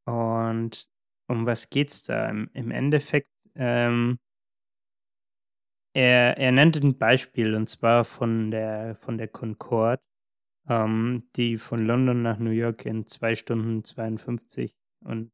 Und 0.07 0.89
um 1.29 1.47
was 1.47 1.69
geht's 1.71 2.05
da? 2.05 2.29
Im, 2.29 2.49
im 2.53 2.71
Endeffekt, 2.71 3.31
ähm, 3.55 4.19
er, 5.97 6.37
er 6.37 6.53
nennt 6.53 6.77
ein 6.77 6.99
Beispiel 6.99 7.55
und 7.55 7.71
zwar 7.71 8.05
von 8.05 8.51
der, 8.51 8.97
von 8.97 9.17
der 9.17 9.29
Concorde, 9.29 10.03
ähm, 10.69 11.27
die 11.37 11.57
von 11.57 11.87
London 11.87 12.21
nach 12.21 12.39
New 12.39 12.51
York 12.51 12.85
in 12.85 13.07
2 13.07 13.35
Stunden 13.35 13.83
52 13.83 14.77
und 15.01 15.33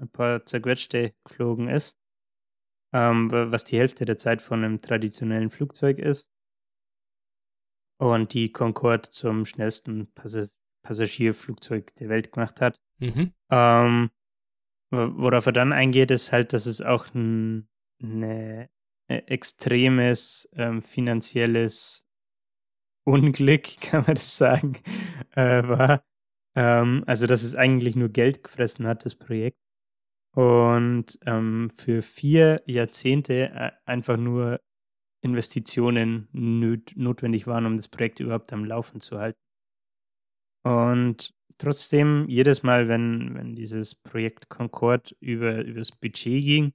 ein 0.00 0.08
paar 0.08 0.44
zerquetschte 0.46 1.14
geflogen 1.22 1.68
ist, 1.68 1.96
ähm, 2.92 3.30
was 3.30 3.62
die 3.62 3.78
Hälfte 3.78 4.04
der 4.04 4.18
Zeit 4.18 4.42
von 4.42 4.64
einem 4.64 4.78
traditionellen 4.78 5.50
Flugzeug 5.50 6.00
ist. 6.00 6.28
Und 7.98 8.34
die 8.34 8.50
Concorde 8.50 9.10
zum 9.10 9.46
schnellsten 9.46 10.12
Pass 10.12 10.56
Passagierflugzeug 10.82 11.94
der 11.94 12.08
Welt 12.08 12.32
gemacht 12.32 12.60
hat. 12.60 12.80
Mhm. 12.98 13.32
Ähm, 13.48 14.10
worauf 14.90 15.46
er 15.46 15.52
dann 15.52 15.72
eingeht, 15.72 16.10
ist 16.10 16.32
halt, 16.32 16.52
dass 16.52 16.66
es 16.66 16.82
auch 16.82 17.14
ein 17.14 17.68
ne, 18.00 18.68
extremes 19.08 20.48
ähm, 20.54 20.82
finanzielles 20.82 22.06
Unglück, 23.06 23.64
kann 23.80 24.04
man 24.06 24.14
das 24.14 24.36
sagen, 24.36 24.78
äh, 25.32 25.62
war. 25.66 26.04
Ähm, 26.56 27.04
also, 27.06 27.26
dass 27.26 27.42
es 27.42 27.54
eigentlich 27.54 27.96
nur 27.96 28.08
Geld 28.08 28.44
gefressen 28.44 28.86
hat, 28.86 29.04
das 29.04 29.14
Projekt 29.16 29.58
und 30.34 31.18
ähm, 31.26 31.70
für 31.70 32.02
vier 32.02 32.62
Jahrzehnte 32.66 33.50
äh, 33.50 33.70
einfach 33.84 34.16
nur 34.16 34.60
Investitionen 35.22 36.28
notwendig 36.32 37.46
waren, 37.46 37.66
um 37.66 37.76
das 37.76 37.88
Projekt 37.88 38.20
überhaupt 38.20 38.52
am 38.52 38.64
Laufen 38.64 39.00
zu 39.00 39.18
halten. 39.18 39.38
Und 40.64 41.34
trotzdem, 41.58 42.26
jedes 42.28 42.62
Mal, 42.62 42.88
wenn, 42.88 43.34
wenn 43.34 43.54
dieses 43.54 43.94
Projekt 43.94 44.48
Concorde 44.48 45.14
über, 45.20 45.62
über 45.64 45.78
das 45.78 45.92
Budget 45.92 46.44
ging, 46.44 46.72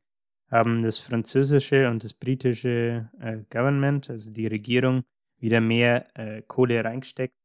haben 0.51 0.81
das 0.81 0.97
französische 0.99 1.89
und 1.89 2.03
das 2.03 2.13
britische 2.13 3.09
äh, 3.19 3.43
Government, 3.49 4.09
also 4.09 4.31
die 4.31 4.47
Regierung, 4.47 5.03
wieder 5.37 5.61
mehr 5.61 6.07
äh, 6.17 6.41
Kohle 6.41 6.83
reingesteckt, 6.83 7.35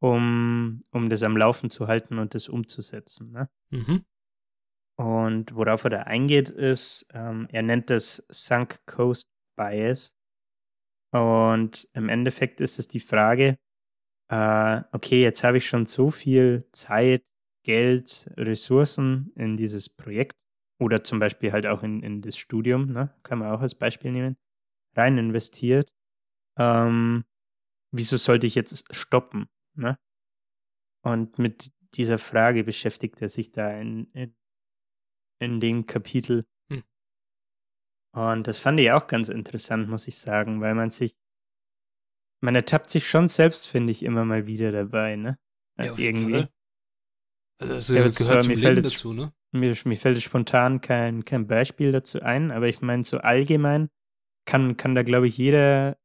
um, 0.00 0.80
um 0.92 1.08
das 1.08 1.22
am 1.22 1.36
Laufen 1.36 1.70
zu 1.70 1.88
halten 1.88 2.18
und 2.18 2.34
das 2.34 2.48
umzusetzen. 2.48 3.32
Ne? 3.32 3.48
Mhm. 3.70 4.04
Und 4.96 5.54
worauf 5.54 5.84
er 5.84 5.90
da 5.90 6.02
eingeht, 6.02 6.50
ist, 6.50 7.08
ähm, 7.12 7.48
er 7.50 7.62
nennt 7.62 7.90
das 7.90 8.24
Sunk 8.28 8.86
Coast 8.86 9.28
Bias. 9.56 10.14
Und 11.10 11.88
im 11.94 12.08
Endeffekt 12.08 12.60
ist 12.60 12.78
es 12.78 12.88
die 12.88 13.00
Frage, 13.00 13.56
äh, 14.30 14.82
okay, 14.92 15.22
jetzt 15.22 15.42
habe 15.44 15.58
ich 15.58 15.66
schon 15.66 15.86
so 15.86 16.10
viel 16.10 16.68
Zeit, 16.72 17.24
Geld, 17.64 18.30
Ressourcen 18.36 19.32
in 19.36 19.56
dieses 19.56 19.88
Projekt 19.88 20.36
oder 20.80 21.04
zum 21.04 21.18
Beispiel 21.18 21.52
halt 21.52 21.66
auch 21.66 21.82
in, 21.82 22.02
in 22.02 22.22
das 22.22 22.36
Studium, 22.36 22.92
ne? 22.92 23.14
kann 23.22 23.38
man 23.38 23.52
auch 23.52 23.60
als 23.60 23.74
Beispiel 23.74 24.12
nehmen, 24.12 24.36
rein 24.94 25.18
investiert. 25.18 25.92
Ähm, 26.58 27.24
wieso 27.92 28.16
sollte 28.16 28.46
ich 28.46 28.54
jetzt 28.54 28.94
stoppen? 28.94 29.48
Ne? 29.74 29.98
Und 31.02 31.38
mit 31.38 31.72
dieser 31.94 32.18
Frage 32.18 32.64
beschäftigt 32.64 33.22
er 33.22 33.28
sich 33.28 33.52
da 33.52 33.70
in, 33.78 34.10
in 34.12 34.34
in 35.38 35.60
dem 35.60 35.86
Kapitel. 35.86 36.46
Hm. 36.70 36.82
Und 38.12 38.46
das 38.46 38.58
fand 38.58 38.80
ich 38.80 38.90
auch 38.90 39.06
ganz 39.06 39.28
interessant, 39.28 39.88
muss 39.88 40.08
ich 40.08 40.18
sagen, 40.18 40.60
weil 40.60 40.74
man 40.74 40.90
sich, 40.90 41.16
man 42.40 42.54
ertappt 42.54 42.90
sich 42.90 43.08
schon 43.08 43.28
selbst, 43.28 43.68
finde 43.68 43.92
ich, 43.92 44.02
immer 44.02 44.24
mal 44.24 44.46
wieder 44.46 44.72
dabei, 44.72 45.16
ne? 45.16 45.38
Ja, 45.78 45.92
auf 45.92 45.98
Irgendwie. 45.98 46.32
Fall. 46.32 46.50
Also 47.58 47.74
das 47.74 47.88
ja, 47.88 48.08
gehört 48.08 48.42
zum 48.42 48.52
Leben 48.52 48.82
dazu, 48.82 49.12
ne? 49.12 49.32
Mir, 49.54 49.74
mir 49.84 49.96
fällt 49.96 50.22
spontan 50.22 50.80
kein, 50.80 51.24
kein 51.24 51.46
Beispiel 51.46 51.92
dazu 51.92 52.20
ein, 52.20 52.50
aber 52.50 52.68
ich 52.68 52.80
meine, 52.80 53.04
so 53.04 53.18
allgemein 53.18 53.88
kann, 54.46 54.76
kann 54.76 54.94
da, 54.94 55.02
glaube 55.02 55.28
ich, 55.28 55.38
jeder 55.38 55.96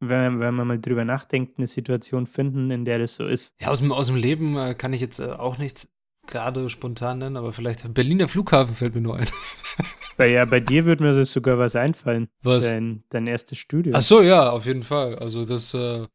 wenn, 0.00 0.40
wenn 0.40 0.54
man 0.54 0.68
mal 0.68 0.78
drüber 0.78 1.04
nachdenkt, 1.04 1.58
eine 1.58 1.66
Situation 1.66 2.26
finden, 2.26 2.70
in 2.70 2.84
der 2.84 2.98
das 2.98 3.16
so 3.16 3.26
ist. 3.26 3.54
Ja, 3.60 3.68
aus 3.68 3.78
dem, 3.78 3.92
aus 3.92 4.08
dem 4.08 4.16
Leben 4.16 4.56
äh, 4.56 4.74
kann 4.74 4.92
ich 4.92 5.00
jetzt 5.00 5.20
äh, 5.20 5.30
auch 5.30 5.58
nicht 5.58 5.88
gerade 6.26 6.68
spontan 6.68 7.18
nennen, 7.18 7.36
aber 7.36 7.52
vielleicht 7.52 7.92
Berliner 7.94 8.28
Flughafen 8.28 8.74
fällt 8.74 8.94
mir 8.94 9.00
nur 9.00 9.16
ein. 9.16 9.26
Bei, 10.16 10.28
ja, 10.28 10.46
bei 10.46 10.60
dir 10.60 10.86
würde 10.86 11.04
mir 11.04 11.24
sogar 11.26 11.58
was 11.58 11.76
einfallen. 11.76 12.28
Was? 12.42 12.64
Dein, 12.64 13.04
dein 13.10 13.26
erstes 13.26 13.58
Studio. 13.58 13.92
Ach 13.94 14.00
so, 14.00 14.22
ja, 14.22 14.48
auf 14.48 14.64
jeden 14.64 14.82
Fall. 14.82 15.18
Also 15.18 15.44
das 15.44 15.74
äh, 15.74 16.06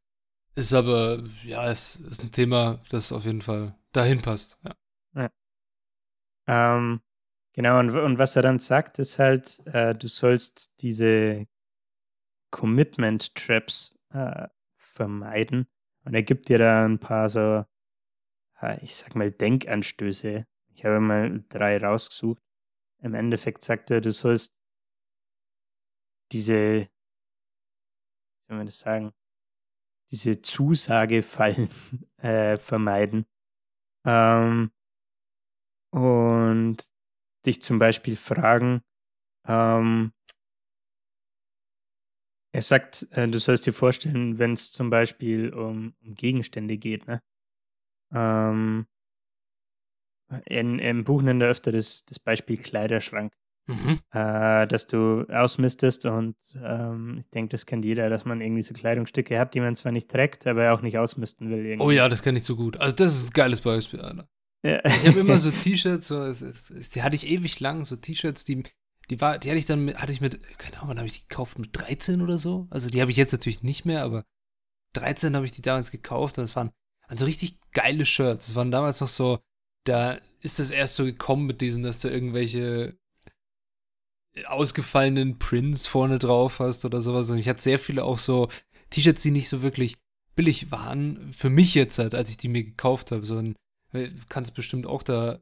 ist 0.55 0.73
aber, 0.73 1.23
ja, 1.45 1.69
es 1.69 1.97
ist 1.97 2.23
ein 2.23 2.31
Thema, 2.31 2.81
das 2.89 3.11
auf 3.11 3.25
jeden 3.25 3.41
Fall 3.41 3.75
dahin 3.91 4.19
passt. 4.19 4.57
Ja. 4.63 4.71
Ähm, 6.51 7.01
genau, 7.53 7.79
und, 7.79 7.91
und 7.91 8.17
was 8.17 8.35
er 8.35 8.41
dann 8.41 8.59
sagt, 8.59 8.99
ist 8.99 9.19
halt, 9.19 9.65
äh, 9.67 9.95
du 9.95 10.07
sollst 10.07 10.81
diese 10.81 11.47
Commitment-Traps 12.51 13.97
äh, 14.13 14.47
vermeiden. 14.75 15.67
Und 16.03 16.13
er 16.13 16.23
gibt 16.23 16.49
dir 16.49 16.57
da 16.57 16.85
ein 16.85 16.99
paar 16.99 17.29
so 17.29 17.65
ich 18.81 18.95
sag 18.95 19.15
mal, 19.15 19.31
Denkanstöße. 19.31 20.45
Ich 20.73 20.85
habe 20.85 20.99
mal 20.99 21.43
drei 21.49 21.77
rausgesucht. 21.77 22.41
Im 22.99 23.13
Endeffekt 23.15 23.63
sagt 23.63 23.89
er, 23.91 24.01
du 24.01 24.11
sollst 24.11 24.53
diese, 26.31 26.81
wie 26.81 26.89
soll 28.47 28.57
man 28.57 28.65
das 28.67 28.79
sagen, 28.79 29.13
diese 30.11 30.41
Zusagefallen 30.41 31.69
äh, 32.17 32.57
vermeiden. 32.57 33.25
Ähm, 34.05 34.71
und 35.91 36.77
dich 37.45 37.61
zum 37.61 37.79
Beispiel 37.79 38.15
fragen, 38.15 38.81
ähm, 39.47 40.13
er 42.53 42.61
sagt, 42.61 43.07
äh, 43.11 43.27
du 43.27 43.39
sollst 43.39 43.65
dir 43.65 43.73
vorstellen, 43.73 44.37
wenn 44.37 44.53
es 44.53 44.71
zum 44.71 44.89
Beispiel 44.89 45.53
um, 45.53 45.93
um 46.03 46.15
Gegenstände 46.15 46.77
geht, 46.77 47.07
ne? 47.07 47.21
Ähm, 48.13 48.87
in, 50.45 50.79
Im 50.79 51.03
Buch 51.03 51.21
nennt 51.21 51.41
er 51.41 51.49
öfter 51.49 51.71
das, 51.71 52.05
das 52.05 52.19
Beispiel 52.19 52.57
Kleiderschrank. 52.57 53.33
Mhm. 53.67 53.99
Äh, 54.11 54.67
dass 54.67 54.87
du 54.87 55.25
ausmistest 55.29 56.05
und 56.05 56.35
ähm, 56.55 57.17
ich 57.19 57.29
denke, 57.29 57.51
das 57.51 57.65
kennt 57.65 57.85
jeder, 57.85 58.09
dass 58.09 58.25
man 58.25 58.41
irgendwie 58.41 58.63
so 58.63 58.73
Kleidungsstücke 58.73 59.39
hat, 59.39 59.53
die 59.53 59.59
man 59.59 59.75
zwar 59.75 59.91
nicht 59.91 60.09
trägt, 60.09 60.47
aber 60.47 60.73
auch 60.73 60.81
nicht 60.81 60.97
ausmisten 60.97 61.49
will. 61.49 61.65
Irgendwie. 61.65 61.85
Oh 61.85 61.91
ja, 61.91 62.09
das 62.09 62.23
kenne 62.23 62.39
ich 62.39 62.43
so 62.43 62.55
gut. 62.55 62.77
Also 62.77 62.95
das 62.95 63.13
ist 63.13 63.29
ein 63.29 63.33
geiles 63.33 63.61
Beispiel, 63.61 64.01
Alter. 64.01 64.27
Ja. 64.63 64.83
Ich 64.85 65.07
habe 65.07 65.19
immer 65.19 65.39
so 65.39 65.51
T-Shirts, 65.51 66.07
so, 66.07 66.33
die 66.33 67.01
hatte 67.01 67.15
ich 67.15 67.27
ewig 67.27 67.59
lang, 67.59 67.85
so 67.85 67.95
T-Shirts, 67.95 68.43
die, 68.43 68.63
die 69.09 69.21
war, 69.21 69.39
die 69.39 69.49
hatte 69.49 69.57
ich 69.57 69.65
dann, 69.65 69.85
mit, 69.85 69.97
hatte 69.97 70.11
ich 70.11 70.21
mit, 70.21 70.41
keine 70.57 70.77
Ahnung, 70.77 70.89
wann 70.89 70.97
habe 70.97 71.07
ich 71.07 71.21
die 71.21 71.27
gekauft, 71.27 71.59
mit 71.59 71.69
13 71.73 72.21
oder 72.21 72.37
so? 72.37 72.67
Also 72.69 72.89
die 72.89 73.01
habe 73.01 73.11
ich 73.11 73.17
jetzt 73.17 73.31
natürlich 73.31 73.63
nicht 73.63 73.85
mehr, 73.85 74.03
aber 74.03 74.23
13 74.93 75.35
habe 75.35 75.45
ich 75.45 75.51
die 75.51 75.61
damals 75.61 75.91
gekauft 75.91 76.37
und 76.37 76.43
es 76.43 76.55
waren 76.55 76.71
also 77.07 77.25
richtig 77.25 77.59
geile 77.73 78.05
Shirts. 78.05 78.47
Das 78.47 78.55
waren 78.55 78.71
damals 78.71 79.01
noch 79.01 79.07
so, 79.09 79.39
da 79.83 80.17
ist 80.39 80.59
das 80.59 80.71
erst 80.71 80.95
so 80.95 81.03
gekommen 81.03 81.45
mit 81.45 81.59
diesen, 81.59 81.83
dass 81.83 81.99
du 81.99 82.09
irgendwelche 82.09 82.97
ausgefallenen 84.45 85.39
Prints 85.39 85.87
vorne 85.87 86.19
drauf 86.19 86.59
hast 86.59 86.85
oder 86.85 87.01
sowas. 87.01 87.29
Und 87.29 87.37
ich 87.37 87.49
hatte 87.49 87.61
sehr 87.61 87.79
viele 87.79 88.05
auch 88.05 88.17
so 88.17 88.47
T-Shirts, 88.91 89.21
die 89.21 89.31
nicht 89.31 89.49
so 89.49 89.61
wirklich 89.61 89.97
billig 90.35 90.71
waren. 90.71 91.33
Für 91.33 91.49
mich 91.49 91.75
jetzt 91.75 91.99
halt, 91.99 92.15
als 92.15 92.29
ich 92.29 92.37
die 92.37 92.47
mir 92.47 92.63
gekauft 92.63 93.11
habe. 93.11 93.25
So 93.25 93.37
ein, 93.37 93.55
kannst 94.29 94.53
bestimmt 94.55 94.85
auch 94.85 95.03
da, 95.03 95.39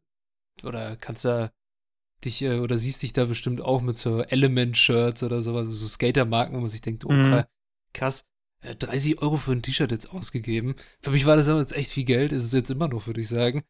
oder 0.64 0.96
kannst 0.98 1.26
da 1.26 1.52
dich, 2.24 2.42
äh, 2.42 2.60
oder 2.60 2.78
siehst 2.78 3.02
dich 3.02 3.14
da 3.14 3.26
bestimmt 3.26 3.62
auch 3.62 3.82
mit 3.82 3.98
so 3.98 4.22
Element-Shirts 4.22 5.24
oder 5.24 5.42
sowas, 5.42 5.68
so 5.68 5.88
Skater-Marken, 5.88 6.56
wo 6.56 6.60
man 6.60 6.70
sich 6.70 6.82
denkt, 6.82 7.06
oh, 7.06 7.12
mhm. 7.12 7.44
krass. 7.94 8.26
äh, 8.62 8.76
30 8.76 9.22
Euro 9.22 9.38
für 9.38 9.52
ein 9.52 9.62
T-Shirt 9.62 9.92
jetzt 9.92 10.12
ausgegeben. 10.12 10.76
Für 11.02 11.12
mich 11.12 11.26
war 11.26 11.36
das 11.36 11.46
damals 11.46 11.72
echt 11.72 11.92
viel 11.92 12.06
Geld, 12.06 12.32
ist 12.32 12.44
es 12.44 12.54
jetzt 12.54 12.70
immer 12.70 12.88
noch, 12.88 13.08
würde 13.08 13.22
ich 13.22 13.28
sagen. 13.28 13.64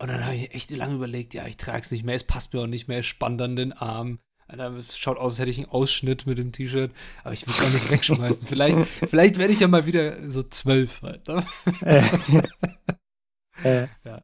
Und 0.00 0.08
dann 0.08 0.24
habe 0.24 0.34
ich 0.34 0.54
echt 0.54 0.70
lange 0.70 0.96
überlegt, 0.96 1.34
ja, 1.34 1.46
ich 1.46 1.56
trage 1.56 1.82
es 1.82 1.90
nicht 1.90 2.04
mehr, 2.04 2.16
es 2.16 2.24
passt 2.24 2.52
mir 2.52 2.60
auch 2.60 2.66
nicht 2.66 2.88
mehr, 2.88 2.98
es 2.98 3.06
spannt 3.06 3.40
an 3.40 3.56
den 3.56 3.72
Arm. 3.72 4.18
Es 4.46 4.98
schaut 4.98 5.16
aus, 5.16 5.32
als 5.32 5.38
hätte 5.38 5.50
ich 5.50 5.58
einen 5.58 5.70
Ausschnitt 5.70 6.26
mit 6.26 6.36
dem 6.36 6.52
T-Shirt, 6.52 6.92
aber 7.22 7.32
ich 7.32 7.46
will 7.46 7.54
es 7.54 7.60
auch 7.62 7.72
nicht 7.72 7.90
wegschmeißen. 7.90 8.46
vielleicht, 8.46 8.76
vielleicht 9.08 9.38
werde 9.38 9.52
ich 9.52 9.60
ja 9.60 9.68
mal 9.68 9.86
wieder 9.86 10.30
so 10.30 10.42
zwölf 10.42 11.00
halt. 11.02 11.26
Ne? 11.28 11.46
äh, 13.64 13.88
ja. 14.04 14.22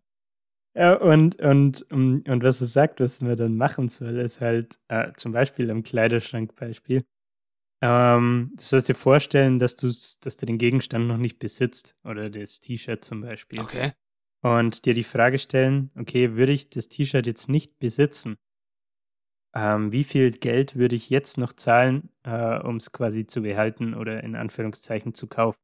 ja. 0.74 0.94
und, 0.94 1.40
und, 1.40 1.82
und, 1.90 2.28
und 2.28 2.42
was 2.42 2.60
es 2.60 2.72
sagt, 2.72 3.00
was 3.00 3.20
man 3.20 3.36
dann 3.36 3.56
machen 3.56 3.88
soll, 3.88 4.18
ist 4.18 4.40
halt 4.40 4.78
äh, 4.88 5.12
zum 5.16 5.32
Beispiel 5.32 5.70
am 5.70 5.82
Kleiderschrankbeispiel. 5.82 7.04
Ähm, 7.82 8.52
du 8.56 8.62
sollst 8.62 8.88
dir 8.88 8.94
vorstellen, 8.94 9.58
dass 9.58 9.76
du, 9.76 9.88
dass 9.88 10.36
du 10.36 10.46
den 10.46 10.58
Gegenstand 10.58 11.06
noch 11.06 11.16
nicht 11.16 11.38
besitzt 11.38 11.96
oder 12.04 12.28
das 12.28 12.60
T-Shirt 12.60 13.04
zum 13.04 13.22
Beispiel. 13.22 13.60
Okay. 13.60 13.92
Und 14.42 14.84
dir 14.84 14.94
die 14.94 15.04
Frage 15.04 15.38
stellen, 15.38 15.90
okay, 15.98 16.34
würde 16.34 16.52
ich 16.52 16.70
das 16.70 16.88
T-Shirt 16.88 17.26
jetzt 17.26 17.48
nicht 17.48 17.78
besitzen? 17.78 18.36
Ähm, 19.54 19.92
wie 19.92 20.04
viel 20.04 20.30
Geld 20.30 20.76
würde 20.76 20.94
ich 20.94 21.10
jetzt 21.10 21.36
noch 21.36 21.52
zahlen, 21.52 22.10
äh, 22.22 22.58
um 22.60 22.76
es 22.76 22.92
quasi 22.92 23.26
zu 23.26 23.42
behalten 23.42 23.94
oder 23.94 24.22
in 24.22 24.36
Anführungszeichen 24.36 25.14
zu 25.14 25.26
kaufen? 25.26 25.60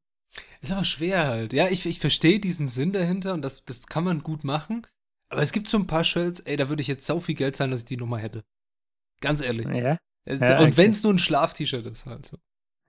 Ist 0.61 0.72
aber 0.72 0.85
schwer 0.85 1.27
halt. 1.27 1.53
Ja, 1.53 1.68
ich, 1.68 1.87
ich 1.87 2.01
verstehe 2.01 2.41
diesen 2.41 2.68
Sinn 2.68 2.93
dahinter 2.93 3.35
und 3.35 3.43
das, 3.43 3.64
das 3.64 3.87
kann 3.87 4.05
man 4.05 4.22
gut 4.22 4.45
machen. 4.45 4.87
Aber 5.29 5.43
es 5.43 5.53
gibt 5.53 5.68
so 5.68 5.77
ein 5.77 5.87
paar 5.87 6.05
Shirts, 6.05 6.41
ey, 6.41 6.57
da 6.57 6.68
würde 6.68 6.83
ich 6.83 6.89
jetzt 6.89 7.07
so 7.07 7.20
viel 7.20 7.35
Geld 7.35 7.57
zahlen, 7.57 7.70
dass 7.70 7.81
ich 7.81 7.87
die 7.87 7.97
nochmal 7.97 8.20
hätte. 8.20 8.45
Ganz 9.20 9.41
ehrlich. 9.41 9.66
Ja. 9.66 9.99
Es, 10.24 10.41
ja 10.41 10.59
und 10.59 10.68
okay. 10.68 10.77
wenn 10.77 10.93
es 10.93 11.03
nur 11.03 11.14
ein 11.14 11.18
Schlaf-T-Shirt 11.18 11.87
ist, 11.87 12.07
halt 12.07 12.27
so. 12.27 12.37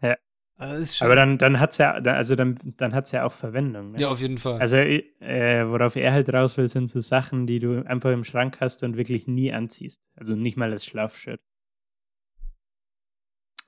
Ja. 0.02 0.18
Also 0.56 1.06
Aber 1.06 1.16
dann, 1.16 1.38
dann 1.38 1.60
hat 1.60 1.72
es 1.72 1.78
ja, 1.78 1.94
also 1.94 2.36
dann, 2.36 2.58
dann 2.78 2.96
hat's 2.96 3.12
ja 3.12 3.26
auch 3.26 3.32
Verwendung. 3.32 3.92
Ne? 3.92 4.00
Ja, 4.00 4.10
auf 4.10 4.20
jeden 4.20 4.40
Fall. 4.40 4.60
Also, 4.60 4.78
äh, 4.78 5.70
worauf 5.70 5.96
er 5.96 6.12
halt 6.12 6.34
raus 6.34 6.58
will, 6.58 6.68
sind 6.68 6.90
so 6.90 7.00
Sachen, 7.00 7.46
die 7.46 7.60
du 7.60 7.86
einfach 7.86 8.12
im 8.12 8.24
Schrank 8.24 8.60
hast 8.60 8.82
und 8.82 8.98
wirklich 8.98 9.28
nie 9.28 9.54
anziehst. 9.54 10.02
Also 10.16 10.36
nicht 10.36 10.58
mal 10.58 10.72
als 10.72 10.86
Schlafshirt. 10.86 11.40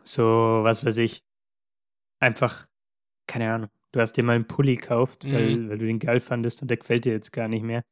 So, 0.03 0.23
was 0.63 0.83
weiß 0.83 0.97
ich. 0.97 1.21
Einfach, 2.19 2.65
keine 3.29 3.53
Ahnung. 3.53 3.69
Du 3.91 3.99
hast 3.99 4.13
dir 4.13 4.23
mal 4.23 4.35
einen 4.35 4.47
Pulli 4.47 4.75
gekauft, 4.75 5.23
mhm. 5.23 5.33
weil, 5.33 5.69
weil 5.69 5.77
du 5.77 5.85
den 5.85 5.99
geil 5.99 6.19
fandest 6.19 6.61
und 6.61 6.67
der 6.67 6.77
gefällt 6.77 7.05
dir 7.05 7.13
jetzt 7.13 7.31
gar 7.31 7.47
nicht 7.47 7.63
mehr. 7.63 7.83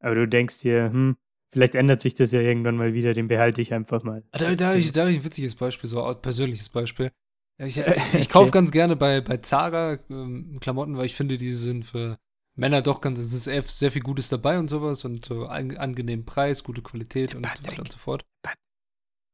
Aber 0.00 0.14
du 0.14 0.26
denkst 0.26 0.60
dir, 0.60 0.90
hm, 0.90 1.16
vielleicht 1.48 1.74
ändert 1.74 2.00
sich 2.00 2.14
das 2.14 2.32
ja 2.32 2.40
irgendwann 2.40 2.76
mal 2.76 2.94
wieder, 2.94 3.14
den 3.14 3.28
behalte 3.28 3.62
ich 3.62 3.72
einfach 3.72 4.02
mal. 4.02 4.24
Ah, 4.32 4.38
da, 4.38 4.54
da 4.54 4.68
habe 4.68 4.78
ich, 4.78 4.88
hab 4.88 5.08
ich 5.08 5.18
ein 5.18 5.24
witziges 5.24 5.54
Beispiel, 5.54 5.88
so 5.88 6.02
ein 6.02 6.20
persönliches 6.20 6.68
Beispiel. 6.68 7.12
Ich, 7.58 7.78
ich, 7.78 8.14
ich 8.14 8.28
kaufe 8.28 8.50
ganz 8.50 8.70
gerne 8.70 8.96
bei, 8.96 9.22
bei 9.22 9.38
Zara 9.38 9.98
ähm, 10.10 10.58
Klamotten, 10.60 10.98
weil 10.98 11.06
ich 11.06 11.14
finde, 11.14 11.38
die 11.38 11.52
sind 11.52 11.86
für 11.86 12.18
Männer 12.54 12.82
doch 12.82 13.00
ganz, 13.00 13.18
es 13.18 13.32
ist 13.32 13.44
sehr, 13.44 13.62
sehr 13.62 13.90
viel 13.90 14.02
Gutes 14.02 14.28
dabei 14.28 14.58
und 14.58 14.68
sowas 14.68 15.06
und 15.06 15.24
so 15.24 15.46
an, 15.46 15.74
angenehmen 15.74 16.26
Preis, 16.26 16.64
gute 16.64 16.82
Qualität 16.82 17.34
und 17.34 17.46
so 17.46 17.66
weiter 17.66 17.80
und 17.80 17.90
so 17.90 17.96
fort. 17.96 18.26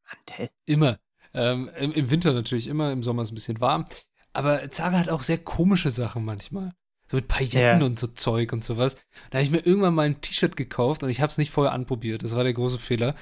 Mantel. 0.06 0.50
Immer. 0.66 1.00
Ähm, 1.34 1.68
im, 1.76 1.90
im, 1.90 2.10
Winter 2.12 2.32
natürlich 2.32 2.68
immer, 2.68 2.92
im 2.92 3.02
Sommer 3.02 3.22
ist 3.22 3.30
es 3.30 3.32
ein 3.32 3.34
bisschen 3.34 3.60
warm. 3.60 3.86
Aber 4.32 4.70
Zara 4.70 4.98
hat 4.98 5.08
auch 5.08 5.22
sehr 5.22 5.38
komische 5.38 5.90
Sachen 5.90 6.24
manchmal. 6.24 6.72
So 7.06 7.16
mit 7.16 7.28
Pailletten 7.28 7.80
ja. 7.80 7.84
und 7.84 7.98
so 7.98 8.06
Zeug 8.06 8.52
und 8.52 8.64
sowas. 8.64 8.96
Da 9.30 9.38
habe 9.38 9.44
ich 9.44 9.50
mir 9.50 9.58
irgendwann 9.66 9.94
mal 9.94 10.06
ein 10.06 10.20
T-Shirt 10.20 10.56
gekauft 10.56 11.02
und 11.02 11.10
ich 11.10 11.20
habe 11.20 11.30
es 11.30 11.38
nicht 11.38 11.50
vorher 11.50 11.72
anprobiert. 11.72 12.22
Das 12.22 12.34
war 12.34 12.44
der 12.44 12.54
große 12.54 12.78
Fehler. 12.78 13.14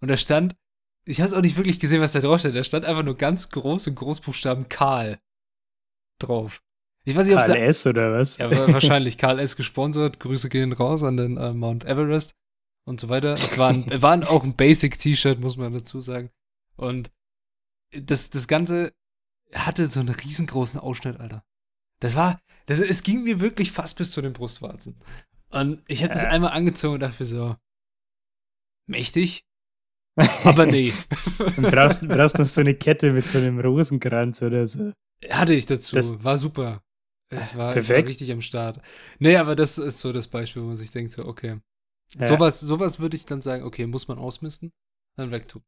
Und 0.00 0.08
da 0.08 0.16
stand 0.16 0.56
ich 1.08 1.20
habe 1.20 1.28
es 1.28 1.34
auch 1.34 1.40
nicht 1.40 1.56
wirklich 1.56 1.80
gesehen, 1.80 2.02
was 2.02 2.12
da 2.12 2.20
drauf 2.20 2.40
steht. 2.40 2.54
Da 2.54 2.62
stand 2.62 2.84
einfach 2.84 3.02
nur 3.02 3.16
ganz 3.16 3.48
groß 3.48 3.86
in 3.86 3.94
Großbuchstaben 3.94 4.68
Karl 4.68 5.18
drauf. 6.18 6.62
Ich 7.04 7.16
weiß 7.16 7.26
nicht, 7.26 7.36
ob 7.36 7.42
Karl 7.42 7.56
S. 7.56 7.86
oder 7.86 8.12
was? 8.12 8.36
Ja, 8.36 8.50
wahrscheinlich 8.72 9.16
Karl 9.16 9.38
S. 9.38 9.56
gesponsert. 9.56 10.20
Grüße 10.20 10.50
gehen 10.50 10.72
raus 10.72 11.02
an 11.02 11.16
den 11.16 11.38
äh, 11.38 11.54
Mount 11.54 11.86
Everest 11.86 12.34
und 12.84 13.00
so 13.00 13.08
weiter. 13.08 13.32
Es 13.32 13.56
war, 13.56 13.70
ein, 13.70 13.86
war 14.02 14.30
auch 14.30 14.44
ein 14.44 14.54
Basic-T-Shirt, 14.54 15.40
muss 15.40 15.56
man 15.56 15.72
dazu 15.72 16.02
sagen. 16.02 16.28
Und 16.76 17.10
das, 17.90 18.28
das 18.28 18.46
Ganze 18.46 18.92
hatte 19.54 19.86
so 19.86 20.00
einen 20.00 20.10
riesengroßen 20.10 20.80
Ausschnitt, 20.80 21.18
Alter. 21.20 21.44
Das 22.00 22.14
war, 22.14 22.40
das, 22.66 22.80
es 22.80 23.02
ging 23.02 23.22
mir 23.22 23.40
wirklich 23.40 23.72
fast 23.72 23.96
bis 23.98 24.10
zu 24.12 24.22
den 24.22 24.32
Brustwarzen. 24.32 25.00
Und 25.50 25.82
ich 25.88 26.02
hätte 26.02 26.14
es 26.14 26.24
äh. 26.24 26.28
einmal 26.28 26.52
angezogen 26.52 26.94
und 26.94 27.00
dachte 27.00 27.16
mir 27.22 27.26
so, 27.26 27.56
mächtig, 28.86 29.48
aber 30.44 30.66
nee. 30.66 30.92
du 31.38 31.62
brauchst, 31.62 32.06
brauchst 32.06 32.38
noch 32.38 32.46
so 32.46 32.60
eine 32.60 32.74
Kette 32.74 33.12
mit 33.12 33.28
so 33.28 33.38
einem 33.38 33.60
Rosenkranz 33.60 34.42
oder 34.42 34.66
so. 34.66 34.92
Hatte 35.30 35.54
ich 35.54 35.66
dazu. 35.66 35.94
Das 35.94 36.22
war 36.22 36.36
super. 36.36 36.82
Ich 37.30 37.56
war, 37.56 37.76
ich 37.76 37.88
war, 37.88 37.96
richtig 37.96 38.32
am 38.32 38.40
Start. 38.40 38.80
Nee, 39.18 39.36
aber 39.36 39.54
das 39.54 39.78
ist 39.78 40.00
so 40.00 40.12
das 40.12 40.28
Beispiel, 40.28 40.62
wo 40.62 40.66
man 40.66 40.76
sich 40.76 40.90
denkt, 40.90 41.12
so, 41.12 41.26
okay. 41.26 41.60
Ja. 42.18 42.26
Sowas, 42.26 42.60
sowas 42.60 43.00
würde 43.00 43.16
ich 43.16 43.26
dann 43.26 43.42
sagen, 43.42 43.64
okay, 43.64 43.86
muss 43.86 44.08
man 44.08 44.18
ausmisten, 44.18 44.72
dann 45.16 45.30
wegtun. 45.30 45.62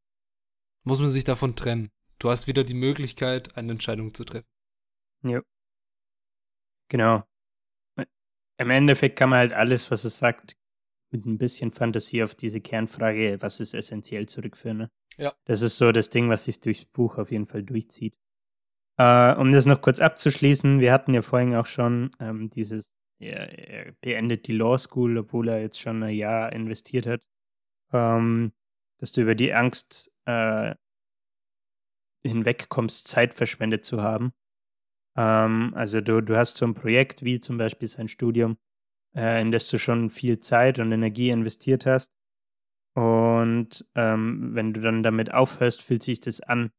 Muss 0.83 0.99
man 0.99 1.07
sich 1.07 1.23
davon 1.23 1.55
trennen. 1.55 1.91
Du 2.21 2.29
hast 2.29 2.45
wieder 2.45 2.63
die 2.63 2.75
Möglichkeit, 2.75 3.57
eine 3.57 3.71
Entscheidung 3.71 4.13
zu 4.13 4.23
treffen. 4.23 4.47
Ja. 5.23 5.41
Genau. 6.87 7.23
Im 8.57 8.69
Endeffekt 8.69 9.17
kann 9.17 9.31
man 9.31 9.39
halt 9.39 9.53
alles, 9.53 9.89
was 9.89 10.03
es 10.03 10.19
sagt, 10.19 10.55
mit 11.09 11.25
ein 11.25 11.39
bisschen 11.39 11.71
Fantasie 11.71 12.21
auf 12.21 12.35
diese 12.35 12.61
Kernfrage, 12.61 13.41
was 13.41 13.59
ist 13.59 13.73
essentiell 13.73 14.27
zurückführen. 14.27 14.77
Ne? 14.77 14.91
Ja. 15.17 15.33
Das 15.45 15.63
ist 15.63 15.77
so 15.77 15.91
das 15.91 16.11
Ding, 16.11 16.29
was 16.29 16.43
sich 16.43 16.59
durchs 16.59 16.85
Buch 16.85 17.17
auf 17.17 17.31
jeden 17.31 17.47
Fall 17.47 17.63
durchzieht. 17.63 18.15
Äh, 18.99 19.33
um 19.37 19.51
das 19.51 19.65
noch 19.65 19.81
kurz 19.81 19.99
abzuschließen, 19.99 20.79
wir 20.79 20.93
hatten 20.93 21.15
ja 21.15 21.23
vorhin 21.23 21.55
auch 21.55 21.65
schon 21.65 22.11
ähm, 22.19 22.51
dieses, 22.51 22.85
er, 23.19 23.57
er, 23.57 23.93
beendet 24.01 24.45
die 24.45 24.53
Law 24.53 24.77
School, 24.77 25.17
obwohl 25.17 25.49
er 25.49 25.59
jetzt 25.59 25.79
schon 25.79 26.03
ein 26.03 26.13
Jahr 26.13 26.53
investiert 26.53 27.07
hat, 27.07 27.27
ähm, 27.91 28.53
dass 28.99 29.11
du 29.11 29.21
über 29.21 29.33
die 29.33 29.55
Angst 29.55 30.13
äh, 30.25 30.75
hinwegkommst, 32.25 33.07
Zeit 33.07 33.33
verschwendet 33.33 33.85
zu 33.85 34.01
haben. 34.01 34.31
Ähm, 35.17 35.73
also 35.75 36.01
du, 36.01 36.21
du 36.21 36.37
hast 36.37 36.57
so 36.57 36.65
ein 36.65 36.73
Projekt 36.73 37.23
wie 37.23 37.39
zum 37.39 37.57
Beispiel 37.57 37.87
sein 37.87 38.07
Studium, 38.07 38.57
äh, 39.15 39.41
in 39.41 39.51
das 39.51 39.67
du 39.67 39.79
schon 39.79 40.09
viel 40.09 40.39
Zeit 40.39 40.79
und 40.79 40.91
Energie 40.91 41.29
investiert 41.29 41.85
hast. 41.85 42.11
Und 42.95 43.85
ähm, 43.95 44.53
wenn 44.53 44.73
du 44.73 44.81
dann 44.81 45.03
damit 45.03 45.33
aufhörst, 45.33 45.81
fühlt 45.81 46.03
sich 46.03 46.21
das 46.21 46.41
an, 46.41 46.71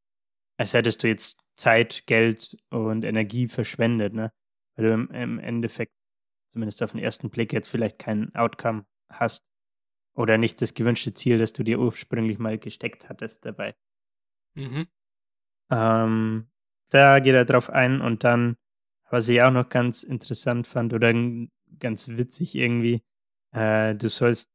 als 0.58 0.74
hättest 0.74 1.02
du 1.02 1.08
jetzt 1.08 1.38
Zeit, 1.56 2.04
Geld 2.06 2.56
und 2.70 3.04
Energie 3.04 3.48
verschwendet, 3.48 4.14
ne? 4.14 4.32
Weil 4.76 4.86
du 4.86 4.94
im, 4.94 5.10
im 5.10 5.38
Endeffekt, 5.38 5.92
zumindest 6.52 6.82
auf 6.82 6.92
den 6.92 7.00
ersten 7.00 7.30
Blick, 7.30 7.52
jetzt 7.52 7.68
vielleicht 7.68 7.98
kein 7.98 8.34
Outcome 8.34 8.86
hast 9.10 9.42
oder 10.14 10.38
nicht 10.38 10.60
das 10.62 10.74
gewünschte 10.74 11.14
Ziel, 11.14 11.38
das 11.38 11.52
du 11.52 11.62
dir 11.62 11.78
ursprünglich 11.80 12.38
mal 12.38 12.58
gesteckt 12.58 13.08
hattest 13.08 13.46
dabei. 13.46 13.74
Mhm. 14.54 14.88
Ähm, 15.70 16.48
da 16.90 17.20
geht 17.20 17.34
er 17.34 17.44
drauf 17.44 17.70
ein 17.70 18.00
und 18.00 18.24
dann, 18.24 18.56
was 19.10 19.28
ich 19.28 19.42
auch 19.42 19.50
noch 19.50 19.68
ganz 19.68 20.02
interessant 20.02 20.66
fand 20.66 20.92
oder 20.92 21.12
ganz 21.78 22.08
witzig 22.08 22.54
irgendwie. 22.54 23.02
Äh, 23.52 23.94
du 23.94 24.08
sollst 24.08 24.50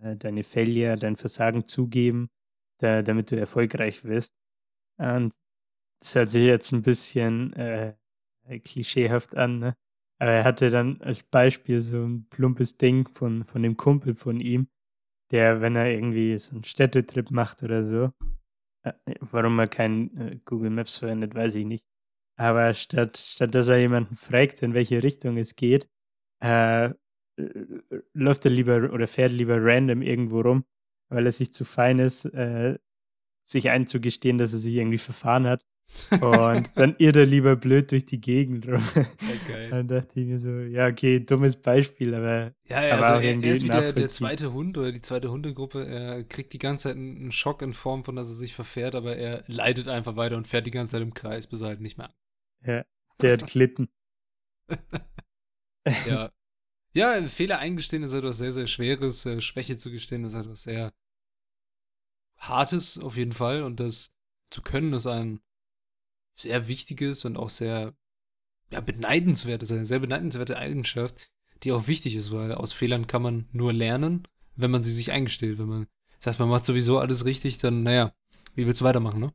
äh, 0.00 0.16
deine 0.16 0.42
Failure, 0.44 0.96
dein 0.96 1.16
Versagen 1.16 1.66
zugeben, 1.66 2.30
da, 2.78 3.02
damit 3.02 3.30
du 3.30 3.38
erfolgreich 3.38 4.04
wirst. 4.04 4.34
Und 4.98 5.32
das 6.00 6.14
hört 6.14 6.30
sich 6.30 6.44
jetzt 6.44 6.72
ein 6.72 6.82
bisschen 6.82 7.52
äh, 7.54 7.94
klischeehaft 8.64 9.36
an, 9.36 9.58
ne? 9.58 9.76
Aber 10.18 10.32
er 10.32 10.44
hatte 10.44 10.70
dann 10.70 11.00
als 11.00 11.22
Beispiel 11.22 11.80
so 11.80 12.04
ein 12.04 12.26
plumpes 12.28 12.76
Ding 12.76 13.08
von, 13.08 13.44
von 13.44 13.62
dem 13.62 13.76
Kumpel 13.78 14.14
von 14.14 14.38
ihm, 14.38 14.68
der, 15.30 15.62
wenn 15.62 15.76
er 15.76 15.90
irgendwie 15.90 16.36
so 16.36 16.52
einen 16.52 16.64
Städtetrip 16.64 17.30
macht 17.30 17.62
oder 17.62 17.84
so, 17.84 18.12
warum 19.20 19.58
er 19.58 19.68
kein 19.68 20.16
äh, 20.16 20.40
Google 20.44 20.70
Maps 20.70 20.98
verwendet, 20.98 21.34
weiß 21.34 21.54
ich 21.56 21.66
nicht. 21.66 21.86
Aber 22.36 22.72
statt, 22.74 23.18
statt 23.18 23.54
dass 23.54 23.68
er 23.68 23.78
jemanden 23.78 24.16
fragt, 24.16 24.62
in 24.62 24.74
welche 24.74 25.02
Richtung 25.02 25.36
es 25.36 25.56
geht, 25.56 25.90
äh, 26.40 26.90
läuft 28.14 28.44
er 28.44 28.50
lieber 28.50 28.92
oder 28.92 29.06
fährt 29.06 29.32
lieber 29.32 29.58
random 29.60 30.02
irgendwo 30.02 30.40
rum, 30.40 30.64
weil 31.08 31.26
er 31.26 31.32
sich 31.32 31.52
zu 31.52 31.64
fein 31.64 31.98
ist, 31.98 32.24
äh, 32.26 32.78
sich 33.42 33.70
einzugestehen, 33.70 34.38
dass 34.38 34.52
er 34.52 34.58
sich 34.58 34.76
irgendwie 34.76 34.98
verfahren 34.98 35.46
hat. 35.46 35.64
Und 36.10 36.76
dann 36.76 36.94
irrt 36.98 37.16
er 37.16 37.26
lieber 37.26 37.56
blöd 37.56 37.90
durch 37.92 38.06
die 38.06 38.20
Gegend 38.20 38.66
rum. 38.66 38.82
Dann 39.70 39.88
dachte 39.88 40.20
ich 40.20 40.26
mir 40.26 40.38
so, 40.38 40.50
ja, 40.50 40.86
okay, 40.86 41.20
dummes 41.20 41.56
Beispiel, 41.56 42.14
aber. 42.14 42.52
Ja, 42.68 42.84
ja, 42.84 42.94
aber 42.94 43.08
also 43.08 43.26
er, 43.26 43.42
er 43.42 43.52
ist 43.52 43.64
wieder 43.64 43.92
der 43.92 44.08
zweite 44.08 44.52
Hund 44.52 44.78
oder 44.78 44.92
die 44.92 45.00
zweite 45.00 45.30
Hundegruppe. 45.30 45.86
Er 45.86 46.24
kriegt 46.24 46.52
die 46.52 46.58
ganze 46.58 46.88
Zeit 46.88 46.96
einen 46.96 47.32
Schock 47.32 47.62
in 47.62 47.72
Form 47.72 48.04
von, 48.04 48.16
dass 48.16 48.28
er 48.28 48.34
sich 48.34 48.54
verfährt, 48.54 48.94
aber 48.94 49.16
er 49.16 49.44
leidet 49.46 49.88
einfach 49.88 50.16
weiter 50.16 50.36
und 50.36 50.48
fährt 50.48 50.66
die 50.66 50.70
ganze 50.70 50.92
Zeit 50.92 51.02
im 51.02 51.14
Kreis, 51.14 51.46
bis 51.46 51.62
er 51.62 51.68
halt 51.68 51.80
nicht 51.80 51.98
mehr. 51.98 52.12
Ja, 52.64 52.84
der 53.20 53.32
hat 53.32 53.46
Klitten. 53.46 53.88
ja. 56.06 56.30
Ja, 56.92 57.22
Fehler 57.28 57.58
eingestehen 57.58 58.02
ist 58.02 58.12
etwas 58.12 58.38
sehr, 58.38 58.52
sehr 58.52 58.66
Schweres. 58.66 59.24
Äh, 59.24 59.40
Schwäche 59.40 59.76
zu 59.76 59.90
gestehen 59.90 60.24
ist 60.24 60.34
etwas 60.34 60.64
sehr 60.64 60.92
Hartes 62.36 62.98
auf 62.98 63.16
jeden 63.16 63.32
Fall. 63.32 63.62
Und 63.62 63.78
das 63.78 64.12
zu 64.50 64.62
können 64.62 64.92
ist 64.92 65.06
ein 65.06 65.40
sehr 66.40 66.68
wichtiges 66.68 67.24
und 67.24 67.36
auch 67.36 67.50
sehr 67.50 67.94
ja, 68.70 68.80
beneidenswert, 68.80 69.62
ist 69.62 69.72
eine 69.72 69.86
sehr 69.86 69.98
beneidenswerte 69.98 70.56
Eigenschaft, 70.56 71.30
die 71.62 71.72
auch 71.72 71.86
wichtig 71.86 72.14
ist, 72.14 72.32
weil 72.32 72.52
aus 72.52 72.72
Fehlern 72.72 73.06
kann 73.06 73.22
man 73.22 73.48
nur 73.52 73.72
lernen, 73.72 74.26
wenn 74.56 74.70
man 74.70 74.82
sie 74.82 74.92
sich 74.92 75.12
eingesteht. 75.12 75.58
Wenn 75.58 75.68
man 75.68 75.86
das 76.18 76.26
heißt, 76.26 76.38
man 76.38 76.48
macht 76.50 76.64
sowieso 76.64 76.98
alles 76.98 77.24
richtig, 77.24 77.58
dann, 77.58 77.82
naja, 77.82 78.14
wie 78.54 78.66
willst 78.66 78.80
du 78.82 78.84
weitermachen, 78.84 79.20
ne? 79.20 79.34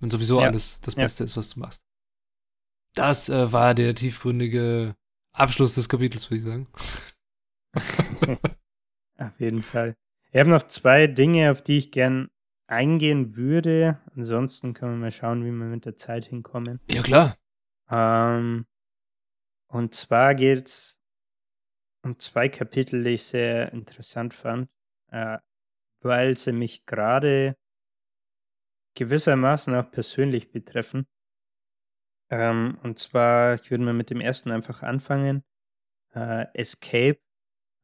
Wenn 0.00 0.10
sowieso 0.10 0.40
Ja. 0.40 0.46
alles 0.48 0.80
das 0.80 0.94
Ja. 0.94 1.02
Beste 1.02 1.24
ist, 1.24 1.36
was 1.36 1.50
du 1.50 1.60
machst. 1.60 1.84
Das 2.94 3.28
äh, 3.28 3.52
war 3.52 3.74
der 3.74 3.94
tiefgründige 3.94 4.96
Abschluss 5.32 5.74
des 5.74 5.88
Kapitels, 5.88 6.30
würde 6.30 6.36
ich 6.36 6.42
sagen. 6.42 6.68
Auf 9.18 9.38
jeden 9.38 9.62
Fall. 9.62 9.94
Ich 10.32 10.40
habe 10.40 10.50
noch 10.50 10.62
zwei 10.62 11.06
Dinge, 11.06 11.50
auf 11.50 11.62
die 11.62 11.78
ich 11.78 11.92
gern 11.92 12.30
eingehen 12.70 13.36
würde. 13.36 14.00
Ansonsten 14.14 14.74
können 14.74 14.92
wir 14.92 14.98
mal 14.98 15.10
schauen, 15.10 15.44
wie 15.44 15.50
wir 15.50 15.66
mit 15.66 15.84
der 15.84 15.96
Zeit 15.96 16.24
hinkommen. 16.24 16.80
Ja, 16.88 17.02
klar. 17.02 17.36
Ähm, 17.90 18.66
und 19.68 19.94
zwar 19.94 20.34
geht 20.34 20.68
es 20.68 21.00
um 22.02 22.18
zwei 22.18 22.48
Kapitel, 22.48 23.04
die 23.04 23.10
ich 23.10 23.24
sehr 23.24 23.72
interessant 23.72 24.34
fand, 24.34 24.70
äh, 25.08 25.38
weil 26.00 26.38
sie 26.38 26.52
mich 26.52 26.86
gerade 26.86 27.56
gewissermaßen 28.94 29.74
auch 29.74 29.90
persönlich 29.90 30.50
betreffen. 30.50 31.06
Ähm, 32.30 32.78
und 32.82 32.98
zwar, 32.98 33.56
ich 33.56 33.70
würde 33.70 33.84
mal 33.84 33.94
mit 33.94 34.10
dem 34.10 34.20
ersten 34.20 34.50
einfach 34.50 34.82
anfangen. 34.82 35.44
Äh, 36.14 36.46
Escape, 36.54 37.20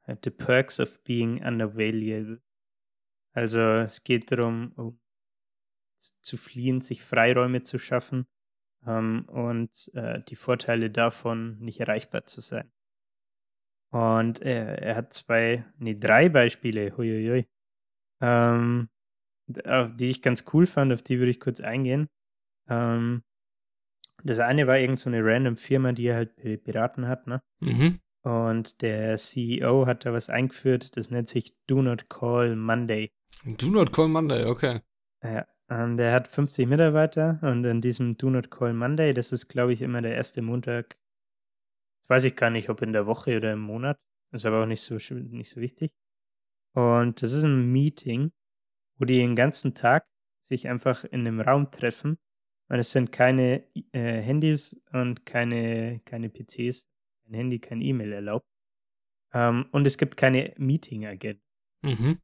äh, 0.04 0.16
The 0.22 0.30
Perks 0.30 0.80
of 0.80 1.02
Being 1.02 1.44
Unavailable. 1.44 2.40
Also 3.36 3.60
es 3.60 4.02
geht 4.02 4.32
darum, 4.32 4.72
um 4.76 4.98
zu 5.98 6.38
fliehen, 6.38 6.80
sich 6.80 7.02
Freiräume 7.02 7.62
zu 7.62 7.78
schaffen 7.78 8.26
ähm, 8.86 9.26
und 9.28 9.90
äh, 9.94 10.22
die 10.22 10.36
Vorteile 10.36 10.90
davon, 10.90 11.58
nicht 11.58 11.80
erreichbar 11.80 12.24
zu 12.24 12.40
sein. 12.40 12.72
Und 13.92 14.40
er, 14.40 14.82
er 14.82 14.96
hat 14.96 15.12
zwei, 15.12 15.66
nee, 15.78 15.94
drei 15.98 16.30
Beispiele, 16.30 16.96
huiuiui, 16.96 17.46
ähm, 18.22 18.88
auf 19.64 19.94
die 19.94 20.10
ich 20.10 20.22
ganz 20.22 20.44
cool 20.54 20.66
fand, 20.66 20.92
auf 20.92 21.02
die 21.02 21.18
würde 21.18 21.30
ich 21.30 21.40
kurz 21.40 21.60
eingehen. 21.60 22.08
Ähm, 22.68 23.22
das 24.24 24.38
eine 24.38 24.66
war 24.66 24.78
irgend 24.78 24.98
so 24.98 25.10
eine 25.10 25.22
random 25.22 25.58
Firma, 25.58 25.92
die 25.92 26.06
er 26.06 26.16
halt 26.16 26.36
be- 26.36 26.56
beraten 26.56 27.06
hat, 27.06 27.26
ne? 27.26 27.42
Mhm. 27.60 28.00
Und 28.22 28.80
der 28.82 29.18
CEO 29.18 29.86
hat 29.86 30.04
da 30.06 30.12
was 30.12 30.30
eingeführt, 30.30 30.96
das 30.96 31.10
nennt 31.10 31.28
sich 31.28 31.54
Do 31.66 31.82
Not 31.82 32.08
Call 32.08 32.56
Monday. 32.56 33.12
Do 33.44 33.70
not 33.70 33.92
call 33.92 34.08
Monday, 34.08 34.44
okay. 34.44 34.80
Ja, 35.22 35.46
und 35.68 35.98
er 35.98 36.12
hat 36.12 36.28
50 36.28 36.66
Mitarbeiter 36.68 37.38
und 37.42 37.64
in 37.64 37.80
diesem 37.80 38.16
Do 38.16 38.30
Not 38.30 38.50
Call 38.50 38.72
Monday, 38.72 39.12
das 39.14 39.32
ist, 39.32 39.48
glaube 39.48 39.72
ich, 39.72 39.82
immer 39.82 40.02
der 40.02 40.14
erste 40.14 40.42
Montag. 40.42 40.96
Das 42.00 42.08
weiß 42.08 42.24
ich 42.24 42.36
gar 42.36 42.50
nicht, 42.50 42.68
ob 42.70 42.82
in 42.82 42.92
der 42.92 43.06
Woche 43.06 43.36
oder 43.36 43.52
im 43.52 43.60
Monat. 43.60 43.98
Ist 44.32 44.46
aber 44.46 44.62
auch 44.62 44.66
nicht 44.66 44.82
so, 44.82 44.94
nicht 45.14 45.50
so 45.50 45.60
wichtig. 45.60 45.92
Und 46.74 47.22
das 47.22 47.32
ist 47.32 47.44
ein 47.44 47.72
Meeting, 47.72 48.32
wo 48.98 49.04
die 49.04 49.16
den 49.16 49.34
ganzen 49.34 49.74
Tag 49.74 50.06
sich 50.42 50.68
einfach 50.68 51.04
in 51.04 51.20
einem 51.20 51.40
Raum 51.40 51.70
treffen. 51.70 52.18
Und 52.68 52.78
es 52.78 52.90
sind 52.90 53.12
keine 53.12 53.64
äh, 53.92 54.20
Handys 54.20 54.80
und 54.92 55.24
keine, 55.24 56.00
keine 56.04 56.28
PCs, 56.28 56.88
kein 57.24 57.34
Handy, 57.34 57.58
kein 57.60 57.80
E-Mail 57.80 58.12
erlaubt. 58.12 58.46
Ähm, 59.32 59.66
und 59.72 59.86
es 59.86 59.98
gibt 59.98 60.16
keine 60.16 60.54
Meeting-Agent 60.58 61.40
Mhm. 61.82 62.18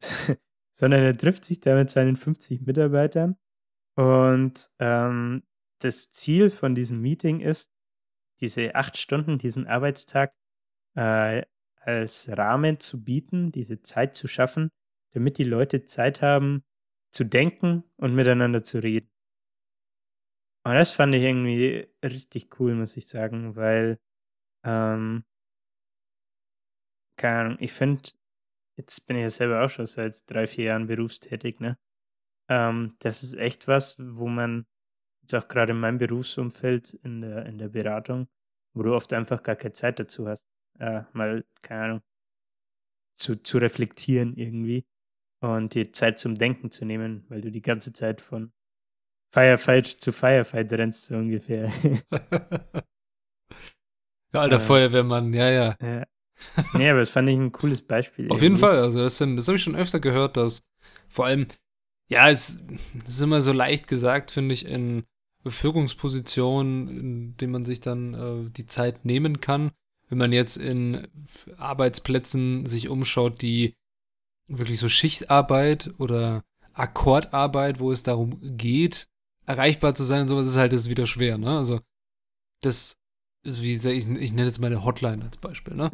sondern 0.74 1.02
er 1.02 1.16
trifft 1.16 1.44
sich 1.44 1.60
da 1.60 1.74
mit 1.74 1.90
seinen 1.90 2.16
50 2.16 2.62
Mitarbeitern. 2.62 3.36
Und 3.96 4.70
ähm, 4.78 5.42
das 5.80 6.10
Ziel 6.10 6.50
von 6.50 6.74
diesem 6.74 7.00
Meeting 7.00 7.40
ist, 7.40 7.72
diese 8.40 8.74
acht 8.74 8.98
Stunden, 8.98 9.38
diesen 9.38 9.66
Arbeitstag 9.66 10.34
äh, 10.94 11.42
als 11.76 12.28
Rahmen 12.28 12.80
zu 12.80 13.02
bieten, 13.02 13.52
diese 13.52 13.80
Zeit 13.80 14.16
zu 14.16 14.28
schaffen, 14.28 14.70
damit 15.12 15.38
die 15.38 15.44
Leute 15.44 15.84
Zeit 15.84 16.20
haben 16.20 16.64
zu 17.12 17.24
denken 17.24 17.84
und 17.96 18.14
miteinander 18.14 18.62
zu 18.62 18.82
reden. 18.82 19.10
Und 20.64 20.74
das 20.74 20.90
fand 20.90 21.14
ich 21.14 21.22
irgendwie 21.22 21.88
richtig 22.04 22.58
cool, 22.58 22.74
muss 22.74 22.96
ich 22.96 23.06
sagen, 23.06 23.54
weil, 23.56 23.98
ähm, 24.64 25.24
keine 27.16 27.38
Ahnung, 27.38 27.56
ich 27.60 27.72
finde, 27.72 28.02
jetzt 28.76 29.06
bin 29.06 29.16
ich 29.16 29.22
ja 29.22 29.30
selber 29.30 29.64
auch 29.64 29.70
schon 29.70 29.86
seit 29.86 30.28
drei, 30.30 30.46
vier 30.46 30.66
Jahren 30.66 30.86
berufstätig, 30.86 31.60
ne? 31.60 31.78
Ähm, 32.48 32.96
das 33.00 33.22
ist 33.22 33.34
echt 33.34 33.66
was, 33.68 33.96
wo 33.98 34.28
man 34.28 34.66
jetzt 35.22 35.34
auch 35.34 35.48
gerade 35.48 35.72
in 35.72 35.80
meinem 35.80 35.98
Berufsumfeld 35.98 36.94
in 37.02 37.20
der, 37.20 37.46
in 37.46 37.58
der 37.58 37.68
Beratung, 37.68 38.28
wo 38.74 38.82
du 38.82 38.94
oft 38.94 39.12
einfach 39.12 39.42
gar 39.42 39.56
keine 39.56 39.72
Zeit 39.72 39.98
dazu 39.98 40.28
hast, 40.28 40.44
äh, 40.78 41.02
mal, 41.12 41.44
keine 41.62 41.82
Ahnung, 41.82 42.02
zu, 43.18 43.36
zu 43.42 43.58
reflektieren 43.58 44.36
irgendwie 44.36 44.86
und 45.40 45.74
dir 45.74 45.92
Zeit 45.92 46.18
zum 46.18 46.36
Denken 46.36 46.70
zu 46.70 46.84
nehmen, 46.84 47.24
weil 47.28 47.40
du 47.40 47.50
die 47.50 47.62
ganze 47.62 47.92
Zeit 47.92 48.20
von 48.20 48.52
Firefight 49.32 49.86
zu 49.86 50.12
Firefight 50.12 50.72
rennst, 50.72 51.06
so 51.06 51.16
ungefähr. 51.16 51.64
ja, 54.32 54.40
alter 54.40 54.56
Äh. 54.56 54.60
Feuerwehrmann, 54.60 55.32
ja, 55.34 55.50
ja. 55.50 55.76
ja. 55.80 56.04
Nee, 56.74 56.90
aber 56.90 57.00
das 57.00 57.10
fand 57.10 57.28
ich 57.28 57.36
ein 57.36 57.52
cooles 57.52 57.82
Beispiel. 57.82 58.30
Auf 58.30 58.42
jeden 58.42 58.54
irgendwie. 58.56 58.60
Fall, 58.66 58.78
also 58.78 58.98
das, 59.00 59.16
sind- 59.18 59.36
das 59.36 59.48
habe 59.48 59.56
ich 59.56 59.62
schon 59.62 59.76
öfter 59.76 60.00
gehört, 60.00 60.36
dass 60.36 60.62
vor 61.08 61.26
allem, 61.26 61.46
ja, 62.08 62.30
es, 62.30 62.62
es 63.06 63.14
ist 63.14 63.22
immer 63.22 63.40
so 63.42 63.52
leicht 63.52 63.88
gesagt, 63.88 64.30
finde 64.30 64.52
ich, 64.54 64.66
in 64.66 65.04
Führungspositionen, 65.46 66.88
in 66.88 67.36
denen 67.36 67.52
man 67.52 67.62
sich 67.62 67.80
dann 67.80 68.14
äh, 68.14 68.50
die 68.50 68.66
Zeit 68.66 69.04
nehmen 69.04 69.40
kann. 69.40 69.70
Wenn 70.08 70.18
man 70.18 70.32
jetzt 70.32 70.56
in 70.56 71.06
Arbeitsplätzen 71.56 72.66
sich 72.66 72.88
umschaut, 72.88 73.42
die 73.42 73.74
wirklich 74.48 74.78
so 74.78 74.88
Schichtarbeit 74.88 75.92
oder 75.98 76.44
Akkordarbeit, 76.74 77.80
wo 77.80 77.90
es 77.90 78.02
darum 78.02 78.38
geht, 78.56 79.08
erreichbar 79.46 79.94
zu 79.94 80.04
sein 80.04 80.22
und 80.22 80.28
sowas, 80.28 80.46
ist 80.48 80.56
halt 80.56 80.72
das 80.72 80.88
wieder 80.88 81.06
schwer, 81.06 81.38
ne? 81.38 81.56
Also, 81.56 81.80
das, 82.62 82.96
wie 83.44 83.72
ich, 83.74 83.84
ich 83.84 84.06
nenne 84.06 84.46
jetzt 84.46 84.60
meine 84.60 84.84
Hotline 84.84 85.24
als 85.24 85.36
Beispiel, 85.38 85.74
ne? 85.74 85.90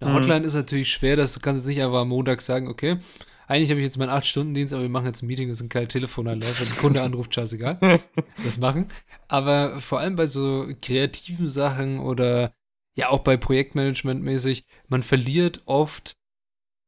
Eine 0.00 0.10
Mhm. 0.10 0.14
Hotline 0.14 0.46
ist 0.46 0.54
natürlich 0.54 0.90
schwer, 0.90 1.16
dass 1.16 1.34
du 1.34 1.40
kannst 1.40 1.60
jetzt 1.60 1.68
nicht 1.68 1.82
einfach 1.84 2.00
am 2.00 2.08
Montag 2.08 2.40
sagen, 2.40 2.68
okay, 2.68 2.98
eigentlich 3.46 3.70
habe 3.70 3.80
ich 3.80 3.84
jetzt 3.84 3.98
meinen 3.98 4.10
8-Stunden-Dienst, 4.10 4.72
aber 4.72 4.82
wir 4.82 4.88
machen 4.88 5.06
jetzt 5.06 5.22
ein 5.22 5.26
Meeting, 5.26 5.48
das 5.48 5.58
sind 5.58 5.70
keine 5.72 5.88
Telefonanläufe, 5.88 6.60
wenn 6.64 6.72
ein 6.72 6.78
Kunde 6.78 7.02
anruft, 7.02 7.34
scheißegal, 7.34 7.78
das 8.44 8.58
machen. 8.58 8.86
Aber 9.28 9.80
vor 9.80 9.98
allem 10.00 10.16
bei 10.16 10.26
so 10.26 10.68
kreativen 10.82 11.48
Sachen 11.48 11.98
oder 11.98 12.52
ja 12.96 13.08
auch 13.10 13.20
bei 13.20 13.36
Projektmanagement 13.36 14.22
mäßig, 14.22 14.64
man 14.88 15.02
verliert 15.02 15.62
oft 15.66 16.16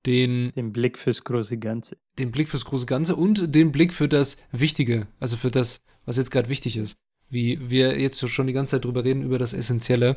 den, 0.06 0.52
Den 0.54 0.72
Blick 0.72 0.98
fürs 0.98 1.22
große 1.24 1.58
Ganze. 1.58 1.96
den 2.18 2.32
Blick 2.32 2.48
fürs 2.48 2.64
große 2.64 2.86
Ganze 2.86 3.14
und 3.16 3.54
den 3.54 3.70
Blick 3.72 3.92
für 3.92 4.08
das 4.08 4.38
Wichtige, 4.50 5.06
also 5.20 5.36
für 5.36 5.50
das, 5.50 5.84
was 6.04 6.16
jetzt 6.16 6.30
gerade 6.30 6.48
wichtig 6.48 6.76
ist. 6.76 6.96
Wie 7.28 7.70
wir 7.70 7.98
jetzt 8.00 8.28
schon 8.28 8.46
die 8.46 8.52
ganze 8.52 8.72
Zeit 8.76 8.84
drüber 8.84 9.04
reden, 9.04 9.22
über 9.22 9.38
das 9.38 9.52
Essentielle, 9.52 10.16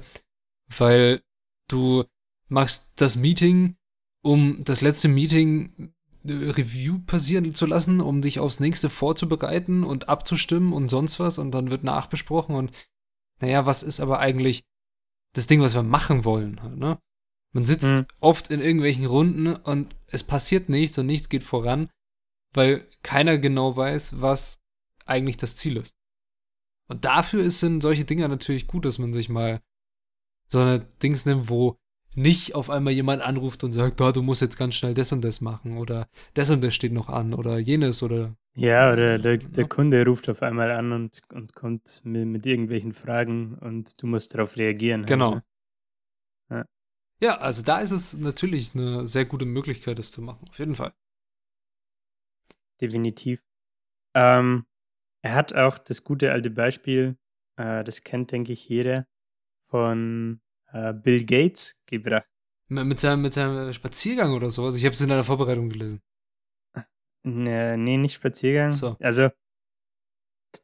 weil 0.77 1.21
du 1.69 2.03
machst 2.47 2.93
das 2.95 3.15
Meeting, 3.15 3.75
um 4.21 4.63
das 4.63 4.81
letzte 4.81 5.07
Meeting 5.07 5.93
äh, 6.23 6.31
Review 6.33 6.99
passieren 7.05 7.53
zu 7.53 7.65
lassen, 7.65 8.01
um 8.01 8.21
dich 8.21 8.39
aufs 8.39 8.59
nächste 8.59 8.89
vorzubereiten 8.89 9.83
und 9.83 10.09
abzustimmen 10.09 10.73
und 10.73 10.87
sonst 10.89 11.19
was 11.19 11.37
und 11.37 11.51
dann 11.51 11.69
wird 11.71 11.83
nachbesprochen 11.83 12.55
und 12.55 12.71
naja, 13.41 13.65
was 13.65 13.83
ist 13.83 13.99
aber 13.99 14.19
eigentlich 14.19 14.63
das 15.33 15.47
Ding, 15.47 15.61
was 15.61 15.75
wir 15.75 15.83
machen 15.83 16.23
wollen, 16.23 16.61
ne? 16.77 16.99
Man 17.51 17.63
sitzt 17.63 17.87
Mhm. 17.87 18.05
oft 18.19 18.49
in 18.51 18.59
irgendwelchen 18.59 19.05
Runden 19.05 19.47
und 19.55 19.95
es 20.07 20.23
passiert 20.23 20.67
nichts 20.67 20.97
und 20.97 21.05
nichts 21.05 21.29
geht 21.29 21.43
voran, 21.43 21.89
weil 22.53 22.85
keiner 23.01 23.37
genau 23.37 23.77
weiß, 23.77 24.19
was 24.19 24.59
eigentlich 25.05 25.37
das 25.37 25.55
Ziel 25.55 25.77
ist. 25.77 25.93
Und 26.89 27.05
dafür 27.05 27.43
ist, 27.43 27.61
sind 27.61 27.79
solche 27.81 28.03
Dinge 28.03 28.27
natürlich 28.27 28.67
gut, 28.67 28.83
dass 28.83 28.99
man 28.99 29.13
sich 29.13 29.29
mal 29.29 29.61
so 30.47 30.59
eine 30.59 30.79
Dings 31.01 31.25
nimmt, 31.25 31.47
wo 31.49 31.77
nicht 32.15 32.55
auf 32.55 32.69
einmal 32.69 32.93
jemand 32.93 33.21
anruft 33.21 33.63
und 33.63 33.71
sagt, 33.73 33.99
da, 33.99 34.11
du 34.11 34.21
musst 34.21 34.41
jetzt 34.41 34.57
ganz 34.57 34.75
schnell 34.75 34.93
das 34.93 35.11
und 35.11 35.23
das 35.23 35.41
machen 35.41 35.77
oder 35.77 36.07
das 36.33 36.49
und 36.49 36.63
das 36.63 36.73
steht 36.75 36.93
noch 36.93 37.09
an 37.09 37.33
oder 37.33 37.57
jenes 37.59 38.01
oder 38.03 38.35
Ja, 38.55 38.91
oder 38.93 39.17
der, 39.19 39.37
der 39.37 39.63
Ja. 39.63 39.67
Kunde 39.67 40.05
ruft 40.05 40.29
auf 40.29 40.41
einmal 40.41 40.71
an 40.71 40.91
und, 40.91 41.21
und 41.33 41.53
kommt 41.55 42.01
mit, 42.05 42.25
mit 42.25 42.45
irgendwelchen 42.45 42.93
Fragen 42.93 43.55
und 43.55 44.01
du 44.01 44.07
musst 44.07 44.33
darauf 44.33 44.57
reagieren. 44.57 45.01
halt, 45.01 45.09
Genau. 45.09 45.31
ne? 45.35 45.43
Ja, 47.21 47.37
also 47.37 47.63
da 47.63 47.79
ist 47.79 47.91
es 47.91 48.13
natürlich 48.17 48.75
eine 48.75 49.07
sehr 49.07 49.25
gute 49.25 49.45
Möglichkeit, 49.45 49.97
das 49.99 50.11
zu 50.11 50.21
machen. 50.21 50.45
Auf 50.49 50.59
jeden 50.59 50.75
Fall. 50.75 50.93
Definitiv. 52.81 53.41
Ähm, 54.15 54.65
er 55.23 55.35
hat 55.35 55.53
auch 55.53 55.77
das 55.77 56.03
gute 56.03 56.31
alte 56.31 56.49
Beispiel, 56.49 57.17
äh, 57.57 57.83
das 57.83 58.03
kennt, 58.03 58.31
denke 58.31 58.53
ich, 58.53 58.67
jeder, 58.69 59.07
von 59.69 60.41
äh, 60.71 60.93
Bill 60.93 61.25
Gates 61.25 61.81
gebracht. 61.85 62.27
Mit 62.67 62.99
seinem, 62.99 63.21
mit 63.21 63.33
seinem 63.33 63.71
Spaziergang 63.73 64.33
oder 64.33 64.49
sowas. 64.49 64.75
Ich 64.75 64.85
habe 64.85 64.93
es 64.93 65.01
in 65.01 65.11
einer 65.11 65.23
Vorbereitung 65.23 65.69
gelesen. 65.69 66.01
Nee, 67.23 67.77
nee, 67.77 67.97
nicht 67.97 68.15
Spaziergang. 68.15 68.71
So. 68.71 68.97
Also, 68.99 69.29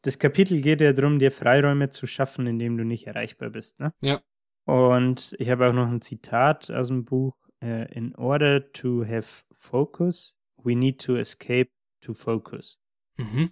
das 0.03 0.19
Kapitel 0.19 0.61
geht 0.61 0.81
ja 0.81 0.93
darum, 0.93 1.19
dir 1.19 1.31
Freiräume 1.31 1.89
zu 1.89 2.07
schaffen, 2.07 2.47
indem 2.47 2.77
du 2.77 2.85
nicht 2.85 3.07
erreichbar 3.07 3.49
bist. 3.49 3.79
Ne? 3.79 3.93
Ja. 4.01 4.21
Und 4.65 5.35
ich 5.39 5.49
habe 5.49 5.67
auch 5.67 5.73
noch 5.73 5.87
ein 5.87 6.01
Zitat 6.01 6.69
aus 6.69 6.87
dem 6.87 7.03
Buch. 7.03 7.35
Äh, 7.61 7.91
In 7.95 8.15
order 8.15 8.71
to 8.73 9.05
have 9.05 9.43
focus, 9.51 10.37
we 10.57 10.75
need 10.75 11.01
to 11.01 11.15
escape 11.15 11.71
to 12.01 12.13
focus. 12.13 12.79
Mhm. 13.17 13.51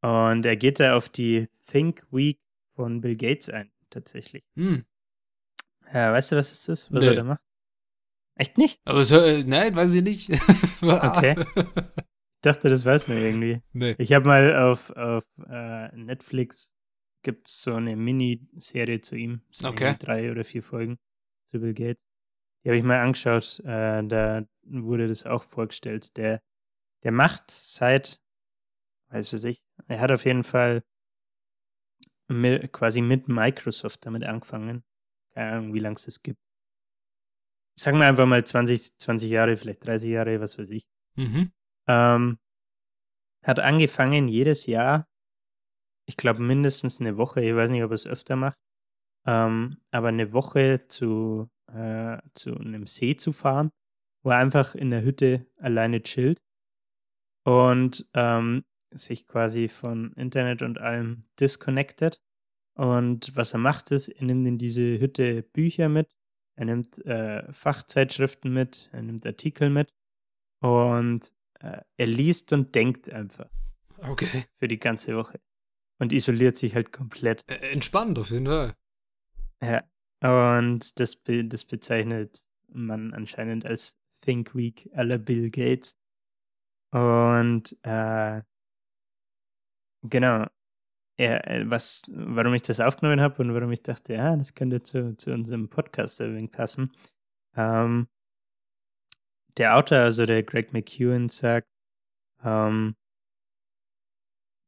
Und 0.00 0.44
er 0.44 0.56
geht 0.56 0.80
da 0.80 0.96
auf 0.96 1.08
die 1.08 1.48
Think 1.66 2.06
Week 2.10 2.38
von 2.74 3.00
Bill 3.00 3.16
Gates 3.16 3.48
ein, 3.48 3.72
tatsächlich. 3.88 4.44
Hm. 4.54 4.84
Ja, 5.92 6.12
weißt 6.12 6.32
du, 6.32 6.36
was 6.36 6.52
ist 6.52 6.68
das, 6.68 6.92
was 6.92 7.00
Nee. 7.00 7.06
er 7.08 7.14
da 7.16 7.24
macht? 7.24 7.40
Echt 8.36 8.58
nicht? 8.58 8.80
Aber 8.84 9.00
es, 9.00 9.10
äh, 9.12 9.42
nein, 9.46 9.74
weiß 9.76 9.94
ich 9.94 10.02
nicht. 10.02 10.30
Okay. 10.82 11.34
Ich 11.56 12.52
dachte, 12.52 12.68
das 12.68 12.84
weiß 12.84 13.08
man 13.08 13.16
irgendwie. 13.16 13.62
nee. 13.72 13.94
Ich 13.96 14.12
habe 14.12 14.26
mal 14.26 14.54
auf, 14.56 14.90
auf 14.90 15.24
äh, 15.48 15.88
Netflix 15.96 16.74
gibt 17.22 17.48
es 17.48 17.62
so 17.62 17.74
eine 17.74 17.96
Miniserie 17.96 19.00
zu 19.00 19.16
ihm. 19.16 19.40
Sind 19.50 19.70
Okay. 19.70 19.96
Drei 19.98 20.30
oder 20.30 20.44
vier 20.44 20.62
Folgen 20.62 20.98
zu 21.46 21.58
Bill 21.58 21.72
Gates. 21.72 22.02
Die 22.62 22.68
habe 22.68 22.76
ich 22.76 22.84
mal 22.84 23.00
angeschaut. 23.00 23.60
Äh, 23.60 24.02
da 24.06 24.44
wurde 24.64 25.08
das 25.08 25.24
auch 25.24 25.42
vorgestellt. 25.42 26.14
Der, 26.18 26.42
der 27.02 27.12
macht 27.12 27.50
seit, 27.50 28.20
weiß 29.08 29.32
was 29.32 29.44
ich, 29.44 29.62
er 29.86 30.00
hat 30.00 30.12
auf 30.12 30.26
jeden 30.26 30.44
Fall 30.44 30.82
mit, 32.28 32.72
quasi 32.72 33.00
mit 33.00 33.26
Microsoft 33.28 34.04
damit 34.04 34.24
angefangen. 34.24 34.84
Keine 35.34 35.52
Ahnung, 35.52 35.74
wie 35.74 35.80
lange 35.80 35.96
es 35.96 36.04
das 36.04 36.22
gibt. 36.22 36.38
Sagen 37.78 37.98
wir 37.98 38.06
einfach 38.06 38.26
mal 38.26 38.44
20, 38.44 38.98
20 38.98 39.30
Jahre, 39.30 39.56
vielleicht 39.56 39.84
30 39.84 40.10
Jahre, 40.10 40.40
was 40.40 40.58
weiß 40.58 40.70
ich. 40.70 40.86
Mhm. 41.16 41.52
Ähm, 41.88 42.38
hat 43.44 43.58
angefangen, 43.58 44.28
jedes 44.28 44.66
Jahr, 44.66 45.08
ich 46.06 46.16
glaube 46.16 46.40
mindestens 46.40 47.00
eine 47.00 47.16
Woche, 47.16 47.42
ich 47.42 47.54
weiß 47.54 47.70
nicht, 47.70 47.82
ob 47.82 47.90
er 47.90 47.94
es 47.94 48.06
öfter 48.06 48.36
macht, 48.36 48.58
ähm, 49.26 49.78
aber 49.90 50.08
eine 50.08 50.32
Woche 50.32 50.86
zu, 50.88 51.50
äh, 51.66 52.18
zu 52.34 52.56
einem 52.56 52.86
See 52.86 53.16
zu 53.16 53.32
fahren, 53.32 53.70
wo 54.22 54.30
er 54.30 54.38
einfach 54.38 54.74
in 54.74 54.90
der 54.90 55.02
Hütte 55.02 55.46
alleine 55.56 56.02
chillt 56.02 56.40
und 57.44 58.08
ähm, 58.14 58.64
sich 58.90 59.26
quasi 59.26 59.68
von 59.68 60.12
Internet 60.12 60.62
und 60.62 60.78
allem 60.78 61.28
disconnected. 61.40 62.20
Und 62.74 63.36
was 63.36 63.52
er 63.52 63.60
macht 63.60 63.90
ist, 63.90 64.08
er 64.08 64.24
nimmt 64.24 64.46
in 64.46 64.58
diese 64.58 64.98
Hütte 64.98 65.42
Bücher 65.42 65.88
mit, 65.88 66.10
er 66.56 66.66
nimmt 66.66 67.04
äh, 67.06 67.52
Fachzeitschriften 67.52 68.52
mit, 68.52 68.90
er 68.92 69.02
nimmt 69.02 69.24
Artikel 69.26 69.70
mit 69.70 69.92
und 70.60 71.32
äh, 71.60 71.82
er 71.96 72.06
liest 72.06 72.52
und 72.52 72.74
denkt 72.74 73.10
einfach 73.10 73.48
Okay. 73.98 74.44
für 74.58 74.68
die 74.68 74.78
ganze 74.78 75.16
Woche 75.16 75.40
und 75.98 76.12
isoliert 76.12 76.56
sich 76.56 76.74
halt 76.74 76.92
komplett. 76.92 77.44
Äh, 77.48 77.70
entspannt 77.72 78.18
auf 78.18 78.30
jeden 78.30 78.46
Fall. 78.46 78.76
Ja. 79.62 79.84
Und 80.20 80.98
das, 81.00 81.16
be 81.16 81.44
das 81.44 81.64
bezeichnet 81.64 82.44
man 82.68 83.12
anscheinend 83.12 83.66
als 83.66 83.98
Think 84.20 84.54
Week 84.54 84.90
aller 84.94 85.18
Bill 85.18 85.50
Gates. 85.50 85.96
Und 86.90 87.76
äh, 87.82 88.42
genau, 90.02 90.46
äh, 91.16 91.64
was, 91.68 92.04
warum 92.08 92.54
ich 92.54 92.62
das 92.62 92.80
aufgenommen 92.80 93.20
habe 93.20 93.42
und 93.42 93.54
warum 93.54 93.70
ich 93.72 93.82
dachte, 93.82 94.14
ja, 94.14 94.36
das 94.36 94.54
könnte 94.54 94.82
zu, 94.82 95.16
zu 95.16 95.32
unserem 95.32 95.68
Podcast 95.68 96.20
ein 96.20 96.50
passen. 96.50 96.92
Ähm, 97.56 98.08
der 99.56 99.76
Autor, 99.76 99.98
also 99.98 100.26
der 100.26 100.42
Greg 100.42 100.72
McEwen, 100.72 101.28
sagt, 101.28 101.68
ähm, 102.42 102.96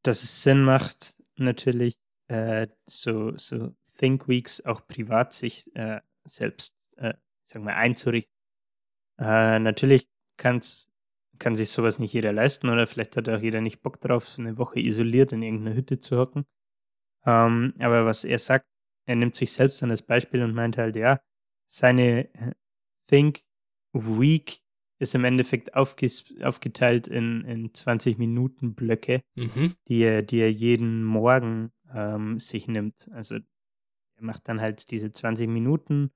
dass 0.03 0.23
es 0.23 0.43
Sinn 0.43 0.63
macht, 0.63 1.17
natürlich 1.37 1.99
äh, 2.29 2.69
so, 2.87 3.37
so 3.37 3.75
Think 3.99 4.29
Weeks 4.29 4.61
auch 4.65 4.87
privat 4.87 5.33
sich 5.33 5.75
äh, 5.75 6.01
selbst, 6.25 6.77
äh, 6.97 7.15
sagen 7.45 7.65
wir, 7.65 7.77
einzurichten. 7.77 8.33
Äh, 9.19 9.59
natürlich 9.59 10.09
kann's, 10.37 10.93
kann 11.39 11.57
sich 11.57 11.71
sowas 11.71 11.99
nicht 11.99 12.13
jeder 12.13 12.33
leisten 12.33 12.69
oder 12.69 12.87
vielleicht 12.87 13.17
hat 13.17 13.29
auch 13.29 13.41
jeder 13.41 13.61
nicht 13.61 13.83
Bock 13.83 14.01
drauf, 14.01 14.29
so 14.29 14.43
eine 14.43 14.59
Woche 14.59 14.81
isoliert 14.81 15.33
in 15.33 15.43
irgendeiner 15.43 15.77
Hütte 15.77 15.99
zu 15.99 16.17
hocken. 16.19 16.47
Ähm, 17.25 17.75
aber 17.79 18.07
was 18.07 18.25
er 18.25 18.39
sagt, 18.39 18.67
er 19.07 19.17
nimmt 19.17 19.37
sich 19.37 19.53
selbst 19.53 19.83
dann 19.83 19.91
als 19.91 20.03
Beispiel 20.03 20.43
und 20.43 20.55
meint 20.55 20.77
halt, 20.77 20.97
ja, 20.97 21.21
seine 21.67 22.33
äh, 22.35 22.53
Think 23.09 23.41
Week 23.93 24.61
ist 24.99 25.15
im 25.15 25.25
Endeffekt 25.25 25.75
aufgeteilt 25.75 27.09
in, 27.09 27.45
in 27.45 27.75
20 27.75 28.19
Minuten 28.19 28.75
Blöcke 28.75 29.23
Mhm. 29.35 29.75
die 29.89 30.01
er, 30.01 30.23
die 30.23 30.39
er 30.39 30.51
jeden 30.51 31.05
Morgen 31.05 31.73
ähm, 31.93 32.41
sich 32.41 32.67
nimmt. 32.69 33.09
Also 33.13 33.37
er 33.37 33.43
macht 34.23 34.49
dann 34.49 34.61
halt 34.61 34.91
diese 34.91 35.13
20 35.13 35.49
Minuten 35.49 36.11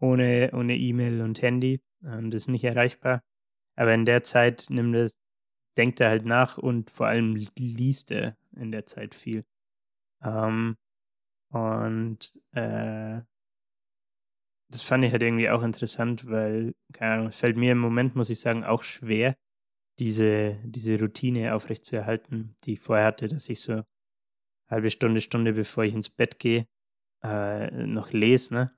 ohne 0.00 0.50
ohne 0.52 0.76
E-Mail 0.76 1.20
und 1.20 1.40
Handy 1.42 1.80
und 2.02 2.34
ist 2.34 2.48
nicht 2.48 2.64
erreichbar. 2.64 3.22
Aber 3.76 3.94
in 3.94 4.04
der 4.06 4.24
Zeit 4.24 4.66
nimmt 4.70 4.94
er, 4.94 5.10
denkt 5.76 6.00
er 6.00 6.10
halt 6.10 6.24
nach 6.24 6.58
und 6.58 6.90
vor 6.90 7.06
allem 7.06 7.36
liest 7.58 8.10
er 8.10 8.36
in 8.56 8.72
der 8.72 8.84
Zeit 8.84 9.14
viel. 9.14 9.44
Ähm, 10.22 10.76
und 11.50 12.34
äh, 12.52 13.22
das 14.70 14.82
fand 14.82 15.04
ich 15.04 15.12
halt 15.12 15.22
irgendwie 15.22 15.50
auch 15.50 15.62
interessant, 15.62 16.28
weil, 16.28 16.74
keine 16.92 17.14
Ahnung, 17.14 17.32
fällt 17.32 17.56
mir 17.56 17.72
im 17.72 17.78
Moment, 17.78 18.16
muss 18.16 18.30
ich 18.30 18.40
sagen, 18.40 18.64
auch 18.64 18.82
schwer, 18.82 19.36
diese, 20.00 20.58
diese 20.64 20.98
Routine 21.00 21.54
aufrechtzuerhalten, 21.54 22.56
die 22.64 22.74
ich 22.74 22.80
vorher 22.80 23.06
hatte, 23.06 23.28
dass 23.28 23.48
ich 23.48 23.60
so 23.60 23.82
halbe 24.68 24.90
Stunde, 24.90 25.20
Stunde, 25.20 25.52
bevor 25.52 25.84
ich 25.84 25.94
ins 25.94 26.10
Bett 26.10 26.38
gehe, 26.38 26.66
äh, 27.24 27.70
noch 27.86 28.12
lese, 28.12 28.54
ne? 28.54 28.76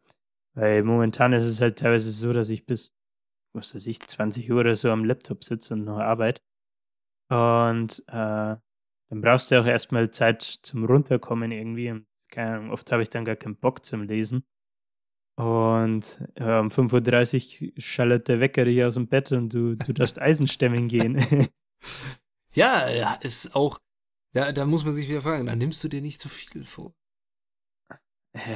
Weil 0.55 0.85
momentan 0.85 1.33
ist 1.35 1.45
es 1.45 1.61
halt 1.61 1.79
teilweise 1.79 2.13
so, 2.13 2.33
dass 2.33 2.51
ich 2.51 2.67
bis, 2.67 2.97
was 3.57 3.75
weiß 3.75 3.87
ich, 3.87 4.01
20 4.01 4.51
Uhr 4.51 4.61
oder 4.61 4.77
so 4.77 4.91
am 4.91 5.05
Laptop 5.05 5.45
sitze 5.45 5.75
und 5.75 5.85
noch 5.85 5.99
arbeite. 5.99 6.41
Und 7.29 8.05
äh, 8.09 8.57
dann 9.09 9.21
brauchst 9.21 9.51
du 9.51 9.61
auch 9.61 9.67
erstmal 9.67 10.11
Zeit 10.11 10.43
zum 10.43 10.85
Runterkommen 10.85 11.51
irgendwie. 11.53 11.91
Und 11.91 12.07
keine 12.31 12.57
Ahnung, 12.57 12.71
oft 12.71 12.91
habe 12.93 13.03
ich 13.03 13.11
dann 13.11 13.25
gar 13.25 13.37
keinen 13.37 13.57
Bock 13.57 13.85
zum 13.85 14.03
Lesen. 14.03 14.45
Und 15.37 16.25
ja, 16.39 16.61
um 16.61 16.69
5.30 16.69 17.63
Uhr 17.63 17.73
schallert 17.77 18.29
der 18.29 18.41
Wecker 18.41 18.65
dich 18.65 18.83
aus 18.83 18.95
dem 18.95 19.07
Bett 19.09 19.33
und 19.33 19.53
du, 19.53 19.77
du 19.77 19.93
darfst 19.95 20.21
Eisenstemmen 20.21 20.89
gehen. 20.89 21.19
Ja, 22.53 22.89
ja, 22.89 23.15
ist 23.17 23.55
auch. 23.55 23.79
Da, 24.33 24.51
da 24.51 24.65
muss 24.65 24.85
man 24.85 24.93
sich 24.93 25.09
wieder 25.09 25.21
fragen, 25.21 25.47
da 25.47 25.55
nimmst 25.55 25.85
du 25.85 25.89
dir 25.89 26.01
nicht 26.01 26.21
zu 26.21 26.31
viel 26.31 26.65
vor. 26.65 26.95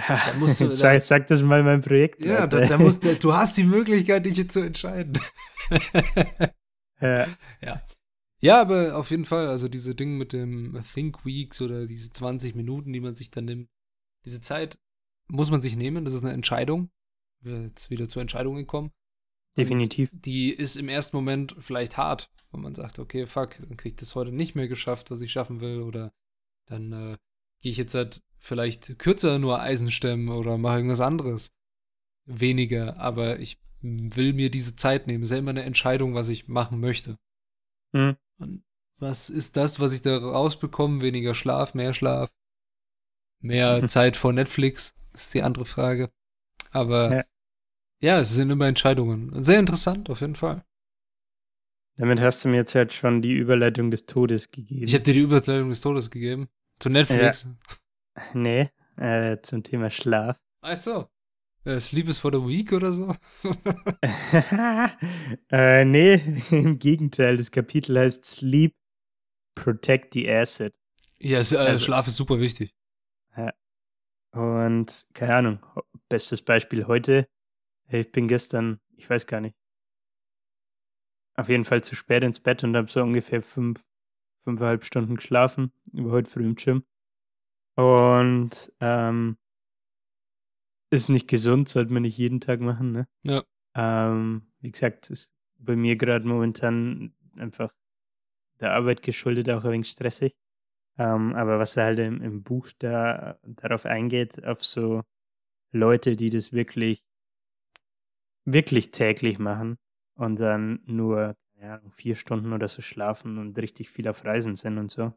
Ja, 0.09 0.35
musst 0.39 0.61
du- 0.61 0.75
sag, 0.75 1.03
sag 1.03 1.27
das 1.29 1.43
mal 1.43 1.63
mein 1.63 1.81
Projekt. 1.81 2.25
Ja, 2.25 2.47
da, 2.47 2.61
da 2.61 2.79
musst, 2.79 3.05
da, 3.05 3.15
du 3.21 3.33
hast 3.35 3.57
die 3.57 3.65
Möglichkeit, 3.65 4.27
dich 4.27 4.37
jetzt 4.37 4.53
zu 4.55 4.61
entscheiden. 4.61 5.19
ja, 7.01 7.27
Ja, 8.43 8.61
aber 8.61 8.97
auf 8.97 9.11
jeden 9.11 9.25
Fall, 9.25 9.49
also 9.49 9.69
diese 9.69 9.95
Dinge 9.95 10.17
mit 10.17 10.33
dem 10.33 10.79
Think 10.95 11.25
Weeks 11.25 11.61
oder 11.61 11.87
diese 11.87 12.11
20 12.11 12.55
Minuten, 12.55 12.93
die 12.93 13.01
man 13.01 13.15
sich 13.15 13.31
dann 13.31 13.45
nimmt, 13.45 13.69
diese 14.25 14.41
Zeit 14.41 14.79
muss 15.29 15.51
man 15.51 15.63
sich 15.63 15.77
nehmen, 15.77 16.05
das 16.05 16.15
ist 16.15 16.25
eine 16.25 16.33
Entscheidung. 16.33 16.91
Wir 17.43 17.63
jetzt 17.63 17.91
wieder 17.91 18.09
zur 18.09 18.21
Entscheidung 18.23 18.67
kommen. 18.67 18.91
definitiv. 19.57 20.11
Die 20.13 20.51
ist 20.51 20.77
im 20.77 20.89
ersten 20.89 21.17
Moment 21.17 21.55
vielleicht 21.59 21.97
hart, 21.97 22.31
wenn 22.51 22.61
man 22.61 22.75
sagt, 22.75 22.99
okay, 22.99 23.27
fuck, 23.27 23.57
dann 23.59 23.77
krieg 23.77 23.93
ich 23.93 23.97
das 23.97 24.15
heute 24.15 24.33
nicht 24.33 24.55
mehr 24.55 24.69
geschafft, 24.69 25.11
was 25.11 25.21
ich 25.23 25.33
schaffen 25.33 25.61
will, 25.61 25.81
oder 25.81 26.13
dann 26.67 26.93
äh, 26.93 27.17
gehe 27.63 27.73
ich 27.73 27.79
jetzt 27.79 27.95
halt 27.95 28.23
vielleicht 28.41 28.99
kürzer 28.99 29.39
nur 29.39 29.61
Eisen 29.61 29.91
stemmen 29.91 30.29
oder 30.29 30.59
mache 30.59 30.77
irgendwas 30.77 31.01
anderes. 31.01 31.53
Weniger, 32.27 32.97
aber 32.99 33.39
ich 33.39 33.59
will 33.83 34.33
mir 34.33 34.51
diese 34.51 34.77
Zeit 34.77 35.07
nehmen. 35.07 35.23
Es 35.23 35.29
ist 35.31 35.33
ja 35.33 35.39
immer 35.39 35.51
eine 35.51 35.63
Entscheidung, 35.63 36.15
was 36.15 36.29
ich 36.29 36.49
machen 36.49 36.81
möchte. 36.81 37.19
Hm. 37.95 38.17
Und 38.39 38.63
was 38.99 39.31
ist 39.31 39.57
das, 39.57 39.81
was 39.81 39.93
ich 39.93 40.03
da 40.03 40.17
rausbekomme? 40.19 41.01
Weniger 41.01 41.35
Schlaf, 41.35 41.75
mehr 41.75 41.95
Schlaf, 41.95 42.33
mehr 43.41 43.81
Mhm. 43.83 43.89
Zeit 43.89 44.17
vor 44.17 44.33
Netflix, 44.33 44.95
ist 45.13 45.33
die 45.35 45.43
andere 45.43 45.65
Frage. 45.65 46.11
Aber 46.71 47.13
Ja. 47.17 47.25
ja. 48.01 48.21
es 48.21 48.35
sind 48.35 48.51
immer 48.51 48.67
Entscheidungen. 48.67 49.43
Sehr 49.43 49.59
interessant, 49.59 50.11
auf 50.11 50.21
jeden 50.21 50.37
Fall. 50.37 50.65
Damit 51.97 52.21
hast 52.21 52.45
du 52.45 52.49
mir 52.49 52.57
jetzt 52.57 52.75
halt 52.75 52.93
schon 52.95 53.21
die 53.21 53.33
Überleitung 53.33 53.91
des 53.91 54.07
Todes 54.07 54.49
gegeben. 54.49 54.85
Ich 54.85 54.95
habe 54.95 55.05
dir 55.05 55.15
die 55.15 55.21
Überleitung 55.21 55.69
des 55.69 55.81
Todes 55.81 56.11
gegeben. 56.11 56.49
Zu 56.79 56.89
Netflix. 56.89 57.47
nee, 58.35 58.69
äh, 58.97 59.39
zum 59.43 59.63
Thema 59.63 59.91
Schlaf. 59.91 60.39
Ach 60.63 60.77
so. 60.77 61.09
Äh, 61.65 61.79
Sleep 61.79 62.09
is 62.09 62.19
for 62.19 62.33
the 62.33 62.39
Week 62.39 62.73
oder 62.73 62.93
so? 62.93 63.15
äh, 65.51 65.85
nee, 65.85 66.15
im 66.51 66.79
Gegenteil. 66.79 67.37
Das 67.37 67.51
Kapitel 67.51 67.99
heißt 67.99 68.25
Sleep, 68.25 68.75
Protect 69.55 70.15
the 70.15 70.31
Asset. 70.31 70.75
ja, 71.19 71.39
es, 71.39 71.53
äh, 71.53 71.59
Also- 71.59 71.85
Schlaf 71.85 72.07
ist 72.07 72.17
super 72.17 72.41
wichtig. 72.41 72.75
Und 74.33 75.09
keine 75.13 75.35
Ahnung, 75.35 75.67
bestes 76.09 76.41
Beispiel 76.43 76.87
heute. 76.87 77.27
Ich 77.89 78.13
bin 78.13 78.29
gestern, 78.29 78.79
ich 78.97 79.11
weiß 79.11 79.27
gar 79.27 79.41
nicht, 79.41 79.57
auf 81.35 81.49
jeden 81.49 81.65
Fall 81.65 81.83
zu 81.83 81.97
spät 81.97 82.23
ins 82.23 82.39
Bett 82.39 82.63
und 82.63 82.77
habe 82.77 82.89
so 82.89 83.03
ungefähr 83.03 83.43
fünf, 83.43 83.85
fünfeinhalb 84.45 84.85
Stunden 84.85 85.17
geschlafen, 85.17 85.73
über 85.93 86.13
heute 86.13 86.31
früh 86.31 86.45
im 86.45 86.55
Gym. 86.55 86.85
Und 87.81 88.71
ähm, 88.81 89.39
ist 90.91 91.09
nicht 91.09 91.29
gesund, 91.29 91.69
sollte 91.69 91.93
man 91.95 92.03
nicht 92.03 92.19
jeden 92.19 92.41
Tag 92.41 92.61
machen, 92.61 92.93
ne? 92.93 93.09
Ja. 93.23 93.43
Ähm, 93.75 94.53
wie 94.61 94.71
gesagt, 94.71 95.09
ist 95.09 95.33
bei 95.59 95.77
mir 95.77 95.97
gerade 95.97 96.29
momentan 96.29 97.15
einfach 97.37 97.73
der 98.61 98.75
Arbeit 98.75 99.03
geschuldet, 99.03 99.49
auch 99.49 99.65
ein 99.65 99.73
wenig 99.73 99.89
stressig. 99.89 100.35
Ähm, 100.99 101.35
aber 101.35 101.59
was 101.59 101.79
er 101.79 101.85
halt 101.85 102.01
im, 102.01 102.21
im 102.21 102.43
Buch 102.43 102.69
da 102.79 103.39
darauf 103.45 103.87
eingeht, 103.87 104.45
auf 104.45 104.63
so 104.63 105.03
Leute, 105.73 106.17
die 106.17 106.29
das 106.29 106.53
wirklich, 106.53 107.03
wirklich 108.45 108.91
täglich 108.91 109.39
machen 109.39 109.79
und 110.17 110.39
dann 110.39 110.83
nur 110.85 111.35
ja, 111.59 111.81
vier 111.93 112.15
Stunden 112.15 112.53
oder 112.53 112.69
so 112.69 112.83
schlafen 112.83 113.39
und 113.39 113.57
richtig 113.59 113.89
viel 113.89 114.07
auf 114.07 114.25
Reisen 114.27 114.57
sind 114.57 114.77
und 114.77 114.91
so. 114.91 115.15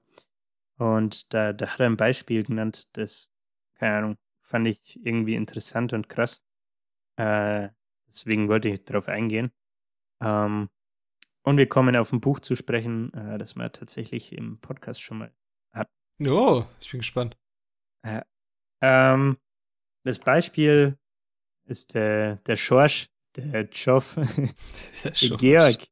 Und 0.77 1.33
da, 1.33 1.53
da 1.53 1.67
hat 1.67 1.79
er 1.79 1.87
ein 1.87 1.97
Beispiel 1.97 2.43
genannt, 2.43 2.89
das, 2.97 3.33
keine 3.75 3.97
Ahnung, 3.97 4.17
fand 4.41 4.67
ich 4.67 4.99
irgendwie 5.03 5.35
interessant 5.35 5.93
und 5.93 6.09
krass. 6.09 6.43
Äh, 7.17 7.69
deswegen 8.07 8.49
wollte 8.49 8.69
ich 8.69 8.83
darauf 8.85 9.07
eingehen. 9.07 9.51
Ähm, 10.21 10.69
und 11.43 11.57
wir 11.57 11.67
kommen 11.67 11.95
auf 11.95 12.11
ein 12.11 12.21
Buch 12.21 12.39
zu 12.39 12.55
sprechen, 12.55 13.13
äh, 13.13 13.37
das 13.37 13.55
wir 13.55 13.71
tatsächlich 13.71 14.33
im 14.33 14.59
Podcast 14.59 15.01
schon 15.01 15.19
mal 15.19 15.33
hatten. 15.71 15.91
Oh, 16.25 16.65
ich 16.79 16.91
bin 16.91 17.01
gespannt. 17.01 17.37
Äh, 18.03 18.21
ähm, 18.81 19.37
das 20.03 20.19
Beispiel 20.19 20.97
ist 21.65 21.93
der, 21.93 22.37
der 22.37 22.55
Schorsch, 22.55 23.09
der 23.35 23.63
Joff, 23.69 24.15
der, 25.03 25.11
der 25.11 25.37
Georg. 25.37 25.87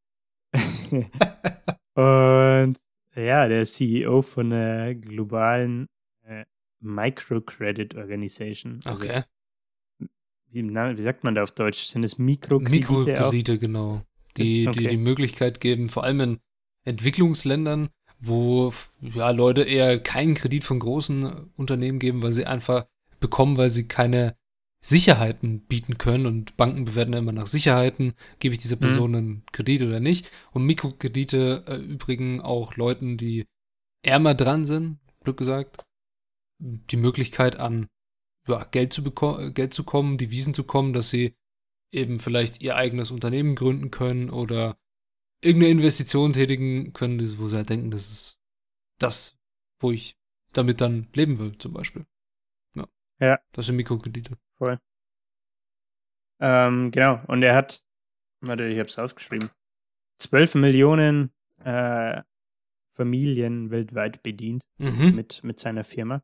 und 1.96 2.82
ja, 3.24 3.47
der 3.47 3.65
CEO 3.65 4.22
von 4.22 4.51
einer 4.51 4.95
globalen 4.95 5.88
äh, 6.24 6.45
Microcredit 6.80 7.95
Organization. 7.95 8.80
Also, 8.86 9.03
okay. 9.03 9.24
Wie, 10.49 10.63
wie, 10.63 11.01
sagt 11.01 11.24
man 11.24 11.36
da 11.36 11.43
auf 11.43 11.51
Deutsch? 11.51 11.86
Sind 11.86 12.03
es 12.03 12.17
Mikrokredite? 12.17 12.72
Mikrokredite, 12.72 13.53
auch? 13.53 13.59
genau. 13.59 14.01
Die, 14.38 14.67
okay. 14.67 14.80
die 14.80 14.88
die 14.88 14.97
Möglichkeit 14.97 15.59
geben, 15.59 15.89
vor 15.89 16.03
allem 16.03 16.19
in 16.22 16.39
Entwicklungsländern, 16.84 17.89
wo 18.19 18.74
ja, 19.01 19.32
Leute 19.32 19.63
eher 19.63 19.99
keinen 19.99 20.36
Kredit 20.36 20.63
von 20.63 20.80
großen 20.80 21.51
Unternehmen 21.55 21.99
geben, 21.99 22.22
weil 22.22 22.32
sie 22.32 22.45
einfach 22.45 22.86
bekommen, 23.19 23.57
weil 23.57 23.69
sie 23.69 23.88
keine 23.88 24.36
Sicherheiten 24.84 25.62
bieten 25.62 26.00
können 26.00 26.26
und 26.26 26.58
Banken 26.58 26.86
bewerten 26.86 27.14
immer 27.14 27.32
nach 27.32 27.48
Sicherheiten, 27.48 28.14
gebe 28.40 28.54
ich 28.54 28.60
dieser 28.60 28.78
mhm. 28.78 28.82
Person 28.82 29.12
mhm. 29.12 29.18
einen 29.18 29.44
Kredit 29.52 29.84
oder 29.84 30.00
nicht. 30.00 30.32
Und 30.52 30.66
Mikrokredite 30.66 31.64
erübrigen 31.68 32.42
auch 32.42 32.76
Leuten, 32.76 33.18
die 33.18 33.46
ärmer 34.04 34.34
dran 34.34 34.66
sind, 34.66 35.00
Glück 35.24 35.38
gesagt, 35.38 35.84
die 36.60 36.98
Möglichkeit 36.98 37.58
an 37.58 37.88
ja, 38.48 38.64
Geld, 38.66 38.92
zu 38.94 39.04
Geld 39.04 39.74
zu 39.74 39.84
kommen, 39.84 40.18
Devisen 40.18 40.56
zu 40.56 40.64
kommen, 40.64 40.94
dass 40.94 41.10
sie 41.10 41.36
eben 41.92 42.18
vielleicht 42.18 42.62
ihr 42.62 42.76
eigenes 42.76 43.12
Unternehmen 43.12 43.56
gründen 43.56 43.92
können 43.92 44.32
oder 44.32 44.78
irgendeine 45.42 45.72
Investition 45.72 46.34
tätigen 46.34 46.94
können, 46.94 47.20
wo 47.38 47.48
sie 47.48 47.58
halt 47.58 47.70
denken, 47.70 47.92
das 47.92 48.10
ist 48.10 48.40
das, 49.00 49.38
wo 49.80 49.92
ich 49.92 50.16
damit 50.54 50.82
dann 50.82 51.08
leben 51.14 51.38
will, 51.38 51.58
zum 51.58 51.74
Beispiel. 51.74 52.06
Ja. 52.76 52.88
ja. 53.20 53.40
Das 53.52 53.68
sind 53.68 53.76
Mikrokredite. 53.76 54.38
Voll. 54.62 54.78
Ähm, 56.39 56.91
genau. 56.91 57.20
Und 57.26 57.41
er 57.41 57.55
hat, 57.55 57.84
warte, 58.41 58.68
ich 58.68 58.78
habe 58.78 58.89
es 58.89 58.99
aufgeschrieben, 58.99 59.49
12 60.20 60.53
Millionen 60.53 61.32
äh, 61.64 62.22
Familien 62.95 63.72
weltweit 63.72 64.22
bedient 64.22 64.62
mhm. 64.78 65.16
mit, 65.16 65.43
mit 65.43 65.59
seiner 65.59 65.84
Firma. 65.84 66.22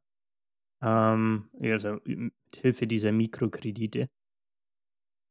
Ähm, 0.83 1.49
also 1.59 1.99
mit 2.05 2.33
Hilfe 2.55 2.85
dieser 2.85 3.11
Mikrokredite. 3.11 4.07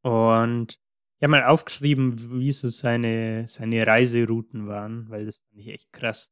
Und 0.02 0.80
ich 1.18 1.22
habe 1.22 1.30
mal 1.30 1.44
aufgeschrieben, 1.44 2.40
wie 2.40 2.50
so 2.50 2.68
seine, 2.68 3.46
seine 3.46 3.86
Reiserouten 3.86 4.66
waren, 4.66 5.09
weil 5.11 5.26
das 5.26 5.36
fand 5.36 5.61
ich 5.61 5.68
echt 5.68 5.92
krass. 5.92 6.28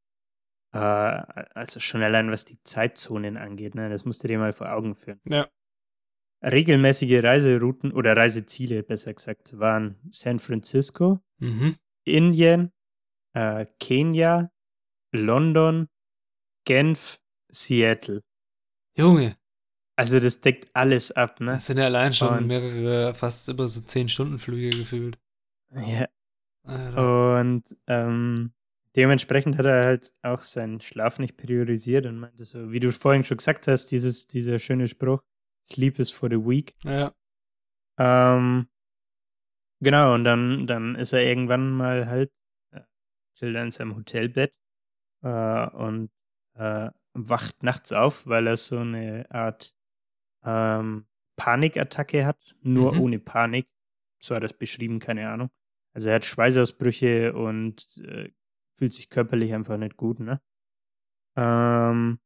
Äh, 0.73 0.79
also 0.79 1.79
schon 1.79 2.03
allein 2.03 2.33
was 2.33 2.45
die 2.45 2.61
Zeitzonen 2.65 3.37
angeht, 3.37 3.77
ne? 3.77 3.89
das 3.91 4.05
musst 4.05 4.25
du 4.25 4.29
dir 4.29 4.41
mal 4.41 4.53
vor 4.53 4.73
Augen 4.73 4.97
führen. 4.97 5.21
Ja. 5.29 5.49
Regelmäßige 6.45 7.23
Reiserouten 7.23 7.93
oder 7.93 8.17
Reiseziele, 8.17 8.83
besser 8.83 9.15
gesagt, 9.15 9.59
waren 9.59 9.97
San 10.11 10.39
Francisco, 10.39 11.21
mhm. 11.39 11.77
Indien, 12.05 12.71
äh, 13.33 13.67
Kenia, 13.81 14.51
London, 15.13 15.89
Genf, 16.65 17.19
Seattle. 17.51 18.23
Junge. 18.97 19.37
Also 19.97 20.19
das 20.21 20.41
deckt 20.41 20.69
alles 20.75 21.13
ab, 21.13 21.41
ne? 21.41 21.53
Das 21.53 21.67
sind 21.67 21.79
ja 21.79 21.85
allein 21.85 22.13
schon 22.13 22.39
Und, 22.39 22.47
mehrere, 22.47 23.15
fast 23.15 23.49
über 23.49 23.67
so 23.69 23.81
10-Stunden-Flüge 23.81 24.71
gefühlt. 24.71 25.19
Ja. 25.73 26.07
Alter. 26.65 27.41
Und 27.41 27.77
ähm, 27.87 28.53
dementsprechend 28.97 29.59
hat 29.59 29.67
er 29.67 29.85
halt 29.85 30.13
auch 30.23 30.43
seinen 30.43 30.81
Schlaf 30.81 31.19
nicht 31.19 31.37
priorisiert 31.37 32.07
und 32.07 32.19
meinte 32.19 32.45
so, 32.45 32.73
wie 32.73 32.81
du 32.81 32.91
vorhin 32.91 33.25
schon 33.25 33.37
gesagt 33.37 33.69
hast, 33.69 33.87
dieses, 33.87 34.27
dieser 34.27 34.59
schöne 34.59 34.89
Spruch, 34.89 35.23
Sleep 35.67 35.99
is 35.99 36.11
for 36.11 36.29
the 36.29 36.37
weak. 36.37 36.75
Ja. 36.85 37.13
Ähm, 37.99 38.69
genau, 39.81 40.15
und 40.15 40.25
dann, 40.25 40.67
dann 40.67 40.95
ist 40.95 41.13
er 41.13 41.25
irgendwann 41.25 41.73
mal 41.73 42.07
halt 42.07 42.33
äh, 42.71 42.81
chillt 43.37 43.57
in 43.57 43.71
seinem 43.71 43.97
Hotelbett 43.97 44.55
äh, 45.23 45.67
und 45.71 46.11
äh, 46.55 46.91
wacht 47.15 47.63
nachts 47.63 47.93
auf, 47.93 48.27
weil 48.27 48.47
er 48.47 48.57
so 48.57 48.79
eine 48.79 49.27
Art 49.31 49.75
ähm, 50.43 51.07
Panikattacke 51.37 52.27
hat, 52.27 52.55
nur 52.61 52.95
mhm. 52.95 53.01
ohne 53.01 53.19
Panik. 53.19 53.69
So 54.19 54.35
hat 54.35 54.43
er 54.43 54.51
es 54.51 54.57
beschrieben, 54.57 54.99
keine 54.99 55.29
Ahnung. 55.29 55.51
Also 55.93 56.09
er 56.09 56.17
hat 56.17 56.27
Schweißausbrüche 56.27 57.35
und 57.35 57.99
äh, 57.99 58.31
fühlt 58.73 58.93
sich 58.93 59.11
körperlich 59.11 59.55
einfach 59.55 59.77
nicht 59.77 59.97
gut, 59.97 60.19
ne? 60.21 60.41
Ähm, 61.37 62.19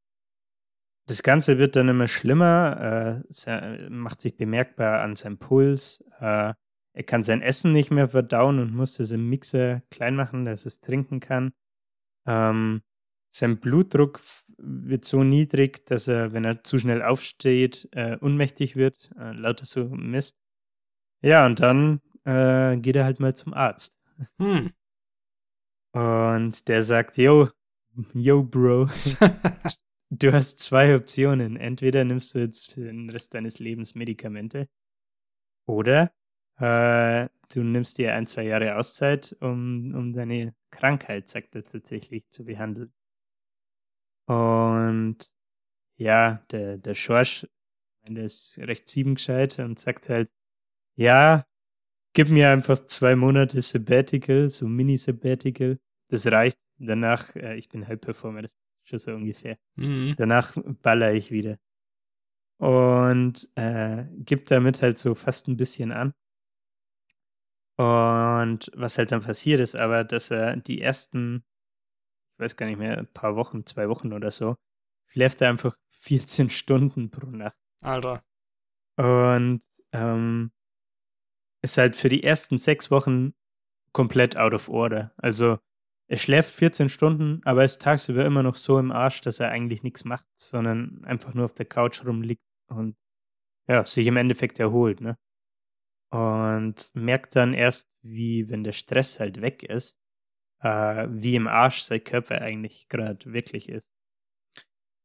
das 1.09 1.23
Ganze 1.23 1.59
wird 1.59 1.75
dann 1.75 1.89
immer 1.89 2.07
schlimmer, 2.07 3.25
äh, 3.47 3.89
macht 3.89 4.21
sich 4.21 4.37
bemerkbar 4.37 5.01
an 5.01 5.17
seinem 5.17 5.39
Puls. 5.39 6.05
Äh, 6.21 6.53
er 6.93 7.03
kann 7.05 7.23
sein 7.23 7.41
Essen 7.41 7.73
nicht 7.73 7.91
mehr 7.91 8.09
verdauen 8.09 8.59
und 8.59 8.75
muss 8.75 8.99
das 8.99 9.13
im 9.13 9.29
Mixer 9.29 9.83
klein 9.91 10.17
machen, 10.17 10.45
dass 10.45 10.67
es 10.67 10.81
trinken 10.81 11.21
kann. 11.21 11.53
Ähm, 12.27 12.83
sein 13.31 13.59
Blutdruck 13.59 14.21
wird 14.59 15.07
so 15.07 15.25
niedrig, 15.25 15.87
dass 15.87 16.09
er, 16.09 16.33
wenn 16.35 16.45
er 16.45 16.63
zu 16.63 16.79
schnell 16.79 17.03
aufsteht, 17.03 17.89
äh, 17.93 18.17
unmächtig 18.19 18.77
wird. 18.77 19.11
Äh, 19.19 19.33
lauter 19.33 19.65
so 19.65 19.85
Mist. 19.85 20.37
Ja, 21.23 21.47
und 21.47 21.61
dann 21.61 22.01
äh, 22.25 22.77
geht 22.77 22.97
er 22.97 23.05
halt 23.05 23.19
mal 23.19 23.35
zum 23.35 23.55
Arzt. 23.55 23.99
Hm. 24.39 24.73
Und 25.93 26.69
der 26.69 26.83
sagt, 26.83 27.17
yo, 27.17 27.49
yo, 28.13 28.43
Bro, 28.43 28.91
Du 30.11 30.33
hast 30.33 30.61
zwei 30.61 30.97
Optionen. 30.97 31.57
Entweder 31.57 32.05
nimmst 32.05 32.35
du 32.35 32.39
jetzt 32.39 32.73
für 32.73 32.85
den 32.85 33.11
Rest 33.11 33.35
deines 33.35 33.59
Lebens 33.59 33.95
Medikamente 33.95 34.69
oder 35.67 36.13
äh, 36.59 37.29
du 37.53 37.63
nimmst 37.63 37.99
dir 37.99 38.15
ein, 38.15 38.27
zwei 38.27 38.45
Jahre 38.45 38.77
Auszeit, 38.77 39.37
um, 39.41 39.95
um 39.95 40.13
deine 40.13 40.55
Krankheit, 40.71 41.29
sagt 41.29 41.55
er 41.55 41.65
tatsächlich, 41.65 42.29
zu 42.31 42.45
behandeln. 42.45 42.93
Und 44.27 45.33
ja, 45.97 46.45
der, 46.51 46.79
der 46.79 46.95
Schorsch, 46.95 47.47
der 48.09 48.25
ist 48.25 48.59
recht 48.61 48.89
siebengescheit 48.89 49.59
und 49.59 49.79
sagt 49.79 50.09
halt, 50.09 50.31
ja, 50.97 51.47
gib 52.15 52.31
mir 52.31 52.51
einfach 52.51 52.87
zwei 52.87 53.15
Monate 53.15 53.63
Sabbatical, 53.63 54.49
so 54.49 54.67
Mini-Sabbatical. 54.69 55.79
Das 56.09 56.27
reicht. 56.27 56.59
Danach, 56.79 57.37
äh, 57.37 57.57
ich 57.57 57.69
bin 57.69 57.87
Halbperformer, 57.89 58.43
das 58.43 58.57
schon 58.89 58.99
so 58.99 59.13
ungefähr. 59.13 59.59
Mhm. 59.77 60.15
Danach 60.17 60.57
baller 60.83 61.13
ich 61.13 61.31
wieder. 61.31 61.59
Und 62.59 63.51
äh, 63.55 64.07
gibt 64.19 64.51
damit 64.51 64.83
halt 64.83 64.99
so 64.99 65.15
fast 65.15 65.49
ein 65.49 65.57
bisschen 65.57 65.93
an. 65.93 66.15
Und 67.77 68.73
was 68.75 68.99
halt 68.99 69.13
dann 69.13 69.23
passiert 69.23 69.61
ist, 69.61 69.77
aber, 69.77 70.03
dass 70.03 70.33
er 70.33 70.57
die 70.57 70.81
ersten, 70.81 71.45
ich 72.35 72.41
weiß 72.41 72.57
gar 72.57 72.67
nicht 72.67 72.79
mehr, 72.79 72.99
ein 72.99 73.07
paar 73.07 73.37
Wochen, 73.37 73.65
zwei 73.67 73.89
Wochen 73.89 74.13
oder 74.13 74.33
so, 74.33 74.57
schläft 75.07 75.41
er 75.43 75.51
einfach 75.51 75.77
14 75.91 76.51
Stunden 76.51 77.11
pro 77.11 77.27
Nacht. 77.27 77.57
Alter. 77.81 78.25
Und 78.97 79.63
ähm, 79.93 80.51
ist 81.63 81.79
halt 81.79 81.95
für 81.95 82.09
die 82.09 82.25
ersten 82.25 82.59
sechs 82.59 82.91
Wochen 82.91 83.35
komplett 83.93 84.37
out 84.37 84.55
of 84.55 84.69
order. 84.69 85.13
Also 85.17 85.59
er 86.09 86.17
schläft 86.17 86.55
14 86.55 86.89
Stunden, 86.89 87.43
aber 87.45 87.65
ist 87.65 87.83
tagsüber 87.83 88.25
immer 88.25 88.43
noch 88.43 88.57
so 88.57 88.79
im 88.79 88.93
Arsch, 88.93 89.21
dass 89.21 89.41
er 89.41 89.51
eigentlich 89.51 89.83
nichts 89.83 90.05
macht, 90.05 90.27
sondern 90.37 91.05
einfach 91.05 91.35
nur 91.35 91.45
auf 91.45 91.55
der 91.55 91.67
Couch 91.67 92.05
rumliegt 92.05 92.43
und 92.69 92.97
ja, 93.69 93.85
sich 93.85 94.07
im 94.07 94.17
Endeffekt 94.17 94.59
erholt, 94.59 95.01
ne? 95.03 95.17
Und 96.11 96.91
merkt 96.95 97.37
dann 97.37 97.53
erst, 97.53 97.91
wie, 98.03 98.49
wenn 98.49 98.65
der 98.65 98.73
Stress 98.73 99.21
halt 99.21 99.43
weg 99.43 99.63
ist, 99.63 100.01
äh, 100.63 101.07
wie 101.11 101.37
im 101.37 101.47
Arsch 101.49 101.83
sein 101.83 102.03
Körper 102.03 102.41
eigentlich 102.41 102.89
gerade 102.89 103.33
wirklich 103.33 103.69
ist. 103.69 103.89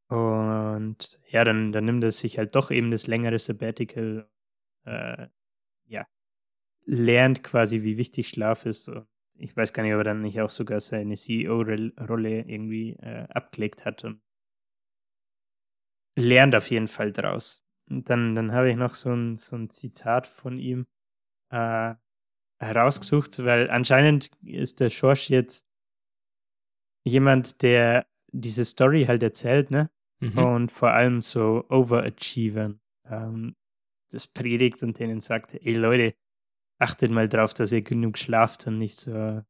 Und 0.09 1.19
ja, 1.27 1.43
dann, 1.43 1.73
dann 1.73 1.85
nimmt 1.85 2.03
er 2.03 2.11
sich 2.11 2.37
halt 2.37 2.55
doch 2.55 2.71
eben 2.71 2.91
das 2.91 3.07
längere 3.07 3.39
Sabbatical, 3.39 4.29
äh, 4.85 5.27
ja, 5.87 6.05
lernt 6.85 7.43
quasi, 7.43 7.83
wie 7.83 7.97
wichtig 7.97 8.29
Schlaf 8.29 8.65
ist. 8.65 8.89
Und 8.89 9.07
ich 9.35 9.55
weiß 9.55 9.73
gar 9.73 9.83
nicht, 9.83 9.93
ob 9.93 9.99
er 9.99 10.03
dann 10.05 10.21
nicht 10.21 10.41
auch 10.41 10.49
sogar 10.49 10.79
seine 10.79 11.15
CEO-Rolle 11.15 12.41
irgendwie 12.41 12.93
äh, 13.01 13.27
abgelegt 13.29 13.85
hat 13.85 14.03
und 14.03 14.21
lernt 16.15 16.55
auf 16.55 16.69
jeden 16.69 16.87
Fall 16.87 17.11
draus. 17.11 17.65
Und 17.89 18.09
dann, 18.09 18.35
dann 18.35 18.51
habe 18.51 18.69
ich 18.69 18.75
noch 18.75 18.95
so 18.95 19.11
ein, 19.11 19.35
so 19.35 19.55
ein 19.55 19.69
Zitat 19.69 20.27
von 20.27 20.57
ihm 20.57 20.87
äh, 21.51 21.95
herausgesucht, 22.59 23.43
weil 23.43 23.69
anscheinend 23.69 24.31
ist 24.43 24.79
der 24.79 24.89
Schorsch 24.89 25.29
jetzt 25.29 25.67
jemand, 27.05 27.61
der 27.61 28.07
diese 28.31 28.65
Story 28.65 29.05
halt 29.05 29.21
erzählt, 29.21 29.69
ne? 29.71 29.89
Mhm. 30.19 30.37
Und 30.37 30.71
vor 30.71 30.91
allem 30.91 31.21
so 31.21 31.65
Overachievern 31.69 32.79
ähm, 33.05 33.55
das 34.11 34.27
predigt 34.27 34.81
und 34.83 34.99
denen 34.99 35.19
sagt, 35.19 35.55
ey 35.55 35.73
Leute, 35.73 36.15
achtet 36.83 37.11
mal 37.11 37.29
drauf, 37.29 37.53
dass 37.53 37.71
ihr 37.71 37.81
genug 37.81 38.17
schlaft 38.17 38.67
und 38.67 38.77
nicht 38.77 38.99
so 38.99 39.41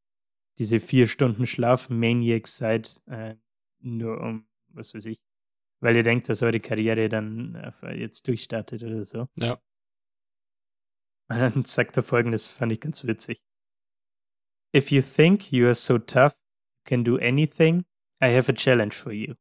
diese 0.60 0.80
vier 0.80 1.08
Stunden 1.08 1.48
Schlaf-Maniacs 1.48 2.58
seid, 2.58 3.02
äh, 3.08 3.36
nur 3.80 4.22
um, 4.22 4.48
was 4.68 4.94
weiß 4.94 5.08
ich, 5.08 5.20
weil 5.80 5.96
ihr 5.96 6.04
denkt, 6.04 6.30
dass 6.30 6.44
eure 6.44 6.60
Karriere 6.60 7.10
dann 7.10 7.56
äh, 7.56 8.00
jetzt 8.00 8.28
durchstartet 8.28 8.84
oder 8.84 9.04
so. 9.04 9.28
Ja. 9.36 9.54
Und 11.30 11.40
dann 11.40 11.66
sagt 11.66 11.98
er 11.98 12.04
folgendes, 12.04 12.48
fand 12.50 12.72
ich 12.72 12.80
ganz 12.80 13.04
witzig. 13.04 13.42
If 14.76 14.92
you 14.92 15.02
think 15.02 15.52
you 15.52 15.66
are 15.66 15.76
so 15.76 15.98
tough, 15.98 16.34
you 16.34 16.84
can 16.86 17.04
do 17.04 17.18
anything, 17.18 17.86
I 18.22 18.36
have 18.36 18.52
a 18.52 18.56
challenge 18.56 18.96
for 18.96 19.12
you. 19.12 19.36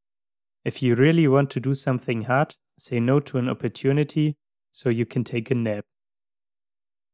If 0.67 0.81
you 0.81 0.95
really 0.95 1.29
want 1.29 1.53
to 1.53 1.61
do 1.61 1.75
something 1.75 2.27
hard, 2.27 2.59
say 2.79 3.01
no 3.01 3.21
to 3.21 3.39
an 3.39 3.49
opportunity 3.49 4.37
so 4.71 4.89
you 4.89 5.05
can 5.05 5.25
take 5.25 5.51
a 5.51 5.55
nap. 5.55 5.85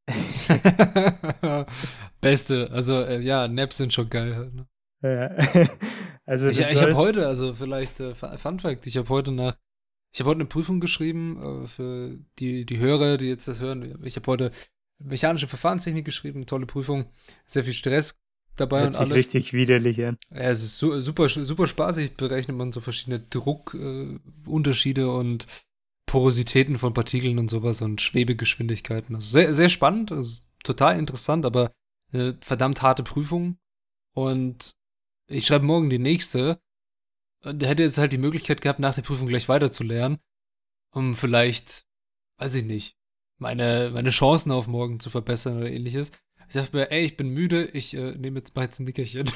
Beste, 2.21 2.71
also 2.73 3.03
äh, 3.03 3.21
ja, 3.21 3.49
Naps 3.49 3.77
sind 3.77 3.93
schon 3.93 4.09
geil. 4.09 4.37
Halt, 4.37 4.55
ne? 4.55 4.67
Ja. 5.03 5.29
also 6.27 6.49
ich, 6.49 6.59
ich 6.59 6.83
habe 6.83 6.97
heute, 6.97 7.27
also 7.27 7.55
vielleicht 7.55 8.01
äh, 8.01 8.15
Fun 8.15 8.59
Fact, 8.59 8.87
ich 8.87 8.97
habe 8.97 9.09
heute 9.09 9.33
nach, 9.33 9.57
ich 10.13 10.21
habe 10.21 10.31
heute 10.31 10.39
eine 10.39 10.49
Prüfung 10.49 10.81
geschrieben 10.81 11.65
äh, 11.65 11.67
für 11.67 12.19
die, 12.39 12.65
die 12.65 12.79
Hörer, 12.79 13.17
die 13.17 13.27
jetzt 13.27 13.47
das 13.49 13.61
hören. 13.61 13.99
Ich 14.05 14.17
habe 14.17 14.27
heute 14.27 14.51
mechanische 14.99 15.47
Verfahrenstechnik 15.47 16.05
geschrieben, 16.05 16.47
tolle 16.47 16.67
Prüfung, 16.67 17.07
sehr 17.47 17.65
viel 17.65 17.75
Stress 17.75 18.19
dabei 18.57 18.81
Hört 18.81 18.95
und 18.95 19.01
alles. 19.01 19.17
richtig 19.17 19.53
widerlich 19.53 20.05
an. 20.05 20.19
Ja, 20.31 20.51
es 20.51 20.65
ist 20.65 20.79
su 20.79 21.01
super, 21.01 21.29
super 21.29 21.67
spaßig, 21.67 22.17
berechnet 22.17 22.57
man 22.57 22.73
so 22.73 22.81
verschiedene 22.81 23.21
Druckunterschiede 23.21 25.03
äh, 25.03 25.05
und 25.05 25.47
Porositäten 26.09 26.79
von 26.79 26.95
Partikeln 26.95 27.39
und 27.39 27.49
sowas 27.49 27.81
und 27.83 28.01
Schwebegeschwindigkeiten. 28.01 29.15
Also 29.15 29.31
sehr, 29.31 29.55
sehr 29.55 29.69
spannend, 29.69 30.11
also 30.11 30.43
total 30.65 30.99
interessant, 30.99 31.47
aber 31.47 31.71
eine 32.13 32.37
verdammt 32.41 32.83
harte 32.83 33.05
Prüfung. 33.05 33.59
Und 34.15 34.75
ich 35.29 35.47
schreibe 35.47 35.67
morgen 35.67 35.91
die 35.91 36.01
nächste. 36.01 36.61
Und 37.45 37.65
hätte 37.65 37.85
jetzt 37.85 37.99
halt 37.99 38.11
die 38.11 38.19
Möglichkeit 38.19 38.61
gehabt, 38.61 38.81
nach 38.81 38.97
der 38.97 39.03
Prüfung 39.03 39.29
gleich 39.29 39.49
weiterzulernen, 39.49 40.19
um 40.91 41.15
vielleicht, 41.15 41.87
weiß 42.39 42.57
ich 42.57 42.65
nicht, 42.65 42.97
meine, 43.39 43.91
meine 43.95 44.11
Chancen 44.11 44.51
auf 44.51 44.67
morgen 44.67 44.99
zu 44.99 45.09
verbessern 45.09 45.59
oder 45.59 45.71
ähnliches. 45.71 46.11
Ich 46.49 46.55
dachte 46.55 46.75
mir, 46.75 46.91
ey, 46.91 47.05
ich 47.05 47.17
bin 47.17 47.29
müde, 47.29 47.67
ich 47.67 47.95
äh, 47.95 48.17
nehme 48.17 48.41
jetzt 48.41 48.57
mal 48.57 48.65
jetzt 48.65 48.81
ein 48.81 48.87
Nickerchen. 48.87 49.31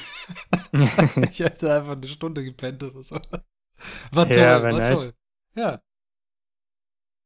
ich 1.31 1.39
hätte 1.41 1.73
einfach 1.73 1.93
eine 1.93 2.09
Stunde 2.09 2.43
gepennt 2.43 2.83
oder 2.83 3.03
so. 3.03 3.21
War 4.11 4.29
toll, 4.29 4.37
Ja, 4.43 4.63
war 4.63 4.73
war 4.73 4.79
nice. 4.81 4.99
toll. 5.01 5.15
Ja. 5.55 5.83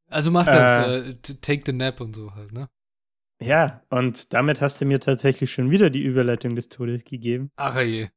Also 0.08 0.30
mach 0.30 0.46
das, 0.46 0.86
äh, 0.88 1.14
t- 1.16 1.34
take 1.34 1.62
the 1.66 1.72
nap 1.72 2.00
und 2.00 2.14
so 2.14 2.34
halt, 2.34 2.52
ne? 2.52 2.68
Ja, 3.42 3.82
und 3.90 4.32
damit 4.32 4.60
hast 4.60 4.80
du 4.80 4.86
mir 4.86 4.98
tatsächlich 5.00 5.52
schon 5.52 5.70
wieder 5.70 5.90
die 5.90 6.02
Überleitung 6.02 6.54
des 6.56 6.68
Todes 6.68 7.04
gegeben. 7.04 7.50
Ach 7.56 7.78
je. 7.80 8.08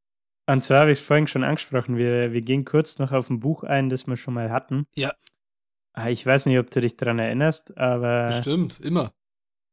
Und 0.48 0.64
zwar 0.64 0.82
habe 0.82 0.92
ich 0.92 1.00
es 1.00 1.06
vorhin 1.06 1.28
schon 1.28 1.44
angesprochen. 1.44 1.98
Wir, 1.98 2.32
wir 2.32 2.42
gehen 2.42 2.64
kurz 2.66 2.98
noch 3.00 3.12
auf 3.12 3.30
ein 3.30 3.40
Buch 3.40 3.64
ein, 3.64 3.90
das 3.90 4.08
wir 4.08 4.16
schon 4.18 4.34
mal 4.34 4.50
hatten. 4.50 4.86
Ja. 4.96 5.14
Ah, 5.94 6.10
Ich 6.10 6.26
weiß 6.26 6.46
nicht, 6.46 6.58
ob 6.58 6.70
du 6.70 6.80
dich 6.82 6.96
daran 6.96 7.20
erinnerst, 7.20 7.78
aber 7.78 8.28
Bestimmt, 8.28 8.80
immer. 8.80 9.12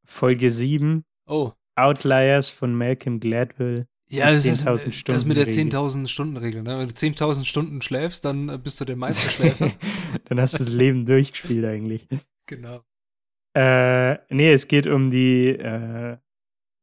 Folge 0.05 0.51
7, 0.51 1.05
Oh. 1.27 1.53
Outliers 1.77 2.51
von 2.51 2.75
Malcolm 2.75 3.21
Gladwell. 3.21 3.87
Ja, 4.09 4.27
Die 4.31 4.37
das 4.37 4.47
ist, 4.47 4.67
10.000 4.67 5.05
das 5.07 5.25
mit 5.25 5.37
der 5.37 5.51
Stunden-Regel. 5.51 5.79
10.000 5.79 6.09
Stunden 6.09 6.37
Regel. 6.37 6.63
Ne? 6.63 6.79
Wenn 6.79 6.89
du 6.89 6.95
10.000 6.95 7.45
Stunden 7.45 7.83
schläfst, 7.83 8.25
dann 8.25 8.49
äh, 8.49 8.59
bist 8.59 8.81
du 8.81 8.85
der 8.85 8.97
Meisterschläfer. 8.97 9.73
Dann 10.27 10.41
hast 10.41 10.55
du 10.55 10.59
das 10.59 10.69
Leben 10.69 11.07
durchgespielt 11.07 11.65
eigentlich. 11.65 12.07
genau. 12.47 12.85
Äh, 13.57 14.19
nee, 14.35 14.53
es 14.53 14.69
geht 14.69 14.87
um 14.87 15.11
die 15.11 15.49
äh, 15.49 16.19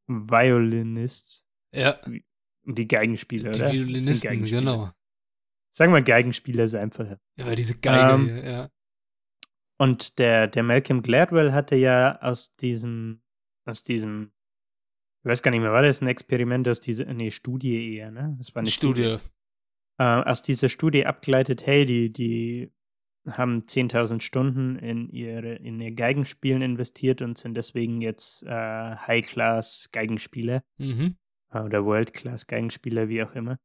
Violinists, 0.06 1.48
Ja, 1.74 1.98
um 2.66 2.74
die 2.74 2.88
Geigenspieler, 2.88 3.52
die 3.52 3.60
oder? 3.60 3.68
Sind 3.70 3.78
Violinisten, 3.78 4.28
Geigenspieler. 4.28 4.60
genau. 4.60 4.90
Sagen 5.72 5.92
wir 5.92 6.02
Geigenspieler 6.02 6.64
ist 6.64 6.74
einfacher. 6.74 7.18
Ja, 7.38 7.46
aber 7.46 7.56
diese 7.56 7.78
Geige 7.78 8.14
Ähm, 8.14 8.24
hier, 8.26 8.44
ja. 8.44 8.70
Und 9.78 10.18
der, 10.18 10.46
der 10.46 10.62
Malcolm 10.62 11.02
Gladwell 11.02 11.52
hatte 11.52 11.74
ja 11.76 12.20
aus 12.20 12.56
diesem, 12.56 13.22
aus 13.66 13.82
diesem, 13.82 14.32
ich 15.24 15.30
weiß 15.30 15.42
gar 15.42 15.50
nicht 15.50 15.62
mehr, 15.62 15.72
war 15.72 15.80
das 15.82 16.02
ein 16.02 16.06
Experiment 16.06 16.68
aus 16.68 16.80
dieser, 16.80 17.06
nee, 17.14 17.30
Studie 17.30 17.96
eher, 17.96 18.10
ne? 18.10 18.34
Das 18.38 18.54
war 18.54 18.60
eine 18.60 18.70
Studie. 18.70 19.16
Äh, 19.96 20.04
aus 20.04 20.42
dieser 20.42 20.68
Studie 20.68 21.06
abgeleitet, 21.06 21.64
hey, 21.66 21.86
die, 21.86 22.12
die 22.12 22.70
haben 23.26 23.62
10.000 23.62 24.20
Stunden 24.20 24.76
in 24.76 25.08
ihre, 25.08 25.54
in 25.54 25.80
ihr 25.80 25.92
Geigenspielen 25.92 26.60
investiert 26.60 27.22
und 27.22 27.38
sind 27.38 27.56
deswegen 27.56 28.02
jetzt 28.02 28.42
äh, 28.42 28.50
High-Class 28.50 29.88
Geigenspieler 29.92 30.62
Mhm. 30.76 31.16
äh, 31.50 31.60
oder 31.60 31.86
World-Class 31.86 32.46
Geigenspieler, 32.46 33.08
wie 33.08 33.22
auch 33.22 33.32
immer. 33.34 33.58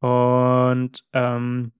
Und 0.00 1.04
ähm, 1.12 1.72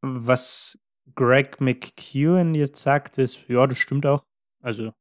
was 0.00 0.78
Greg 1.14 1.60
McEwen 1.60 2.54
jetzt 2.54 2.82
sagt, 2.82 3.18
ist, 3.18 3.48
ja, 3.50 3.66
das 3.66 3.76
stimmt 3.78 4.06
auch. 4.06 4.24
Also 4.62 4.94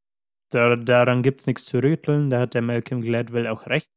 da, 0.51 0.75
daran 0.75 1.23
gibt 1.23 1.41
es 1.41 1.47
nichts 1.47 1.65
zu 1.65 1.79
rütteln, 1.79 2.29
da 2.29 2.41
hat 2.41 2.53
der 2.53 2.61
Malcolm 2.61 3.01
Gladwell 3.01 3.47
auch 3.47 3.67
recht. 3.67 3.91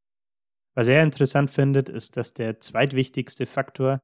Was 0.76 0.88
er 0.88 1.02
interessant 1.02 1.50
findet, 1.50 1.88
ist, 1.88 2.16
dass 2.16 2.34
der 2.34 2.58
zweitwichtigste 2.60 3.46
Faktor 3.46 4.00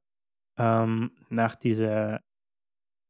ähm, 0.59 1.13
nach 1.29 1.57
dieser, 1.57 2.21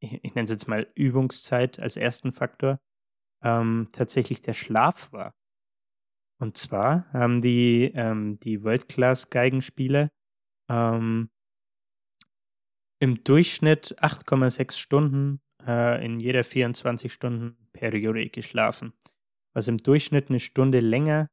ich, 0.00 0.24
ich 0.24 0.34
nenne 0.34 0.44
es 0.44 0.50
jetzt 0.50 0.68
mal 0.68 0.90
Übungszeit 0.94 1.78
als 1.78 1.96
ersten 1.96 2.32
Faktor, 2.32 2.78
ähm, 3.42 3.88
tatsächlich 3.92 4.42
der 4.42 4.54
Schlaf 4.54 5.12
war. 5.12 5.34
Und 6.38 6.56
zwar 6.56 7.10
haben 7.12 7.42
die, 7.42 7.92
ähm, 7.94 8.38
die 8.40 8.64
World-Class-Geigenspieler 8.64 10.10
ähm, 10.70 11.30
im 12.98 13.24
Durchschnitt 13.24 13.96
8,6 14.00 14.72
Stunden 14.72 15.40
äh, 15.66 16.04
in 16.04 16.20
jeder 16.20 16.42
24-Stunden-Periode 16.42 18.30
geschlafen. 18.30 18.94
Was 19.52 19.68
im 19.68 19.78
Durchschnitt 19.78 20.28
eine 20.28 20.40
Stunde 20.40 20.80
länger, 20.80 21.28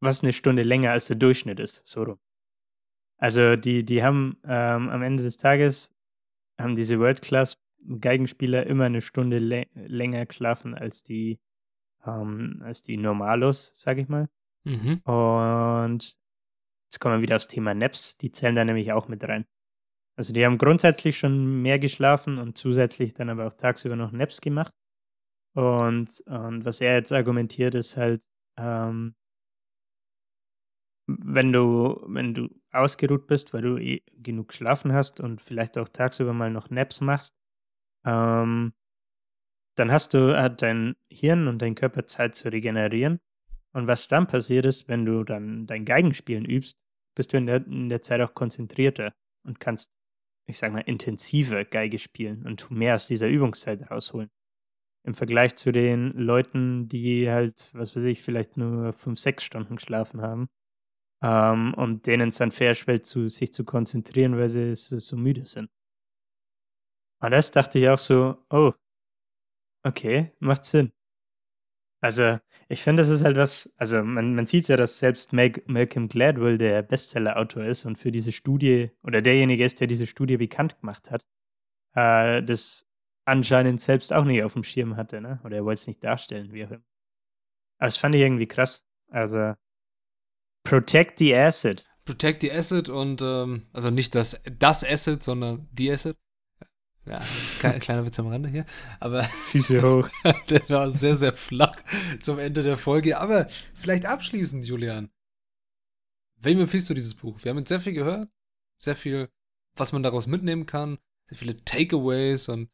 was 0.00 0.22
eine 0.22 0.32
Stunde 0.32 0.62
länger 0.62 0.90
als 0.92 1.06
der 1.06 1.16
Durchschnitt 1.16 1.60
ist, 1.60 1.82
so 1.86 2.02
rum. 2.02 2.18
Also 3.18 3.56
die, 3.56 3.84
die 3.84 4.02
haben 4.02 4.38
ähm, 4.44 4.88
am 4.88 5.02
Ende 5.02 5.22
des 5.22 5.36
Tages, 5.36 5.94
haben 6.60 6.76
diese 6.76 6.98
World-Class-Geigenspieler 6.98 8.66
immer 8.66 8.84
eine 8.84 9.00
Stunde 9.00 9.38
lä 9.38 9.66
länger 9.74 10.26
geschlafen 10.26 10.74
als 10.74 11.02
die, 11.02 11.38
ähm, 12.04 12.60
als 12.62 12.82
die 12.82 12.96
Normalos, 12.96 13.72
sag 13.74 13.98
ich 13.98 14.08
mal. 14.08 14.28
Mhm. 14.64 15.00
Und 15.04 16.18
jetzt 16.86 17.00
kommen 17.00 17.16
wir 17.16 17.22
wieder 17.22 17.36
aufs 17.36 17.48
Thema 17.48 17.74
Naps. 17.74 18.18
Die 18.18 18.32
zählen 18.32 18.54
da 18.54 18.64
nämlich 18.64 18.92
auch 18.92 19.08
mit 19.08 19.24
rein. 19.24 19.46
Also 20.16 20.32
die 20.32 20.44
haben 20.44 20.58
grundsätzlich 20.58 21.18
schon 21.18 21.62
mehr 21.62 21.78
geschlafen 21.78 22.38
und 22.38 22.56
zusätzlich 22.56 23.14
dann 23.14 23.28
aber 23.28 23.46
auch 23.46 23.52
tagsüber 23.52 23.96
noch 23.96 24.12
Naps 24.12 24.40
gemacht. 24.40 24.72
Und, 25.56 26.22
und 26.26 26.66
was 26.66 26.82
er 26.82 26.96
jetzt 26.96 27.12
argumentiert, 27.12 27.74
ist 27.74 27.96
halt, 27.96 28.22
ähm, 28.58 29.14
wenn 31.06 31.50
du, 31.50 31.98
wenn 32.06 32.34
du 32.34 32.50
ausgeruht 32.72 33.26
bist, 33.26 33.54
weil 33.54 33.62
du 33.62 33.78
eh 33.78 34.02
genug 34.12 34.48
geschlafen 34.48 34.92
hast 34.92 35.18
und 35.18 35.40
vielleicht 35.40 35.78
auch 35.78 35.88
tagsüber 35.88 36.34
mal 36.34 36.50
noch 36.50 36.68
Naps 36.68 37.00
machst, 37.00 37.34
ähm, 38.04 38.74
dann 39.76 39.90
hast 39.90 40.12
du, 40.12 40.36
hat 40.36 40.60
dein 40.60 40.94
Hirn 41.10 41.48
und 41.48 41.62
dein 41.62 41.74
Körper 41.74 42.06
Zeit 42.06 42.34
zu 42.34 42.50
regenerieren. 42.52 43.18
Und 43.72 43.86
was 43.86 44.08
dann 44.08 44.26
passiert 44.26 44.66
ist, 44.66 44.88
wenn 44.88 45.06
du 45.06 45.24
dann 45.24 45.66
dein 45.66 45.86
Geigenspielen 45.86 46.44
übst, 46.44 46.76
bist 47.14 47.32
du 47.32 47.38
in 47.38 47.46
der, 47.46 47.66
in 47.66 47.88
der 47.88 48.02
Zeit 48.02 48.20
auch 48.20 48.34
konzentrierter 48.34 49.14
und 49.42 49.58
kannst, 49.58 49.90
ich 50.46 50.58
sag 50.58 50.72
mal, 50.72 50.80
intensiver 50.80 51.64
Geige 51.64 51.98
spielen 51.98 52.44
und 52.46 52.70
mehr 52.70 52.96
aus 52.96 53.06
dieser 53.06 53.28
Übungszeit 53.28 53.90
rausholen. 53.90 54.28
Im 55.06 55.14
Vergleich 55.14 55.54
zu 55.56 55.72
den 55.72 56.12
Leuten, 56.12 56.88
die 56.88 57.30
halt, 57.30 57.70
was 57.72 57.94
weiß 57.94 58.04
ich, 58.04 58.22
vielleicht 58.22 58.56
nur 58.56 58.92
fünf, 58.92 59.20
sechs 59.20 59.44
Stunden 59.44 59.76
geschlafen 59.76 60.20
haben 60.20 60.48
ähm, 61.22 61.74
und 61.74 62.06
denen 62.06 62.30
es 62.30 62.38
dann 62.38 62.52
schwerfällt, 62.52 63.06
zu, 63.06 63.28
sich 63.28 63.52
zu 63.52 63.64
konzentrieren, 63.64 64.36
weil 64.36 64.48
sie 64.48 64.74
so 64.74 65.16
müde 65.16 65.46
sind. 65.46 65.70
Und 67.20 67.30
das 67.30 67.50
dachte 67.50 67.78
ich 67.78 67.88
auch 67.88 67.98
so, 67.98 68.44
oh, 68.50 68.72
okay, 69.84 70.32
macht 70.40 70.64
Sinn. 70.64 70.92
Also, 72.02 72.38
ich 72.68 72.82
finde, 72.82 73.02
das 73.02 73.10
ist 73.10 73.24
halt 73.24 73.36
was, 73.36 73.72
also 73.76 74.02
man, 74.02 74.34
man 74.34 74.46
sieht 74.46 74.68
ja, 74.68 74.76
dass 74.76 74.98
selbst 74.98 75.32
Malcolm 75.32 76.08
Gladwell 76.08 76.58
der 76.58 76.82
Bestseller-Autor 76.82 77.64
ist 77.64 77.84
und 77.86 77.96
für 77.96 78.10
diese 78.12 78.32
Studie 78.32 78.90
oder 79.02 79.22
derjenige 79.22 79.64
ist, 79.64 79.80
der 79.80 79.86
diese 79.86 80.06
Studie 80.06 80.36
bekannt 80.36 80.78
gemacht 80.80 81.10
hat, 81.10 81.24
äh, 81.94 82.42
das 82.42 82.86
anscheinend 83.26 83.80
selbst 83.80 84.12
auch 84.12 84.24
nicht 84.24 84.42
auf 84.42 84.54
dem 84.54 84.64
Schirm 84.64 84.96
hatte, 84.96 85.20
ne? 85.20 85.40
Oder 85.44 85.56
er 85.56 85.64
wollte 85.64 85.80
es 85.80 85.86
nicht 85.86 86.02
darstellen, 86.02 86.52
wie 86.52 86.64
auch 86.64 86.70
immer. 86.70 86.84
Aber 87.78 87.88
das 87.88 87.96
fand 87.98 88.14
ich 88.14 88.22
irgendwie 88.22 88.46
krass. 88.46 88.86
Also, 89.10 89.54
protect 90.64 91.18
the 91.18 91.34
asset. 91.34 91.84
Protect 92.04 92.42
the 92.42 92.52
asset 92.52 92.88
und, 92.88 93.20
ähm, 93.20 93.66
also 93.72 93.90
nicht 93.90 94.14
das, 94.14 94.40
das 94.58 94.84
Asset, 94.84 95.22
sondern 95.22 95.68
die 95.72 95.90
Asset. 95.90 96.16
Ja, 97.04 97.20
kleiner 97.80 98.06
Witz 98.06 98.18
am 98.18 98.28
Rande 98.28 98.48
hier. 98.48 98.64
Aber 99.00 99.22
Füße 99.24 99.82
hoch. 99.82 100.08
der 100.48 100.68
war 100.68 100.90
sehr, 100.90 101.16
sehr 101.16 101.34
flach 101.34 101.76
zum 102.20 102.38
Ende 102.38 102.62
der 102.62 102.76
Folge. 102.76 103.18
Aber 103.18 103.48
vielleicht 103.74 104.06
abschließend, 104.06 104.64
Julian. 104.66 105.10
Wem 106.36 106.60
empfiehlst 106.60 106.88
du 106.90 106.94
dieses 106.94 107.14
Buch? 107.14 107.42
Wir 107.42 107.50
haben 107.50 107.58
jetzt 107.58 107.68
sehr 107.68 107.80
viel 107.80 107.92
gehört, 107.92 108.28
sehr 108.78 108.94
viel, 108.94 109.28
was 109.74 109.92
man 109.92 110.02
daraus 110.02 110.26
mitnehmen 110.26 110.66
kann, 110.66 110.98
sehr 111.28 111.38
viele 111.38 111.64
Takeaways 111.64 112.48
und 112.48 112.70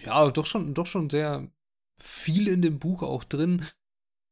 ja, 0.00 0.30
doch 0.30 0.46
schon, 0.46 0.74
doch 0.74 0.86
schon 0.86 1.10
sehr 1.10 1.48
viel 1.98 2.48
in 2.48 2.62
dem 2.62 2.78
Buch 2.78 3.02
auch 3.02 3.24
drin. 3.24 3.66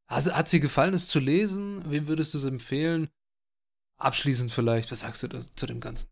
Also, 0.06 0.32
hat 0.32 0.48
sie 0.48 0.60
gefallen, 0.60 0.94
es 0.94 1.08
zu 1.08 1.20
lesen? 1.20 1.82
Wem 1.90 2.08
würdest 2.08 2.34
du 2.34 2.38
es 2.38 2.44
empfehlen? 2.44 3.08
Abschließend 3.96 4.50
vielleicht, 4.50 4.90
was 4.90 5.00
sagst 5.00 5.22
du 5.22 5.28
zu 5.54 5.66
dem 5.66 5.80
Ganzen? 5.80 6.08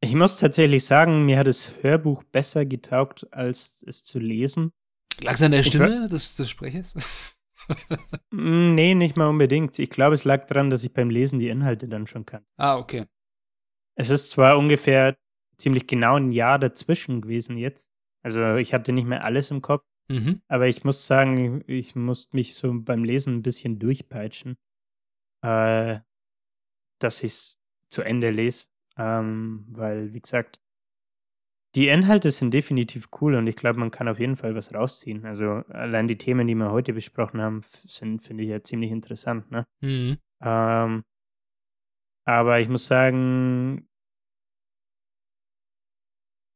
Ich 0.00 0.14
muss 0.14 0.36
tatsächlich 0.36 0.84
sagen, 0.84 1.24
mir 1.24 1.38
hat 1.38 1.46
das 1.46 1.72
Hörbuch 1.82 2.22
besser 2.24 2.66
getaugt, 2.66 3.32
als 3.32 3.82
es 3.86 4.04
zu 4.04 4.18
lesen. 4.18 4.72
Lag 5.20 5.34
es 5.34 5.42
an 5.42 5.52
der 5.52 5.62
Stimme 5.62 6.08
des, 6.08 6.36
des 6.36 6.50
Sprechers? 6.50 6.94
Mm, 8.30 8.76
nee, 8.76 8.94
nicht 8.94 9.16
mal 9.16 9.26
unbedingt. 9.26 9.76
Ich 9.80 9.90
glaube, 9.90 10.14
es 10.14 10.22
lag 10.22 10.44
daran, 10.46 10.70
dass 10.70 10.84
ich 10.84 10.92
beim 10.92 11.10
Lesen 11.10 11.40
die 11.40 11.48
Inhalte 11.48 11.88
dann 11.88 12.06
schon 12.06 12.24
kann. 12.24 12.46
Ah, 12.56 12.76
okay. 12.76 13.06
Es 13.96 14.08
ist 14.08 14.30
zwar 14.30 14.56
ungefähr 14.56 15.16
ziemlich 15.58 15.86
genau 15.86 16.16
ein 16.16 16.30
Jahr 16.30 16.58
dazwischen 16.58 17.20
gewesen 17.20 17.56
jetzt. 17.56 17.90
Also 18.22 18.56
ich 18.56 18.74
hatte 18.74 18.92
nicht 18.92 19.06
mehr 19.06 19.24
alles 19.24 19.50
im 19.50 19.62
Kopf. 19.62 19.84
Mhm. 20.08 20.40
Aber 20.48 20.68
ich 20.68 20.84
muss 20.84 21.06
sagen, 21.06 21.64
ich 21.66 21.96
musste 21.96 22.36
mich 22.36 22.54
so 22.54 22.72
beim 22.80 23.04
Lesen 23.04 23.36
ein 23.36 23.42
bisschen 23.42 23.78
durchpeitschen, 23.78 24.56
äh, 25.42 25.98
dass 27.00 27.22
ich 27.22 27.32
es 27.32 27.60
zu 27.90 28.02
Ende 28.02 28.30
lese. 28.30 28.66
Ähm, 28.96 29.66
weil, 29.68 30.14
wie 30.14 30.20
gesagt, 30.20 30.60
die 31.74 31.88
Inhalte 31.88 32.30
sind 32.30 32.54
definitiv 32.54 33.08
cool 33.20 33.34
und 33.34 33.46
ich 33.46 33.56
glaube, 33.56 33.78
man 33.78 33.90
kann 33.90 34.08
auf 34.08 34.18
jeden 34.18 34.36
Fall 34.36 34.54
was 34.54 34.72
rausziehen. 34.72 35.26
Also 35.26 35.62
allein 35.68 36.08
die 36.08 36.16
Themen, 36.16 36.46
die 36.46 36.54
wir 36.54 36.70
heute 36.70 36.94
besprochen 36.94 37.40
haben, 37.42 37.60
sind, 37.86 38.22
finde 38.22 38.44
ich 38.44 38.48
ja 38.48 38.62
ziemlich 38.62 38.90
interessant. 38.90 39.50
Ne? 39.50 39.66
Mhm. 39.82 40.16
Ähm, 40.40 41.04
aber 42.24 42.60
ich 42.60 42.68
muss 42.68 42.86
sagen, 42.86 43.88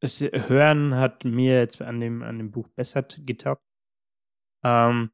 das 0.01 0.21
Hören 0.21 0.95
hat 0.95 1.25
mir 1.25 1.59
jetzt 1.59 1.81
an 1.83 2.01
dem, 2.01 2.23
an 2.23 2.39
dem 2.39 2.51
Buch 2.51 2.69
besser 2.69 3.03
getaugt. 3.03 3.63
Ähm, 4.65 5.11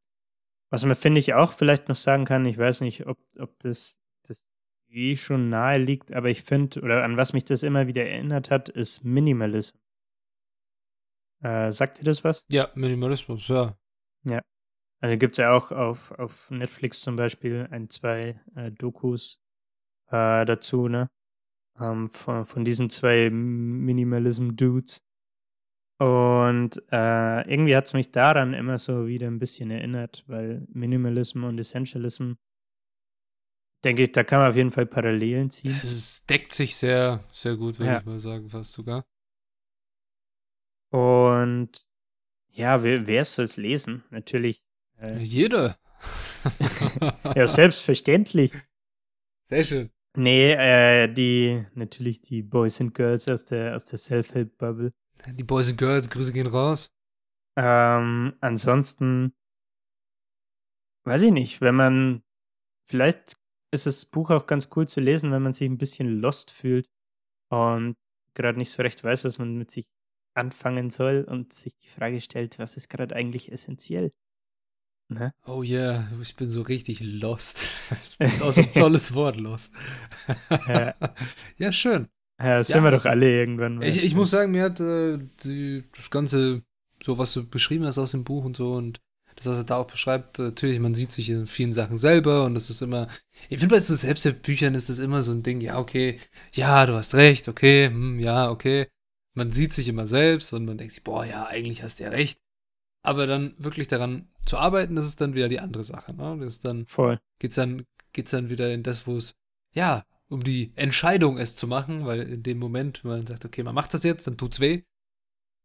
was 0.70 0.84
man, 0.84 0.96
finde 0.96 1.20
ich, 1.20 1.34
auch 1.34 1.52
vielleicht 1.52 1.88
noch 1.88 1.96
sagen 1.96 2.24
kann, 2.24 2.44
ich 2.46 2.58
weiß 2.58 2.80
nicht, 2.80 3.06
ob, 3.06 3.18
ob 3.38 3.58
das 3.60 4.00
eh 4.88 5.16
schon 5.16 5.48
nahe 5.48 5.78
liegt, 5.78 6.12
aber 6.12 6.28
ich 6.28 6.42
finde, 6.42 6.80
oder 6.80 7.04
an 7.04 7.16
was 7.16 7.32
mich 7.32 7.44
das 7.44 7.62
immer 7.62 7.86
wieder 7.86 8.04
erinnert 8.04 8.50
hat, 8.50 8.68
ist 8.68 9.04
Minimalism. 9.04 9.78
Äh, 11.42 11.70
sagt 11.70 12.00
dir 12.00 12.04
das 12.04 12.24
was? 12.24 12.44
Ja, 12.48 12.70
Minimalismus, 12.74 13.46
ja. 13.48 13.76
Ja. 14.24 14.40
Also 15.00 15.18
gibt 15.18 15.34
es 15.34 15.38
ja 15.38 15.52
auch 15.52 15.70
auf, 15.70 16.12
auf 16.12 16.50
Netflix 16.50 17.02
zum 17.02 17.16
Beispiel 17.16 17.68
ein, 17.70 17.90
zwei 17.90 18.40
äh, 18.54 18.70
Dokus 18.72 19.44
äh, 20.08 20.44
dazu, 20.46 20.88
ne? 20.88 21.10
Ähm, 21.80 22.08
von, 22.08 22.46
von 22.46 22.64
diesen 22.64 22.90
zwei 22.90 23.30
Minimalism-Dudes. 23.30 25.04
Und 25.98 26.82
äh, 26.92 27.50
irgendwie 27.50 27.74
hat 27.74 27.86
es 27.86 27.94
mich 27.94 28.10
daran 28.10 28.52
immer 28.52 28.78
so 28.78 29.06
wieder 29.06 29.26
ein 29.26 29.38
bisschen 29.38 29.70
erinnert, 29.70 30.24
weil 30.26 30.66
Minimalism 30.68 31.44
und 31.44 31.58
Essentialism 31.58 32.32
denke 33.82 34.02
ich, 34.02 34.12
da 34.12 34.24
kann 34.24 34.40
man 34.40 34.50
auf 34.50 34.56
jeden 34.56 34.72
Fall 34.72 34.86
Parallelen 34.86 35.50
ziehen. 35.50 35.78
Es 35.82 36.26
deckt 36.26 36.52
sich 36.52 36.76
sehr, 36.76 37.24
sehr 37.30 37.56
gut, 37.56 37.78
würde 37.78 37.92
ja. 37.92 37.98
ich 38.00 38.04
mal 38.04 38.18
sagen, 38.18 38.50
fast 38.50 38.72
sogar. 38.72 39.06
Und 40.90 41.86
ja, 42.48 42.82
wer, 42.82 43.06
wer 43.06 43.24
soll 43.24 43.44
es 43.44 43.56
lesen? 43.56 44.04
Natürlich. 44.10 44.62
Äh, 44.98 45.18
Jeder. 45.18 45.78
ja, 47.34 47.46
selbstverständlich. 47.46 48.52
Sehr 49.44 49.62
schön. 49.62 49.90
Nee, 50.16 50.52
äh, 50.52 51.12
die, 51.12 51.64
natürlich 51.74 52.22
die 52.22 52.42
Boys 52.42 52.80
and 52.80 52.94
Girls 52.94 53.28
aus 53.28 53.44
der, 53.44 53.76
aus 53.76 53.84
der 53.84 53.98
Self-Help-Bubble. 53.98 54.92
Die 55.34 55.44
Boys 55.44 55.68
and 55.68 55.78
Girls, 55.78 56.08
Grüße 56.08 56.32
gehen 56.32 56.46
raus. 56.46 56.90
Ähm, 57.58 58.34
ansonsten, 58.40 59.34
weiß 61.04 61.22
ich 61.22 61.32
nicht, 61.32 61.60
wenn 61.60 61.74
man, 61.74 62.22
vielleicht 62.88 63.36
ist 63.72 63.86
das 63.86 64.06
Buch 64.06 64.30
auch 64.30 64.46
ganz 64.46 64.68
cool 64.74 64.88
zu 64.88 65.00
lesen, 65.00 65.32
wenn 65.32 65.42
man 65.42 65.52
sich 65.52 65.68
ein 65.68 65.78
bisschen 65.78 66.20
lost 66.20 66.50
fühlt 66.50 66.88
und 67.50 67.96
gerade 68.34 68.58
nicht 68.58 68.70
so 68.70 68.82
recht 68.82 69.04
weiß, 69.04 69.24
was 69.24 69.38
man 69.38 69.56
mit 69.56 69.70
sich 69.70 69.86
anfangen 70.34 70.90
soll 70.90 71.26
und 71.28 71.52
sich 71.52 71.76
die 71.78 71.88
Frage 71.88 72.20
stellt, 72.20 72.58
was 72.58 72.76
ist 72.76 72.88
gerade 72.88 73.14
eigentlich 73.14 73.52
essentiell? 73.52 74.12
Ne? 75.08 75.32
Oh 75.46 75.62
ja, 75.62 75.78
yeah, 75.78 76.08
ich 76.20 76.34
bin 76.34 76.48
so 76.48 76.62
richtig 76.62 77.00
lost. 77.00 77.68
Das 78.18 78.32
ist 78.34 78.42
auch 78.42 78.52
so 78.52 78.60
ein 78.60 78.74
tolles 78.74 79.14
Wort, 79.14 79.38
lost. 79.40 79.72
ja. 80.66 80.94
ja, 81.58 81.72
schön. 81.72 82.08
Ja, 82.40 82.58
das 82.58 82.68
ja, 82.68 82.74
sind 82.74 82.84
wir 82.84 82.90
doch 82.90 83.04
alle 83.04 83.30
irgendwann. 83.30 83.80
Ich, 83.82 84.02
ich 84.02 84.14
muss 84.14 84.30
sagen, 84.30 84.52
mir 84.52 84.64
hat 84.64 84.80
äh, 84.80 85.18
die, 85.44 85.84
das 85.96 86.10
Ganze, 86.10 86.62
so 87.02 87.18
was 87.18 87.32
du 87.32 87.48
beschrieben 87.48 87.86
hast 87.86 87.98
aus 87.98 88.10
dem 88.10 88.24
Buch 88.24 88.44
und 88.44 88.56
so 88.56 88.74
und 88.74 89.00
das, 89.36 89.46
was 89.46 89.58
er 89.58 89.64
da 89.64 89.76
auch 89.76 89.86
beschreibt, 89.86 90.38
natürlich, 90.38 90.80
man 90.80 90.94
sieht 90.94 91.12
sich 91.12 91.28
in 91.28 91.46
vielen 91.46 91.72
Sachen 91.72 91.98
selber 91.98 92.44
und 92.44 92.54
das 92.54 92.70
ist 92.70 92.80
immer, 92.80 93.06
ich 93.48 93.58
finde, 93.58 93.74
bei 93.74 93.80
so 93.80 93.94
Selbsthilfebüchern 93.94 94.74
ist 94.74 94.88
das 94.88 94.98
immer 94.98 95.22
so 95.22 95.32
ein 95.32 95.42
Ding, 95.42 95.60
ja, 95.60 95.78
okay, 95.78 96.18
ja, 96.52 96.86
du 96.86 96.94
hast 96.94 97.14
recht, 97.14 97.48
okay, 97.48 97.88
hm, 97.88 98.18
ja, 98.18 98.50
okay. 98.50 98.88
Man 99.34 99.52
sieht 99.52 99.74
sich 99.74 99.88
immer 99.88 100.06
selbst 100.06 100.54
und 100.54 100.64
man 100.64 100.78
denkt 100.78 100.94
sich, 100.94 101.04
boah, 101.04 101.24
ja, 101.24 101.46
eigentlich 101.46 101.82
hast 101.82 102.00
du 102.00 102.04
ja 102.04 102.10
recht. 102.10 102.38
Aber 103.06 103.28
dann 103.28 103.54
wirklich 103.56 103.86
daran 103.86 104.28
zu 104.44 104.58
arbeiten, 104.58 104.96
das 104.96 105.06
ist 105.06 105.20
dann 105.20 105.34
wieder 105.34 105.48
die 105.48 105.60
andere 105.60 105.84
Sache, 105.84 106.12
ne? 106.12 106.36
Das 106.40 106.54
ist 106.54 106.64
dann, 106.64 106.86
Voll. 106.86 107.20
Geht's 107.38 107.54
dann, 107.54 107.86
geht's 108.12 108.32
dann 108.32 108.50
wieder 108.50 108.74
in 108.74 108.82
das, 108.82 109.06
wo 109.06 109.16
es, 109.16 109.36
ja, 109.72 110.04
um 110.28 110.42
die 110.42 110.72
Entscheidung 110.74 111.38
es 111.38 111.54
zu 111.54 111.68
machen, 111.68 112.04
weil 112.04 112.22
in 112.22 112.42
dem 112.42 112.58
Moment, 112.58 113.04
wenn 113.04 113.12
man 113.12 113.26
sagt, 113.28 113.44
okay, 113.44 113.62
man 113.62 113.76
macht 113.76 113.94
das 113.94 114.02
jetzt, 114.02 114.26
dann 114.26 114.36
tut's 114.36 114.58
weh. 114.58 114.82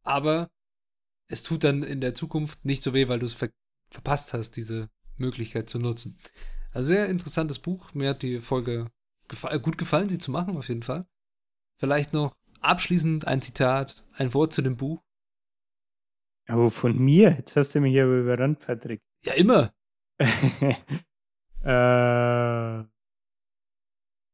Aber 0.03 0.51
es 1.29 1.41
tut 1.41 1.63
dann 1.63 1.81
in 1.81 1.99
der 1.99 2.13
Zukunft 2.13 2.63
nicht 2.63 2.83
so 2.83 2.93
weh, 2.93 3.07
weil 3.07 3.17
du 3.17 3.25
es 3.25 3.33
ver 3.33 3.49
verpasst 3.89 4.33
hast, 4.33 4.51
diese 4.51 4.89
Möglichkeit 5.17 5.67
zu 5.67 5.79
nutzen. 5.79 6.19
Also 6.73 6.89
sehr 6.89 7.07
interessantes 7.07 7.57
Buch. 7.57 7.95
Mir 7.95 8.09
hat 8.09 8.21
die 8.21 8.39
Folge 8.39 8.91
gefa 9.27 9.57
gut 9.57 9.79
gefallen, 9.79 10.09
sie 10.09 10.19
zu 10.19 10.29
machen, 10.29 10.57
auf 10.57 10.69
jeden 10.69 10.83
Fall. 10.83 11.07
Vielleicht 11.79 12.13
noch 12.13 12.35
abschließend 12.59 13.25
ein 13.25 13.41
Zitat, 13.41 14.05
ein 14.13 14.35
Wort 14.35 14.53
zu 14.53 14.61
dem 14.61 14.77
Buch. 14.77 15.01
Aber 16.51 16.69
von 16.69 16.97
mir? 16.97 17.35
Jetzt 17.37 17.55
hast 17.55 17.73
du 17.75 17.79
mich 17.79 17.97
aber 17.99 18.17
überrannt, 18.17 18.59
Patrick. 18.59 19.01
Ja, 19.23 19.33
immer. 19.33 19.71
äh, 21.63 22.83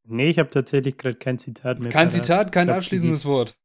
nee, 0.08 0.30
ich 0.30 0.40
habe 0.40 0.50
tatsächlich 0.50 0.98
gerade 0.98 1.18
kein 1.18 1.38
Zitat 1.38 1.80
mehr. 1.80 1.92
Kein 1.92 2.10
Zitat, 2.10 2.52
kein 2.52 2.68
glaub, 2.68 2.78
abschließendes 2.78 3.22
die, 3.22 3.28
Wort. 3.28 3.60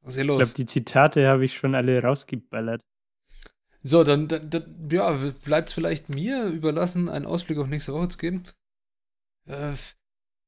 Was 0.00 0.14
ist 0.14 0.16
hier 0.16 0.24
los? 0.24 0.42
Ich 0.42 0.48
glaube, 0.48 0.56
die 0.56 0.66
Zitate 0.66 1.28
habe 1.28 1.44
ich 1.44 1.54
schon 1.54 1.76
alle 1.76 2.02
rausgeballert. 2.02 2.82
So, 3.84 4.02
dann, 4.02 4.26
dann, 4.26 4.50
dann 4.50 4.88
ja, 4.90 5.12
bleibt 5.44 5.68
es 5.68 5.74
vielleicht 5.74 6.08
mir 6.08 6.46
überlassen, 6.46 7.08
einen 7.08 7.26
Ausblick 7.26 7.58
auf 7.58 7.68
nächste 7.68 7.92
Woche 7.92 8.08
zu 8.08 8.18
geben. 8.18 8.42
Äh, 9.46 9.74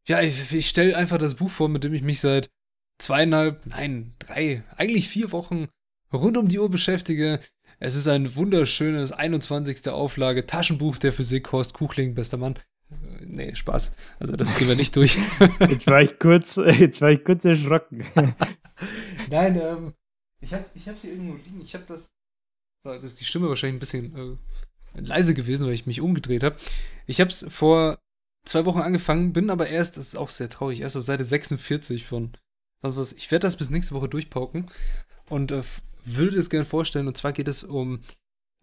ja, 0.08 0.20
ich, 0.20 0.52
ich 0.52 0.68
stelle 0.68 0.96
einfach 0.96 1.18
das 1.18 1.36
Buch 1.36 1.50
vor, 1.50 1.68
mit 1.68 1.84
dem 1.84 1.94
ich 1.94 2.02
mich 2.02 2.20
seit 2.20 2.50
zweieinhalb, 2.98 3.64
nein, 3.66 4.14
drei, 4.18 4.64
eigentlich 4.76 5.08
vier 5.08 5.30
Wochen 5.30 5.68
rund 6.12 6.36
um 6.36 6.48
die 6.48 6.58
Uhr 6.58 6.70
beschäftige. 6.70 7.40
Es 7.78 7.94
ist 7.94 8.08
ein 8.08 8.34
wunderschönes 8.36 9.12
21. 9.12 9.88
Auflage 9.88 10.46
Taschenbuch 10.46 10.98
der 10.98 11.12
Physik, 11.12 11.52
Horst 11.52 11.74
Kuchling, 11.74 12.14
bester 12.14 12.36
Mann. 12.38 12.54
Äh, 12.90 13.24
nee, 13.26 13.54
Spaß. 13.54 13.92
Also 14.18 14.36
das 14.36 14.56
gehen 14.56 14.68
wir 14.68 14.76
nicht 14.76 14.96
durch. 14.96 15.18
jetzt 15.68 15.86
war 15.88 16.00
ich 16.00 16.18
kurz, 16.18 16.56
jetzt 16.78 17.00
war 17.00 17.10
ich 17.10 17.22
kurz 17.24 17.44
erschrocken. 17.44 18.04
Nein, 19.30 19.60
ähm, 19.60 19.94
ich 20.40 20.54
habe 20.54 20.64
ich 20.74 20.88
hab 20.88 20.98
sie 20.98 21.08
irgendwo 21.08 21.34
liegen. 21.34 21.60
Ich 21.62 21.74
habe 21.74 21.84
das 21.86 22.16
das 22.94 23.04
ist 23.04 23.20
die 23.20 23.24
Stimme 23.24 23.48
wahrscheinlich 23.48 23.76
ein 23.76 23.80
bisschen 23.80 24.38
äh, 24.94 25.00
leise 25.00 25.34
gewesen, 25.34 25.66
weil 25.66 25.74
ich 25.74 25.86
mich 25.86 26.00
umgedreht 26.00 26.42
habe. 26.42 26.56
Ich 27.06 27.20
habe 27.20 27.30
es 27.30 27.44
vor 27.48 27.98
zwei 28.44 28.64
Wochen 28.64 28.80
angefangen, 28.80 29.32
bin 29.32 29.50
aber 29.50 29.68
erst, 29.68 29.96
das 29.96 30.08
ist 30.08 30.16
auch 30.16 30.28
sehr 30.28 30.48
traurig, 30.48 30.80
erst 30.80 30.96
auf 30.96 31.02
Seite 31.02 31.24
46 31.24 32.04
von 32.04 32.32
was 32.80 32.96
was. 32.96 33.12
Ich 33.12 33.30
werde 33.30 33.46
das 33.46 33.56
bis 33.56 33.70
nächste 33.70 33.94
Woche 33.94 34.08
durchpauken 34.08 34.66
und 35.28 35.50
äh, 35.50 35.62
würde 36.06 36.38
es 36.38 36.50
gerne 36.50 36.64
vorstellen. 36.64 37.08
Und 37.08 37.16
zwar 37.16 37.32
geht 37.32 37.48
es 37.48 37.62
um 37.62 38.00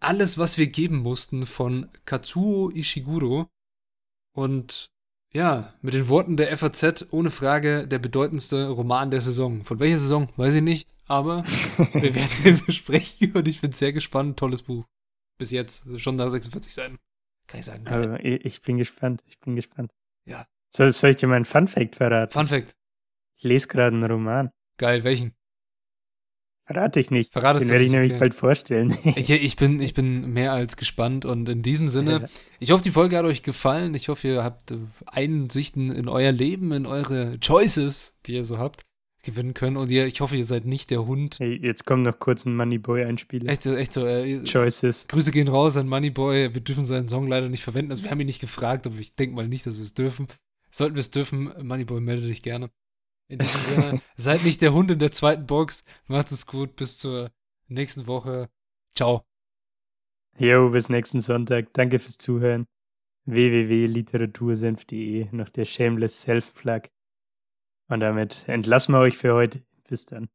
alles, 0.00 0.38
was 0.38 0.58
wir 0.58 0.66
geben 0.66 0.98
mussten 0.98 1.46
von 1.46 1.88
Katsuo 2.04 2.70
Ishiguro. 2.70 3.48
Und 4.34 4.90
ja, 5.32 5.74
mit 5.82 5.94
den 5.94 6.08
Worten 6.08 6.36
der 6.36 6.56
FAZ 6.56 7.06
ohne 7.10 7.30
Frage 7.30 7.88
der 7.88 7.98
bedeutendste 7.98 8.68
Roman 8.68 9.10
der 9.10 9.20
Saison. 9.20 9.64
Von 9.64 9.80
welcher 9.80 9.98
Saison? 9.98 10.28
Weiß 10.36 10.54
ich 10.54 10.62
nicht, 10.62 10.88
aber 11.06 11.44
wir 11.92 12.14
werden 12.14 12.46
ihn 12.46 12.62
besprechen 12.64 13.32
und 13.32 13.48
ich 13.48 13.60
bin 13.60 13.72
sehr 13.72 13.92
gespannt. 13.92 14.38
Tolles 14.38 14.62
Buch. 14.62 14.84
Bis 15.38 15.50
jetzt, 15.50 15.86
also 15.86 15.98
schon 15.98 16.16
nach 16.16 16.28
46 16.28 16.72
Seiten. 16.72 16.98
Kann 17.46 17.60
ich 17.60 17.66
sagen. 17.66 17.86
Also, 17.88 18.14
ich, 18.16 18.44
ich 18.44 18.62
bin 18.62 18.78
gespannt, 18.78 19.22
ich 19.26 19.38
bin 19.40 19.56
gespannt. 19.56 19.92
Ja. 20.24 20.46
Soll, 20.70 20.92
soll 20.92 21.10
ich 21.10 21.16
dir 21.16 21.28
meinen 21.28 21.44
Fun-Fact 21.44 21.96
verraten? 21.96 22.32
Fun 22.32 22.46
Fact. 22.46 22.76
Ich 23.36 23.44
lese 23.44 23.68
gerade 23.68 23.96
einen 23.96 24.10
Roman. 24.10 24.50
Geil, 24.78 25.04
welchen? 25.04 25.34
Verrate 26.66 26.98
ich 26.98 27.10
nicht. 27.10 27.32
Verratest 27.32 27.66
Den 27.66 27.72
werde 27.72 27.84
ich 27.84 27.90
nämlich 27.92 28.12
okay. 28.12 28.20
bald 28.20 28.34
vorstellen. 28.34 28.96
Ich, 29.16 29.28
ich, 29.30 29.56
bin, 29.56 29.80
ich 29.80 29.92
bin 29.92 30.32
mehr 30.32 30.52
als 30.52 30.76
gespannt 30.76 31.24
und 31.26 31.48
in 31.48 31.62
diesem 31.62 31.88
Sinne, 31.88 32.28
ich 32.58 32.70
hoffe, 32.70 32.82
die 32.82 32.90
Folge 32.90 33.18
hat 33.18 33.24
euch 33.26 33.42
gefallen. 33.42 33.94
Ich 33.94 34.08
hoffe, 34.08 34.28
ihr 34.28 34.44
habt 34.44 34.70
äh, 34.70 34.78
Einsichten 35.06 35.90
in 35.92 36.08
euer 36.08 36.32
Leben, 36.32 36.72
in 36.72 36.86
eure 36.86 37.38
Choices, 37.38 38.16
die 38.26 38.34
ihr 38.34 38.44
so 38.44 38.58
habt, 38.58 38.82
gewinnen 39.22 39.52
können. 39.52 39.76
Und 39.76 39.90
ihr, 39.90 40.06
ich 40.06 40.20
hoffe, 40.22 40.36
ihr 40.36 40.44
seid 40.44 40.64
nicht 40.64 40.90
der 40.90 41.06
Hund. 41.06 41.36
Hey, 41.38 41.58
jetzt 41.62 41.84
kommt 41.84 42.04
noch 42.04 42.18
kurz 42.18 42.46
ein 42.46 42.56
Moneyboy-Einspieler. 42.56 43.50
Echt, 43.52 43.62
so- 43.62 43.76
echt 43.76 43.92
so. 43.92 44.06
Äh, 44.06 44.42
Choices. 44.44 45.06
Grüße 45.08 45.32
gehen 45.32 45.48
raus 45.48 45.76
an 45.76 45.86
Moneyboy. 45.86 46.54
Wir 46.54 46.60
dürfen 46.62 46.86
seinen 46.86 47.08
Song 47.08 47.26
leider 47.26 47.48
nicht 47.50 47.62
verwenden. 47.62 47.90
Also 47.90 48.04
wir 48.04 48.10
haben 48.10 48.20
ihn 48.20 48.26
nicht 48.26 48.40
gefragt, 48.40 48.86
aber 48.86 48.98
ich 48.98 49.14
denke 49.16 49.36
mal 49.36 49.48
nicht, 49.48 49.66
dass 49.66 49.76
wir 49.76 49.84
es 49.84 49.92
dürfen. 49.92 50.28
Sollten 50.70 50.96
wir 50.96 51.00
es 51.00 51.10
dürfen, 51.10 51.52
Moneyboy, 51.62 52.00
melde 52.00 52.26
dich 52.26 52.42
gerne. 52.42 52.70
In 53.28 53.38
diesem 53.38 53.60
Sinne, 53.60 54.00
seid 54.16 54.42
nicht 54.44 54.62
der 54.62 54.72
Hund 54.72 54.90
in 54.90 54.98
der 54.98 55.12
zweiten 55.12 55.46
Box. 55.46 55.84
Macht 56.06 56.32
es 56.32 56.46
gut. 56.46 56.76
Bis 56.76 56.96
zur 56.98 57.30
nächsten 57.68 58.06
Woche. 58.06 58.48
Ciao. 58.94 59.24
Jo, 60.38 60.70
bis 60.70 60.88
nächsten 60.88 61.20
Sonntag. 61.20 61.72
Danke 61.74 61.98
fürs 61.98 62.18
Zuhören. 62.18 62.66
www.literatursenf.de 63.26 65.28
noch 65.32 65.48
der 65.48 65.64
Shameless 65.64 66.22
Self-Plug. 66.22 66.82
Und 67.88 68.00
damit 68.00 68.48
entlassen 68.48 68.94
wir 68.94 69.00
euch 69.00 69.16
für 69.16 69.34
heute. 69.34 69.62
Bis 69.88 70.06
dann. 70.06 70.28